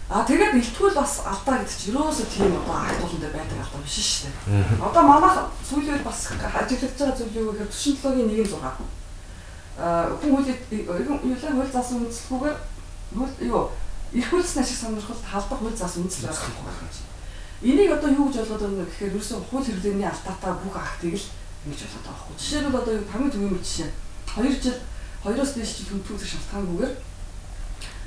А 0.09 0.25
тэгээд 0.27 0.59
илтгүүл 0.59 0.93
бас 0.99 1.23
алдаа 1.23 1.63
гэдэг 1.63 1.77
чинь 1.79 1.95
ерөөсөө 1.95 2.27
тийм 2.27 2.53
одоо 2.59 2.75
акт 2.75 2.99
болондоо 2.99 3.31
байдаг 3.31 3.57
алдаа 3.63 3.81
биш 3.81 3.97
шүү 4.03 4.29
дээ. 4.29 4.83
Одоо 4.83 5.03
манайх 5.07 5.37
сүүлийн 5.63 6.03
бас 6.03 6.19
ажиглаж 6.35 6.93
байгаа 6.99 7.17
зүйл 7.17 7.39
юу 7.39 7.51
гэхээр 7.55 7.71
47-гийн 7.71 8.29
1-6. 8.43 8.59
Аа 9.79 10.11
хүн 10.19 10.31
хуулийг 10.35 10.59
юулаа 10.69 11.53
хууль 11.55 11.73
заасан 11.73 12.03
үндэслэхгүйгээр 12.03 12.57
хууль 13.15 13.35
юу 13.47 13.63
их 14.13 14.29
хөлс 14.29 14.57
ашиг 14.59 14.77
сонирхолд 14.77 15.23
халдах 15.23 15.59
хууль 15.59 15.79
заасан 15.79 16.03
үндэслэл 16.03 16.29
байгаа 16.29 16.77
юм. 16.83 17.07
Энийг 17.63 17.91
одоо 17.95 18.09
юу 18.11 18.27
гэж 18.27 18.43
ойлгоод 18.43 18.61
байна 18.61 18.85
гэхээр 18.85 19.15
ерөөсөө 19.15 19.39
хууль 19.49 19.65
хэрэглээний 19.65 20.09
алдаатай 20.11 20.53
бүх 20.61 20.75
актыг 20.77 21.15
л 21.15 21.27
ингэж 21.65 21.79
ойлгоод 21.79 22.05
байгаа 22.05 22.21
байхгүй. 22.21 22.35
Жишээлбэл 22.37 22.79
одоо 22.83 22.93
хамгийн 23.07 23.33
түгээмэл 23.33 23.63
жишээ 23.63 23.89
2 24.35 24.61
жил 24.61 24.77
2-оос 25.23 25.51
дээш 25.55 25.71
жил 25.79 25.89
хүндрүүлэх 25.95 26.31
шалтгаангүйгээр 26.35 26.93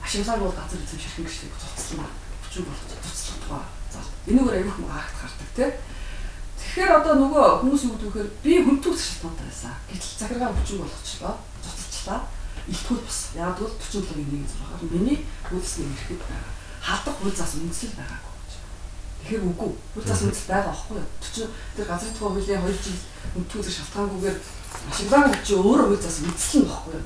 ашиглаад 0.04 0.40
бол 0.44 0.52
газар 0.52 0.80
эзэмших 0.84 1.16
гэж 1.16 1.32
цуцлаа. 1.56 2.10
Хүчин 2.44 2.64
болгож 2.68 2.92
цуцлах 3.00 3.40
тухай. 3.40 3.64
За 3.90 3.98
энэгээр 4.28 4.58
аюух 4.60 4.78
муу 4.78 4.92
акт 4.92 5.16
гардаг 5.16 5.50
тий. 5.56 5.70
Тэгэхээр 6.60 6.92
одоо 6.92 7.14
нөгөө 7.16 7.46
хүмүүс 7.64 7.82
юу 7.88 7.96
гэдэг 7.96 8.12
вэхээр 8.12 8.30
би 8.44 8.52
хүнтүүх 8.60 9.00
шалтгаантай 9.00 9.46
байсан. 9.48 9.74
Гэтэл 9.88 10.18
захиргаа 10.20 10.50
хүчин 10.52 10.78
болгочлоо. 10.84 11.34
Цуцлчлаа. 11.64 12.20
Илтгүүл 12.68 13.02
бас. 13.02 13.18
Яг 13.32 13.56
бол 13.56 13.72
47-гийн 13.80 14.44
1-6-аар 14.44 14.82
миний 14.92 15.18
үйлсний 15.50 15.88
ирэхэд 15.88 16.20
байгаа. 16.20 16.52
Халдах 16.84 17.16
хуульцаас 17.16 17.52
үндэслэл 17.56 17.96
байгаагүй. 17.96 18.34
Тэгэхээр 19.24 19.46
үгүй. 19.50 19.70
Хуульцаас 19.96 20.22
үндэслэл 20.22 20.52
байгаа 20.52 20.70
байхгүй 20.70 20.96
юу? 21.00 21.08
40 21.18 21.48
тэр 21.80 21.86
газрын 21.90 22.14
тухай 22.14 22.30
хуулийн 22.30 22.62
2 22.62 22.84
жил 22.84 23.00
хүнтүүх 23.34 23.68
шалтгаангүйгээр 23.74 24.38
гэж 25.32 25.46
өөрөө 25.56 25.86
хуульцаас 25.90 26.18
үндэслэл 26.22 26.62
нь 26.62 26.68
байхгүй 26.70 26.92
юу? 26.94 27.04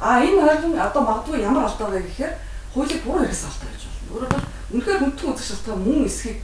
А 0.00 0.22
энэ 0.22 0.40
харин 0.42 0.78
одоо 0.78 1.02
магадгүй 1.02 1.42
ямар 1.42 1.64
алдаа 1.66 1.88
вэ 1.90 2.02
гэхээр 2.06 2.34
хуулийг 2.74 3.02
буруу 3.02 3.22
хэрэгсэн 3.26 3.50
алдаа 3.50 3.70
гэж 3.74 3.82
болно. 3.84 4.08
Өөрөөр 4.08 4.30
хэлбэл 4.30 4.58
үнэхээр 4.68 5.00
хүндхэн 5.02 5.30
үзэх 5.34 5.46
шалтгаан 5.48 5.80
мөн 5.82 6.06
эсхийг 6.06 6.38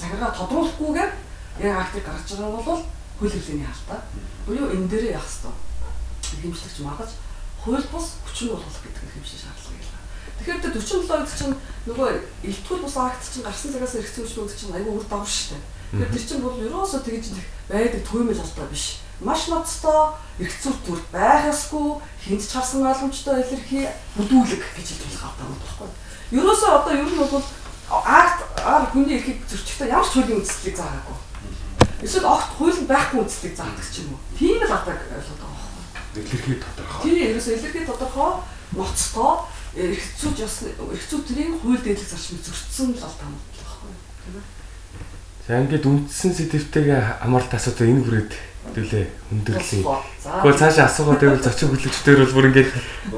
цагаараа 0.00 0.32
тодруулахгүйгээр 0.32 1.12
яг 1.60 1.76
актыг 1.76 2.04
гаргаж 2.04 2.28
байгаа 2.32 2.52
бол 2.56 2.82
хууль 3.20 3.32
хэрэглээний 3.32 3.68
алдаа. 3.68 4.00
Буюу 4.46 4.72
энэ 4.72 4.88
дээрээ 4.88 5.16
явах 5.16 5.28
хэрэгтэй. 5.28 5.54
Хэмжлэгч 6.40 6.78
магаж 6.80 7.10
хууль 7.60 7.86
бус 7.92 8.06
хүчин 8.24 8.48
болгох 8.52 8.80
гэдэг 8.80 9.02
нь 9.04 9.12
хэмжээ 9.12 9.40
шаардлага 9.44 9.76
юм. 9.76 9.94
Тэгэхээр 10.36 10.62
тэр 10.62 10.74
47 10.76 11.10
үед 11.16 11.30
чинь 11.32 11.54
нөгөө 11.88 12.08
элтгүүл 12.44 12.84
бус 12.84 12.96
акт 12.96 13.22
чинь 13.24 13.46
гарсан 13.46 13.72
цагаас 13.72 13.96
эргэцэн 13.96 14.22
үйлчлүүд 14.24 14.52
чинь 14.56 14.74
аюу 14.76 15.00
үр 15.00 15.06
шүү 15.08 15.56
дээ. 15.56 15.64
Тэгэхээр 15.90 16.12
тэр 16.12 16.24
чинь 16.28 16.44
бол 16.44 16.60
ерөөсөө 16.60 17.00
тэгж 17.02 17.24
байдаг 17.70 18.02
төвөмөл 18.04 18.42
алдаа 18.44 18.66
биш 18.68 19.05
маш 19.20 19.48
ноцтой 19.48 20.12
эргцүүл 20.38 20.78
төр 20.84 21.00
байхасгүй 21.12 22.00
хинт 22.20 22.44
чарсан 22.44 22.84
ойлгомжтой 22.84 23.40
илэрхий 23.40 23.88
бүдүүлэг 24.16 24.62
гэж 24.76 24.88
хэлэх 24.92 25.24
авдаг 25.24 25.48
юм 25.48 25.56
байна. 25.56 25.94
Ерөөсөө 26.36 26.70
одоо 26.76 26.92
ер 26.92 27.08
нь 27.08 27.16
бол 27.16 27.44
акт 27.88 28.38
ар 28.60 28.84
хүний 28.92 29.16
эрхийг 29.16 29.40
зөрчихтэй 29.48 29.88
ямар 29.88 30.04
ч 30.04 30.20
хуулийн 30.20 30.40
үндслийг 30.42 30.76
заагаагүй. 30.76 31.16
Эсвэл 32.04 32.28
огт 32.28 32.50
хууль 32.60 32.80
байхгүй 32.84 33.18
үндслийг 33.24 33.54
заадаг 33.56 33.86
ч 33.88 34.04
юм 34.04 34.12
уу. 34.12 34.20
Тийм 34.36 34.60
л 34.60 34.68
адаг 34.68 35.00
ойлгоод 35.00 35.40
байгаа 35.40 35.64
байхгүй. 35.64 36.20
Илэрхий 36.20 36.58
тодорхой. 36.60 37.00
Тийм 37.06 37.16
ерөөсөө 37.32 37.54
илэрхий 37.56 37.84
тодорхой 37.88 38.32
ноцтой 38.76 39.32
эргцүүж 39.76 40.36
бас 40.44 40.56
эргцүү 40.76 41.20
тэрийн 41.24 41.54
хууль 41.56 41.80
дээдлэг 41.80 42.10
зарчмыг 42.10 42.42
зөрчсөн 42.44 42.92
л 42.92 43.06
алдаа 43.06 43.28
юм 43.30 43.40
байна. 43.40 43.56
Тийм 44.26 44.34
ээ. 44.36 44.44
За 45.46 45.62
ингээд 45.62 45.86
үндсэн 45.86 46.34
сэдвтэйгээ 46.34 47.22
хамааралтай 47.22 47.58
асуудал 47.62 47.86
энэ 47.86 48.02
хүрээд 48.02 48.32
хэвлээ 48.74 49.06
өндөрлөе. 49.30 49.82
Гэхдээ 50.42 50.58
цаашаа 50.58 50.90
асуугаад 50.90 51.22
байвал 51.22 51.46
зочин 51.46 51.70
хөтлөгчдөр 51.70 52.18
бол 52.26 52.34
бүр 52.34 52.48
ингээд 52.50 52.70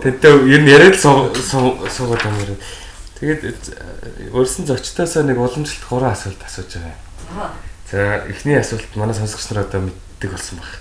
тэнтэй 0.04 0.32
ер 0.52 0.60
нь 0.60 0.68
яриад 0.68 1.00
суугаад 1.00 2.20
юм. 2.28 2.60
Тэгээд 3.16 3.42
өөрсөн 4.36 4.68
зочдоосоо 4.68 5.24
нэг 5.24 5.40
уламжлалт 5.40 5.88
гурван 5.88 6.12
асуулт 6.12 6.42
асууж 6.44 6.68
байгаа. 6.76 7.56
За 7.88 8.28
эхний 8.28 8.60
асуулт 8.60 8.92
манай 8.92 9.16
сонсогч 9.16 9.48
нар 9.48 9.64
одоо 9.64 9.88
мэддэг 9.88 10.30
болсон 10.30 10.60
баг. 10.60 10.72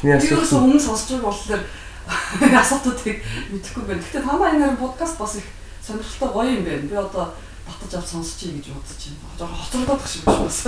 Эхний 0.00 0.16
асуулт 0.16 0.48
нь 0.48 0.56
өмнө 0.64 0.80
сонсч 0.80 1.12
байгаа 1.12 1.28
болохоор 1.28 1.62
асуултуудыг 2.64 3.20
мэдэхгүй 3.52 3.84
байна. 3.84 4.00
Гэхдээ 4.00 4.24
та 4.24 4.32
маань 4.32 4.64
энэ 4.64 4.80
подкаст 4.80 5.20
бас 5.20 5.36
их 5.36 5.46
сонирхолтой 5.84 6.30
гоё 6.32 6.50
юм 6.56 6.64
байна. 6.64 6.88
Би 6.88 6.96
одоо 6.96 7.36
батж 7.66 7.94
авч 7.98 8.08
сонсчих 8.14 8.54
гэж 8.56 8.66
бодож 8.70 9.02
байна. 9.02 9.34
Жохоо 9.38 9.58
хоцрогдох 9.58 10.06
шиг 10.06 10.24
байна 10.24 10.46
бас. 10.46 10.58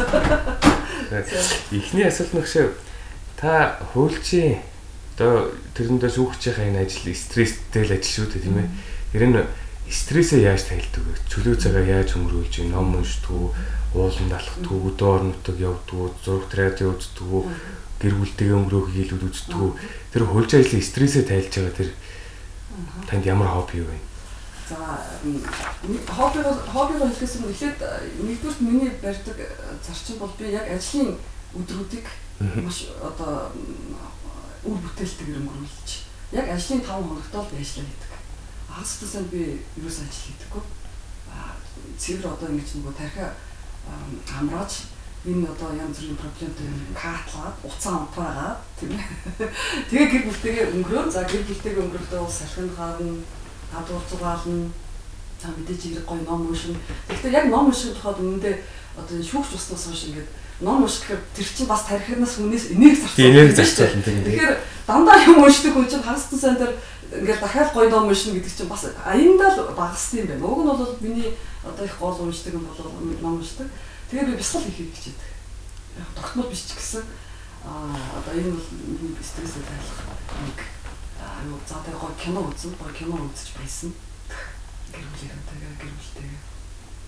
Эхний 1.70 2.04
асуулт 2.04 2.34
гэшээ 2.34 2.66
та 3.38 3.78
хуульчийн 3.94 4.58
одоо 5.14 5.54
тэрэндээ 5.74 6.10
шүүгчийн 6.10 6.74
энэ 6.74 6.82
ажил 6.86 7.14
стресстэй 7.14 7.82
л 7.86 7.94
ажил 7.94 8.26
шүү 8.26 8.26
дээ 8.34 8.44
тийм 8.46 8.58
ээ. 8.58 8.68
Тэр 9.14 9.24
нь 9.30 9.38
стрессээ 9.90 10.46
яаж 10.46 10.68
тайлдаг 10.68 11.02
вэ? 11.02 11.14
Чөлөө 11.32 11.56
цагаа 11.58 11.84
яаж 11.86 12.14
өнгөрүүлж, 12.14 12.54
ном 12.68 12.98
уншдаг, 13.00 13.56
ууланд 13.96 14.32
алхдаг, 14.36 14.68
өдөө 14.68 15.08
орнотог 15.08 15.56
явдаг, 15.56 16.12
зураг 16.22 16.52
радио 16.52 16.92
үздэг, 16.92 17.50
гэр 17.98 18.14
бүлтэйгээ 18.20 18.58
өнгөрөөх 18.58 18.88
хийлүүд 18.92 19.24
үздэг. 19.26 19.62
Тэр 20.12 20.22
хуульч 20.28 20.50
ажлын 20.54 20.84
стрессээ 20.84 21.24
тайлж 21.24 21.52
байгаа 21.56 21.74
тэр 21.74 21.90
танд 23.08 23.24
ямар 23.24 23.48
хобби 23.48 23.80
вэ? 23.80 23.96
За 24.68 24.76
хобби 26.12 26.40
хобби 26.72 26.94
хэлэхээс 26.98 27.34
нь 27.40 27.48
эхлээд 27.48 27.80
нэгдүгээр 28.20 28.60
миний 28.60 28.92
барьдаг 29.00 29.38
зарчим 29.80 30.18
бол 30.20 30.32
би 30.38 30.52
яг 30.52 30.68
ажлын 30.68 31.16
өдрүүдийг 31.56 32.06
маш 32.60 32.92
одоо 33.00 33.48
үр 34.68 34.78
бүтээлтэйгээр 34.84 35.40
өнгөрүүлж 35.40 35.90
яг 36.32 36.46
ажлын 36.52 36.84
5 36.84 36.84
хоногт 36.84 37.32
л 37.32 37.40
ажиллаа 37.40 37.88
хийдэг. 37.88 38.12
Хагас 38.68 38.92
тусаа 39.00 39.22
би 39.32 39.64
юус 39.80 39.98
ажил 40.04 40.24
хийдэггүй. 40.28 40.62
Цэвэр 41.96 42.28
одоо 42.28 42.48
ингэж 42.52 42.68
нөгөө 42.76 42.92
тархи 42.92 43.24
хамрааж 44.28 44.72
энэ 45.24 45.48
одоо 45.48 45.70
янз 45.74 45.98
бүрийн 45.98 46.20
проблемтэй 46.20 46.68
каатлаад 46.94 47.56
уцаан 47.64 48.06
унтаагаа 48.06 48.60
тийм 48.78 48.92
ээ. 48.92 49.04
Тэгээ 49.90 50.08
гэр 50.12 50.24
бүлтэйгээ 50.28 50.66
өнгөрөө. 50.76 51.04
За 51.10 51.24
гэр 51.24 51.42
бүлтэйгээ 51.48 51.82
өнгөрөхдөө 51.82 52.20
ус 52.22 52.36
салхинд 52.38 52.72
гарна, 52.76 53.18
гадуур 53.72 54.02
зугаална. 54.10 54.70
За 55.42 55.48
мэдээж 55.48 55.82
ирэг 55.86 56.06
гоё 56.06 56.22
ном 56.26 56.48
уншина. 56.50 56.76
Гэхдээ 57.08 57.32
яг 57.32 57.46
ном 57.46 57.70
унших 57.70 57.94
тухайд 57.94 58.18
өмнөдөө 58.18 58.54
одоо 58.98 59.22
шүүгч 59.22 59.54
уснаас 59.54 59.86
хойш 59.86 60.10
ингээд 60.10 60.28
ном 60.60 60.82
унших 60.82 61.06
гэхээр 61.06 61.22
тэр 61.36 61.46
чинь 61.46 61.70
бас 61.70 61.86
тарихнаас 61.86 62.34
хүнээс 62.34 62.74
энерги 62.74 62.98
зарцуулна. 62.98 63.30
Энерги 63.30 63.54
зарцуулна 63.54 64.02
тийм. 64.02 64.24
Тэгэхээр 64.26 64.56
дандаа 64.86 65.18
юм 65.22 65.38
уншдаг 65.46 65.72
хүн 65.74 65.86
чинь 65.86 66.02
хагас 66.02 66.26
тусан 66.26 66.58
дээр 66.58 66.74
ингээд 67.22 67.40
дахиад 67.40 67.70
гоё 67.70 67.88
ном 67.90 68.10
уншина 68.10 68.34
гэдэг 68.34 68.50
чинь 68.50 68.66
бас 68.66 68.82
аяндаа 69.06 69.50
л 69.54 69.78
багасд 69.78 70.18
юм 70.18 70.26
байна. 70.26 70.42
Уг 70.42 70.58
нь 70.58 70.66
бол 70.66 70.96
миний 70.98 71.30
одоо 71.62 71.84
их 71.86 71.94
гол 72.02 72.18
уншдаг 72.18 72.52
юм 72.58 72.66
бол 72.66 72.82
ном 73.22 73.38
уншдаг. 73.38 73.70
Тэгээ 74.10 74.26
би 74.26 74.42
бясалгал 74.42 74.66
хийхийг 74.74 74.90
хичээдэг. 74.90 75.30
Яг 76.02 76.10
тогтмол 76.18 76.50
биш 76.50 76.66
ч 76.66 76.74
гэсэн 76.74 77.06
аа 77.62 77.94
одоо 78.18 78.34
энэ 78.34 78.50
бол 78.50 78.68
миний 78.74 79.14
стрессээ 79.22 79.62
тайлах 79.62 80.02
нэг 80.42 80.58
аа 81.38 81.58
за 81.70 81.78
тэгээ 81.86 82.02
гоё 82.02 82.14
кино 82.18 82.40
үзэн, 82.50 82.74
гоё 82.74 82.92
кино 82.98 83.14
үзэж 83.22 83.48
байсан. 83.54 83.94
Гэр 84.90 85.06
бүлийнхэнтэйгээ 85.06 85.72
гэр 85.78 85.92
бүлтэйгээ. 85.94 86.40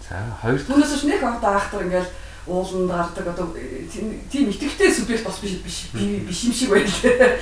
За 0.06 0.16
хоёр 0.38 0.60
Түүнээс 0.62 0.94
ч 0.94 1.02
нэг 1.10 1.22
одоо 1.26 1.52
ахтар 1.58 1.82
ингээл 1.82 2.10
ууланд 2.46 2.90
гардаг 2.90 3.26
одоо 3.26 3.46
тийм 3.90 4.50
итгэвтэй 4.50 4.90
субъект 4.94 5.24
бас 5.26 5.38
биш 5.42 5.58
биш 5.66 5.90
биш 5.92 6.40
юм 6.46 6.52
шиг 6.54 6.70
байлаа. 6.70 7.38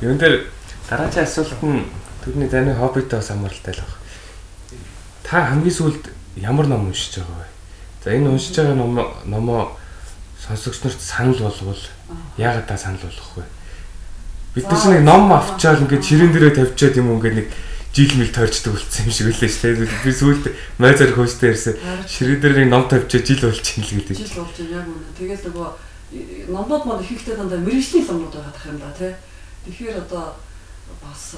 Юун 0.00 0.18
дээр 0.18 0.46
дараагийн 0.88 1.26
асуулт 1.26 1.62
нь 1.62 1.84
түрний 2.22 2.48
таны 2.48 2.74
хоббитой 2.74 3.18
бас 3.18 3.28
хамааралтай 3.28 3.74
л 3.74 3.82
баг. 3.82 3.94
Та 5.26 5.50
хамгийн 5.50 5.74
сүүлд 5.74 6.04
ямар 6.38 6.66
ном 6.66 6.86
уншиж 6.86 7.18
байгаа 7.18 7.42
вэ? 7.42 7.48
За 8.04 8.10
энэ 8.14 8.30
уншиж 8.30 8.56
байгаа 8.56 8.74
ном 8.78 8.94
номоо 9.26 9.76
сонсогч 10.38 10.82
нарт 10.82 11.00
санал 11.00 11.34
болговол 11.34 11.82
яагаад 12.38 12.66
та 12.66 12.76
санал 12.78 13.02
болгох 13.02 13.36
вэ? 13.36 13.44
Бид 14.56 14.64
чинь 14.72 14.92
нэг 14.96 15.04
ном 15.04 15.28
авчаал 15.36 15.84
ингээд 15.84 16.00
ширээн 16.00 16.32
дээрээ 16.32 16.56
тавьчаад 16.56 16.96
юм 16.96 17.12
уу 17.12 17.20
ингээд 17.20 17.36
нэг 17.44 17.48
жил 17.92 18.12
мэл 18.16 18.32
тойрчдаг 18.32 18.72
болсон 18.72 19.04
юм 19.04 19.12
шиг 19.12 19.28
үлээ 19.28 19.52
шүү 19.52 19.84
дээ. 19.84 20.00
Би 20.00 20.12
сүүлд 20.16 20.44
майзар 20.80 21.12
хөөстэй 21.12 21.52
ирсэн. 21.52 21.76
Ширээн 22.08 22.40
дээр 22.40 22.54
нэг 22.64 22.68
ном 22.72 22.88
тавьчаад 22.88 23.24
жил 23.28 23.52
болчихно 23.52 23.84
л 23.84 23.94
гэдэг. 24.00 24.16
Жил 24.16 24.40
болж 24.40 24.56
яг 24.64 24.88
үнэ. 24.88 25.12
Тэгэл 25.12 25.44
нөгөө 25.52 25.68
номдод 26.48 26.82
маань 26.88 27.04
ихэнхдээ 27.04 27.36
дандаа 27.36 27.60
мэрэгжлийн 27.60 28.06
номнууд 28.08 28.32
байгаа 28.32 28.52
гэх 28.56 28.68
юм 28.72 28.78
да 28.80 28.90
тий. 28.96 29.12
Тэгэхээр 29.68 29.96
одоо 30.08 30.24
бас 31.04 31.36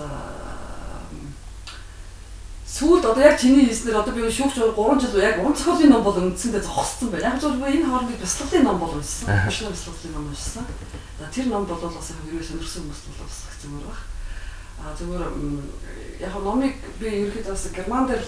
сүүлд 2.68 3.04
одоо 3.08 3.24
яг 3.24 3.40
чиний 3.40 3.64
хэлснээр 3.64 3.96
одоо 4.04 4.12
би 4.12 4.28
шүүгч 4.28 4.60
3 4.60 5.00
жил 5.00 5.16
яг 5.24 5.40
уран 5.40 5.56
зохиолын 5.56 5.88
ном 5.88 6.04
бол 6.04 6.20
үндсэндээ 6.20 6.60
зогссон 6.60 7.08
байна. 7.08 7.32
Яг 7.32 7.40
зөв 7.40 7.56
энэ 7.56 7.88
хооронд 7.88 8.12
бяцлаглалын 8.20 8.64
ном 8.68 8.78
бол 8.78 8.92
уншсан. 8.92 9.26
Бишнэ 9.48 9.72
бяцлаглалын 9.72 10.12
ном 10.12 10.28
уншсан. 10.28 10.64
За 11.18 11.26
тэр 11.32 11.46
ном 11.48 11.64
бол 11.64 11.80
бас 11.80 12.12
яг 12.12 12.20
ерөөс 12.28 12.48
сонирхсан 12.52 12.84
хүмүүс 12.84 13.00
бол 13.08 13.24
бас 13.24 13.36
зүгээр 13.64 13.86
баг. 13.88 14.00
А 14.78 14.92
зүгээр 14.92 15.24
яг 16.20 16.34
номыг 16.44 16.76
би 17.00 17.08
ерөөхдөө 17.08 17.56
бас 17.56 17.64
герман 17.72 18.04
дээр 18.04 18.24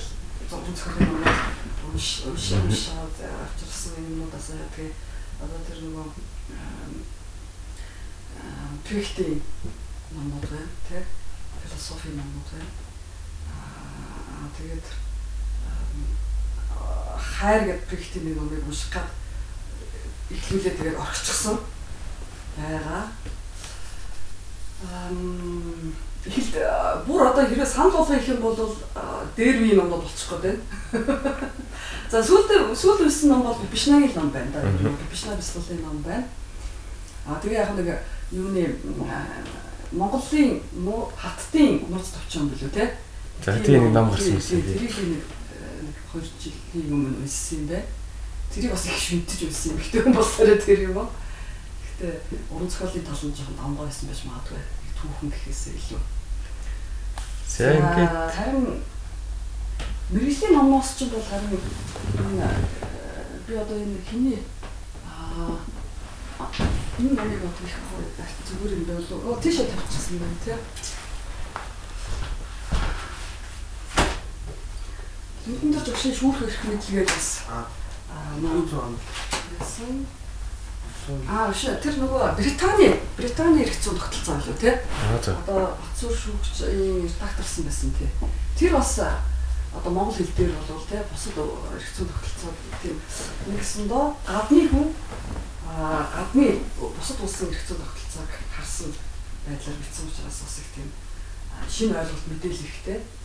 уран 0.49 0.75
зохиолын 0.75 1.21
ном 1.21 1.61
унш 1.93 2.25
унш 2.25 2.47
уншаад 2.57 3.17
авчирсан 3.21 4.01
юмнуудаас 4.09 4.49
тэгээ 4.57 4.93
одоо 5.45 5.61
тэр 5.69 5.79
нөгөө 5.85 6.09
Пихтийн 8.89 9.43
номууд 10.17 10.47
байна 10.49 10.73
тий 10.89 11.05
философи 11.63 12.09
номууд 12.17 12.49
байна 12.57 12.90
тэгээд 14.57 14.87
хайр 17.19 17.63
гэдэг 17.65 17.89
Пихтийн 17.89 18.25
нэг 18.25 18.37
номыг 18.37 18.65
унших 18.67 18.93
гад 18.93 19.09
ихлүүлээ 20.31 20.75
тэгээд 20.77 21.01
орчихсон 21.01 21.59
байгаа 22.57 23.09
ам 24.89 25.93
ихэл 26.25 27.05
бүр 27.07 27.29
одоо 27.29 27.45
хэрэг 27.45 27.67
санал 27.67 27.91
болгох 27.91 28.29
юм 28.29 28.41
бол 28.41 28.77
дээр 29.37 29.57
үе 29.61 29.75
номнууд 29.77 30.05
болчих 30.05 30.29
гээд 30.41 30.61
байна. 30.93 31.41
За 32.11 32.21
сүүлд 32.21 32.77
сүүлд 32.77 33.09
үссэн 33.09 33.29
ном 33.33 33.43
бол 33.43 33.57
Бишнагийн 33.73 34.13
ном 34.15 34.31
байна 34.31 34.53
да. 34.53 34.93
Бишна 35.11 35.37
бяцлалын 35.37 35.81
ном 35.81 36.03
байна. 36.05 36.25
А 37.27 37.41
тэгээ 37.41 37.61
яг 37.61 37.73
нэг 37.77 37.89
юуны 38.33 38.77
Монголын 39.93 40.61
хаттын 41.17 41.85
нууц 41.89 42.13
товчон 42.13 42.49
билүү 42.49 42.71
те. 42.71 42.97
За 43.45 43.59
тийм 43.61 43.85
нэг 43.85 43.93
ном 43.93 44.11
гарсан 44.11 44.37
гэсэн. 44.37 44.63
Тэрийг 44.63 44.97
нэг 44.97 45.23
2 46.13 46.23
жилийн 46.41 46.93
өмнө 46.93 47.25
уншсан 47.25 47.59
юм 47.59 47.67
байна. 47.69 47.89
Тэрийг 48.53 48.73
бас 48.73 48.87
их 48.87 48.99
шүмтэж 49.01 49.41
уншсан 49.49 49.71
юм. 49.73 49.81
Гэтэ 49.81 50.13
болсороо 50.13 50.59
тэр 50.61 50.81
юм 50.91 50.99
аа. 50.99 51.11
Гэтэ 52.01 52.07
уран 52.53 52.69
зохиолын 52.69 53.05
тал 53.07 53.23
нь 53.25 53.37
жоохон 53.37 53.57
дамгаа 53.57 53.87
байсан 53.89 54.09
байж 54.09 54.21
магадгүй. 54.29 54.61
Түүхэн 55.01 55.31
гэхээсээ 55.33 55.75
илүү. 55.81 56.03
За 57.49 57.65
ингээд 57.73 58.15
харин 58.37 58.67
мэрэгжлийн 60.11 60.55
номоос 60.55 60.95
ч 60.99 61.09
бол 61.09 61.25
харин 61.25 61.57
би 63.47 63.55
одоо 63.57 63.77
энэ 63.79 64.05
хиний 64.05 64.43
аа 65.07 65.57
Энэ 67.01 67.17
номыг 67.17 67.41
одоо 67.45 67.65
их 67.65 67.77
зүгээр 68.49 68.73
юм 68.77 68.85
уу? 68.93 69.33
Оо 69.33 69.41
тийшээ 69.41 69.67
тавьчихсан 69.69 70.21
байна 70.21 70.37
тий. 70.45 70.57
Юунд 75.51 75.83
ч 75.83 75.91
огшин 75.91 76.15
шүүх 76.15 76.43
эрх 76.47 76.59
мэдлэгээ 76.65 77.07
бас 77.11 77.29
аа 77.51 77.67
ном 78.39 78.63
зүүн. 78.71 78.95
Ясан. 79.59 80.07
Аа 81.27 81.51
ши 81.51 81.75
тэр 81.83 81.99
нөгөө 81.99 82.39
Британий 82.39 83.67
эрх 83.67 83.75
зүйн 83.83 83.99
тогтолцоо 83.99 84.39
байлуу 84.39 84.57
тий. 84.63 84.75
Аа 84.79 85.19
за. 85.19 85.35
Одоо 85.43 85.75
Батцуур 85.75 86.15
шүүгчийн 86.15 87.03
редакторсан 87.03 87.65
байсан 87.67 87.91
тий. 87.99 88.09
Тэр 88.55 88.79
бас 88.79 89.01
одоо 89.75 89.93
монгол 89.93 90.15
хэл 90.15 90.35
дээр 90.39 90.55
бол 90.55 90.87
тий 90.87 91.03
бусад 91.11 91.35
зүйн 91.35 92.09
тогтолцоо 92.11 92.51
тийм 92.83 92.97
нэгсэн 93.51 93.89
доо 93.89 94.15
гадны 94.27 94.67
хүн 94.71 94.95
а 95.67 96.07
гадны 96.15 96.59
бусад 96.79 97.23
улсын 97.23 97.51
зүйн 97.51 97.79
тогтолцоог 97.79 98.31
харсан 98.55 98.91
байдлаар 99.47 99.79
бичсэн 99.79 100.11
учраас 100.11 100.39
бас 100.43 100.59
их 100.59 100.69
тийм 100.75 100.89
шинэ 101.71 101.99
ойлголт 101.99 102.27
мэдээлэл 102.27 102.67
ихтэй 102.67 102.99
а 102.99 103.20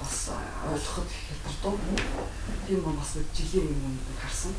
бас 0.00 0.30
ойлгоход 0.68 1.06
их 1.08 1.20
хялбар 1.28 1.56
дуу. 1.62 1.78
Тийм 2.66 2.78
юм 2.84 2.96
бас 2.96 3.16
жилийн 3.34 3.68
юм 3.68 3.98
харсан. 4.20 4.52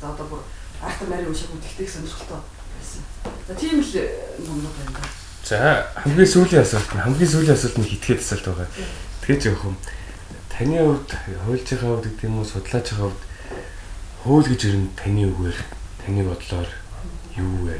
За 0.00 0.08
одоо 0.08 0.26
бүр 0.26 0.40
Артер 0.82 1.08
Мари 1.08 1.26
унших 1.26 1.50
үтгэдэг 1.54 1.88
сонирхолтой 1.88 2.40
байсан. 2.78 3.02
За 3.48 3.54
тийм 3.54 3.80
л 3.80 3.92
номнууд 4.46 4.76
байна 4.78 4.98
да. 4.98 5.08
За 5.44 5.86
хамгийн 6.02 6.26
сүүлийн 6.26 6.62
асуулт 6.62 6.90
нь 6.94 7.02
хамгийн 7.02 7.30
сүүлийн 7.30 7.54
асуулт 7.54 7.78
нь 7.78 7.90
хитгэд 7.90 8.20
асуулт 8.22 8.46
байгаа. 8.46 8.68
Тэгэхээр 9.22 9.42
жоох 9.42 9.64
юм. 9.70 9.76
Таны 10.50 10.78
хувьд 10.78 11.10
хуульч 11.44 11.68
байгаа 11.70 11.90
хувьд 11.94 12.06
гэдэг 12.06 12.24
юм 12.26 12.38
уу 12.38 12.46
судлаач 12.46 12.86
байгаа 12.90 13.10
хувьд 13.10 13.22
хууль 14.22 14.48
гэж 14.50 14.62
ер 14.70 14.76
нь 14.78 14.90
таны 14.94 15.22
үгээр 15.30 15.58
таны 16.02 16.22
бодлоор 16.26 16.70
юу 17.38 17.66
вэ? 17.66 17.78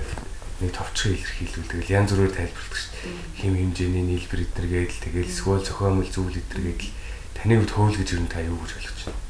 Нэг 0.62 0.70
товчхон 0.78 1.18
илэрхийлүүлдэг 1.18 1.90
янз 1.90 2.14
бүрээр 2.14 2.38
тайлбарладаг 2.38 2.78
шүү 2.78 2.94
дээ. 3.02 3.18
Хим 3.34 3.54
хэмжээний 3.58 4.04
нийлбэр 4.06 4.46
эднэргээд 4.46 4.90
л 4.94 5.02
тэгэл 5.02 5.26
эсвэл 5.26 5.58
зохиомжтой 5.66 6.14
зүйл 6.14 6.38
эднэргээд 6.38 6.80
л 6.86 6.94
таны 7.34 7.54
хувьд 7.58 7.72
хууль 7.74 7.98
гэж 7.98 8.10
нь 8.22 8.30
та 8.30 8.38
юу 8.46 8.54
гэж 8.62 8.70
ойлгож 8.78 9.02
байна? 9.10 9.22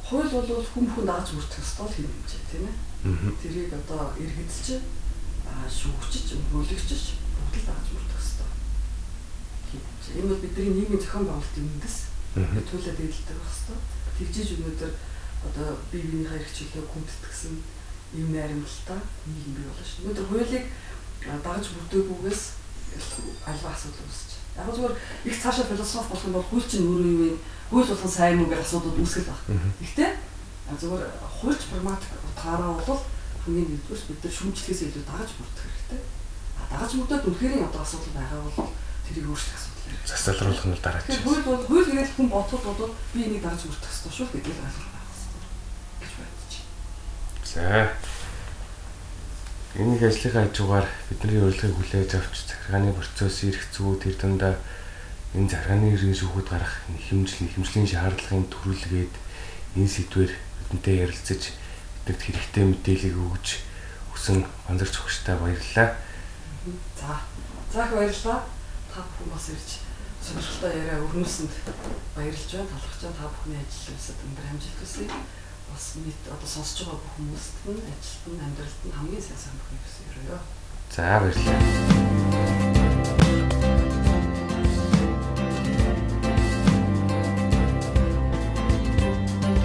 Хууль 0.00 0.32
бол 0.32 0.48
хүн 0.48 0.84
бүхэн 0.88 1.04
дааж 1.04 1.28
бүртгэх 1.36 1.60
ёстой 1.60 1.92
юм 2.00 2.12
хэмжээ 2.24 2.42
тийм 2.48 2.64
ээ. 2.64 3.36
Тэрийг 3.44 3.72
одоо 3.76 4.16
иргэдэлж 4.16 4.80
шүүгчж, 5.68 6.26
өмгөөлөгчж 6.40 7.04
бүгд 7.36 7.56
л 7.60 7.68
дааж 7.68 7.86
бүртгэх 7.92 8.20
ёстой. 8.24 8.48
Энэ 10.16 10.28
бол 10.32 10.40
бидний 10.40 10.72
нийгмийн 10.72 11.04
зохион 11.04 11.28
байгуулалтын 11.28 11.68
үндэс. 11.68 11.96
Төлөө 12.32 12.96
дэдэлдэг 12.96 13.36
байх 13.36 13.52
ёстой. 13.52 13.76
Тэгжиж 14.16 14.48
өнөөдөр 14.56 14.92
одоо 15.44 15.68
бие 15.92 16.04
биенийхээ 16.08 16.40
эрх 16.40 16.48
чөлөөг 16.48 16.88
юм 18.14 18.30
найрамдалтай 18.32 19.00
нийгэм 19.26 19.54
бий 19.58 19.66
болно 19.66 19.84
шүү. 19.84 20.02
Өнөөдөр 20.06 20.26
хуулийг 20.30 20.64
дагаж 21.42 21.66
бүрдээгүйгээс 21.74 22.42
альва 23.48 23.68
асуудал 23.74 24.06
үүсэж. 24.06 24.30
Яг 24.54 24.70
зүгээр 24.70 24.94
их 25.26 25.36
цаашаа 25.42 25.66
философи 25.66 26.08
болох 26.08 26.24
юм 26.24 26.36
бол 26.38 26.48
хууль 26.50 26.68
чинь 26.68 26.86
өөрөө 26.86 27.10
юу 27.10 27.22
вэ? 27.26 27.38
Хууль 27.70 27.88
болгон 27.90 28.12
сайн 28.12 28.44
гэх 28.46 28.62
асуудал 28.62 28.94
үүсгэл 28.94 29.30
баг. 29.30 29.40
Гэхдээ 29.82 30.10
зүгээр 30.78 31.02
хуульч 31.42 31.62
прагматик 31.68 32.12
утгаараа 32.22 32.72
бол 32.78 33.00
хамгийн 33.42 33.68
нэгдүгээр 33.68 34.08
бид 34.08 34.20
нар 34.24 34.34
шүүмжлэхээс 34.38 34.80
илүү 34.88 35.04
дагаж 35.04 35.30
бүрдэх 35.34 35.64
хэрэгтэй. 35.64 36.00
А 36.54 36.62
дагаж 36.70 36.92
бүрдээд 36.94 37.26
үнэхээр 37.28 37.66
одоо 37.66 37.82
асуудал 37.82 38.14
байгаа 38.14 38.40
бол 38.46 38.70
тэрийг 39.04 39.26
өөрчлөх 39.28 39.58
асуудал 39.58 39.90
юм. 39.90 40.00
Засалруулах 40.06 40.66
нь 40.70 40.78
дараа 40.80 41.02
чинь. 41.02 41.24
Хууль 41.26 41.44
бол 41.44 41.62
хууль 41.68 41.88
гэдэг 41.90 42.14
хүн 42.16 42.28
бодоход 42.30 42.78
бол 42.78 42.94
би 43.12 43.20
энийг 43.26 43.42
дагаж 43.42 43.62
бүрдэх 43.66 43.90
хэрэгтэй 43.90 44.12
шүү 44.14 44.28
гэдгийг 44.32 44.62
ойлгох 44.64 44.93
За. 44.93 44.93
Энэ 47.54 48.02
их 49.94 50.02
ажлынхаа 50.02 50.42
хажуугаар 50.50 50.86
бидний 51.06 51.38
урилгыг 51.38 51.70
хүлээж 51.78 52.18
авч 52.18 52.50
захиргааны 52.50 52.90
процесс 52.90 53.46
ирэх 53.46 53.62
зүй 53.70 53.94
тэр 54.02 54.18
дундаа 54.18 54.58
энэ 55.38 55.46
захиргааны 55.46 55.94
иргэн 55.94 56.18
шүүхэд 56.18 56.50
гарах 56.50 56.82
хэмжил 57.06 57.46
хэмжлийн 57.54 57.86
шаардлагын 57.86 58.50
төрүүлгээд 58.50 59.14
энэ 59.78 59.86
сэдвэр 59.86 60.34
бидэнтэй 60.34 61.06
ярилцаж 61.06 61.54
бидэрт 62.02 62.22
хэрэгтэй 62.26 62.64
мэдээлэл 62.74 63.22
өгж 63.22 63.46
өсөн 64.18 64.42
банзарч 64.66 64.94
өгчтэй 64.98 65.38
баярлалаа. 65.38 65.94
За. 66.98 67.22
За 67.70 67.86
их 67.86 67.94
баярлалаа. 67.94 68.42
Та 68.90 68.98
бүхэн 68.98 69.30
бас 69.30 69.46
ирж 69.54 69.78
сонирхолтой 70.26 70.74
яриа 70.74 71.06
өрнүүлсэнд 71.06 71.54
баярлж 72.18 72.50
байна. 72.50 72.66
Талархаж. 72.66 72.98
Та 73.14 73.30
бүхний 73.30 73.62
ажил 73.62 73.94
үйлсэд 73.94 74.18
өндөр 74.26 74.46
амжилт 74.50 74.78
хүсье 74.82 75.06
бас 75.74 75.86
мэд 75.98 76.20
одоо 76.30 76.48
сонсож 76.54 76.86
байгаа 76.86 77.02
бүх 77.02 77.14
хүмүүст 77.18 77.54
нь 77.66 77.82
ажилт 77.90 78.24
нь 78.30 78.44
амьдралд 78.46 78.80
нь 78.86 78.94
хамгийн 78.94 79.24
сайн 79.26 79.40
сайн 79.42 79.58
бүхнийг 79.58 79.82
хүсье 79.82 80.06
өрөө. 80.10 80.40
За 80.94 81.02
баярлалаа. 81.18 81.62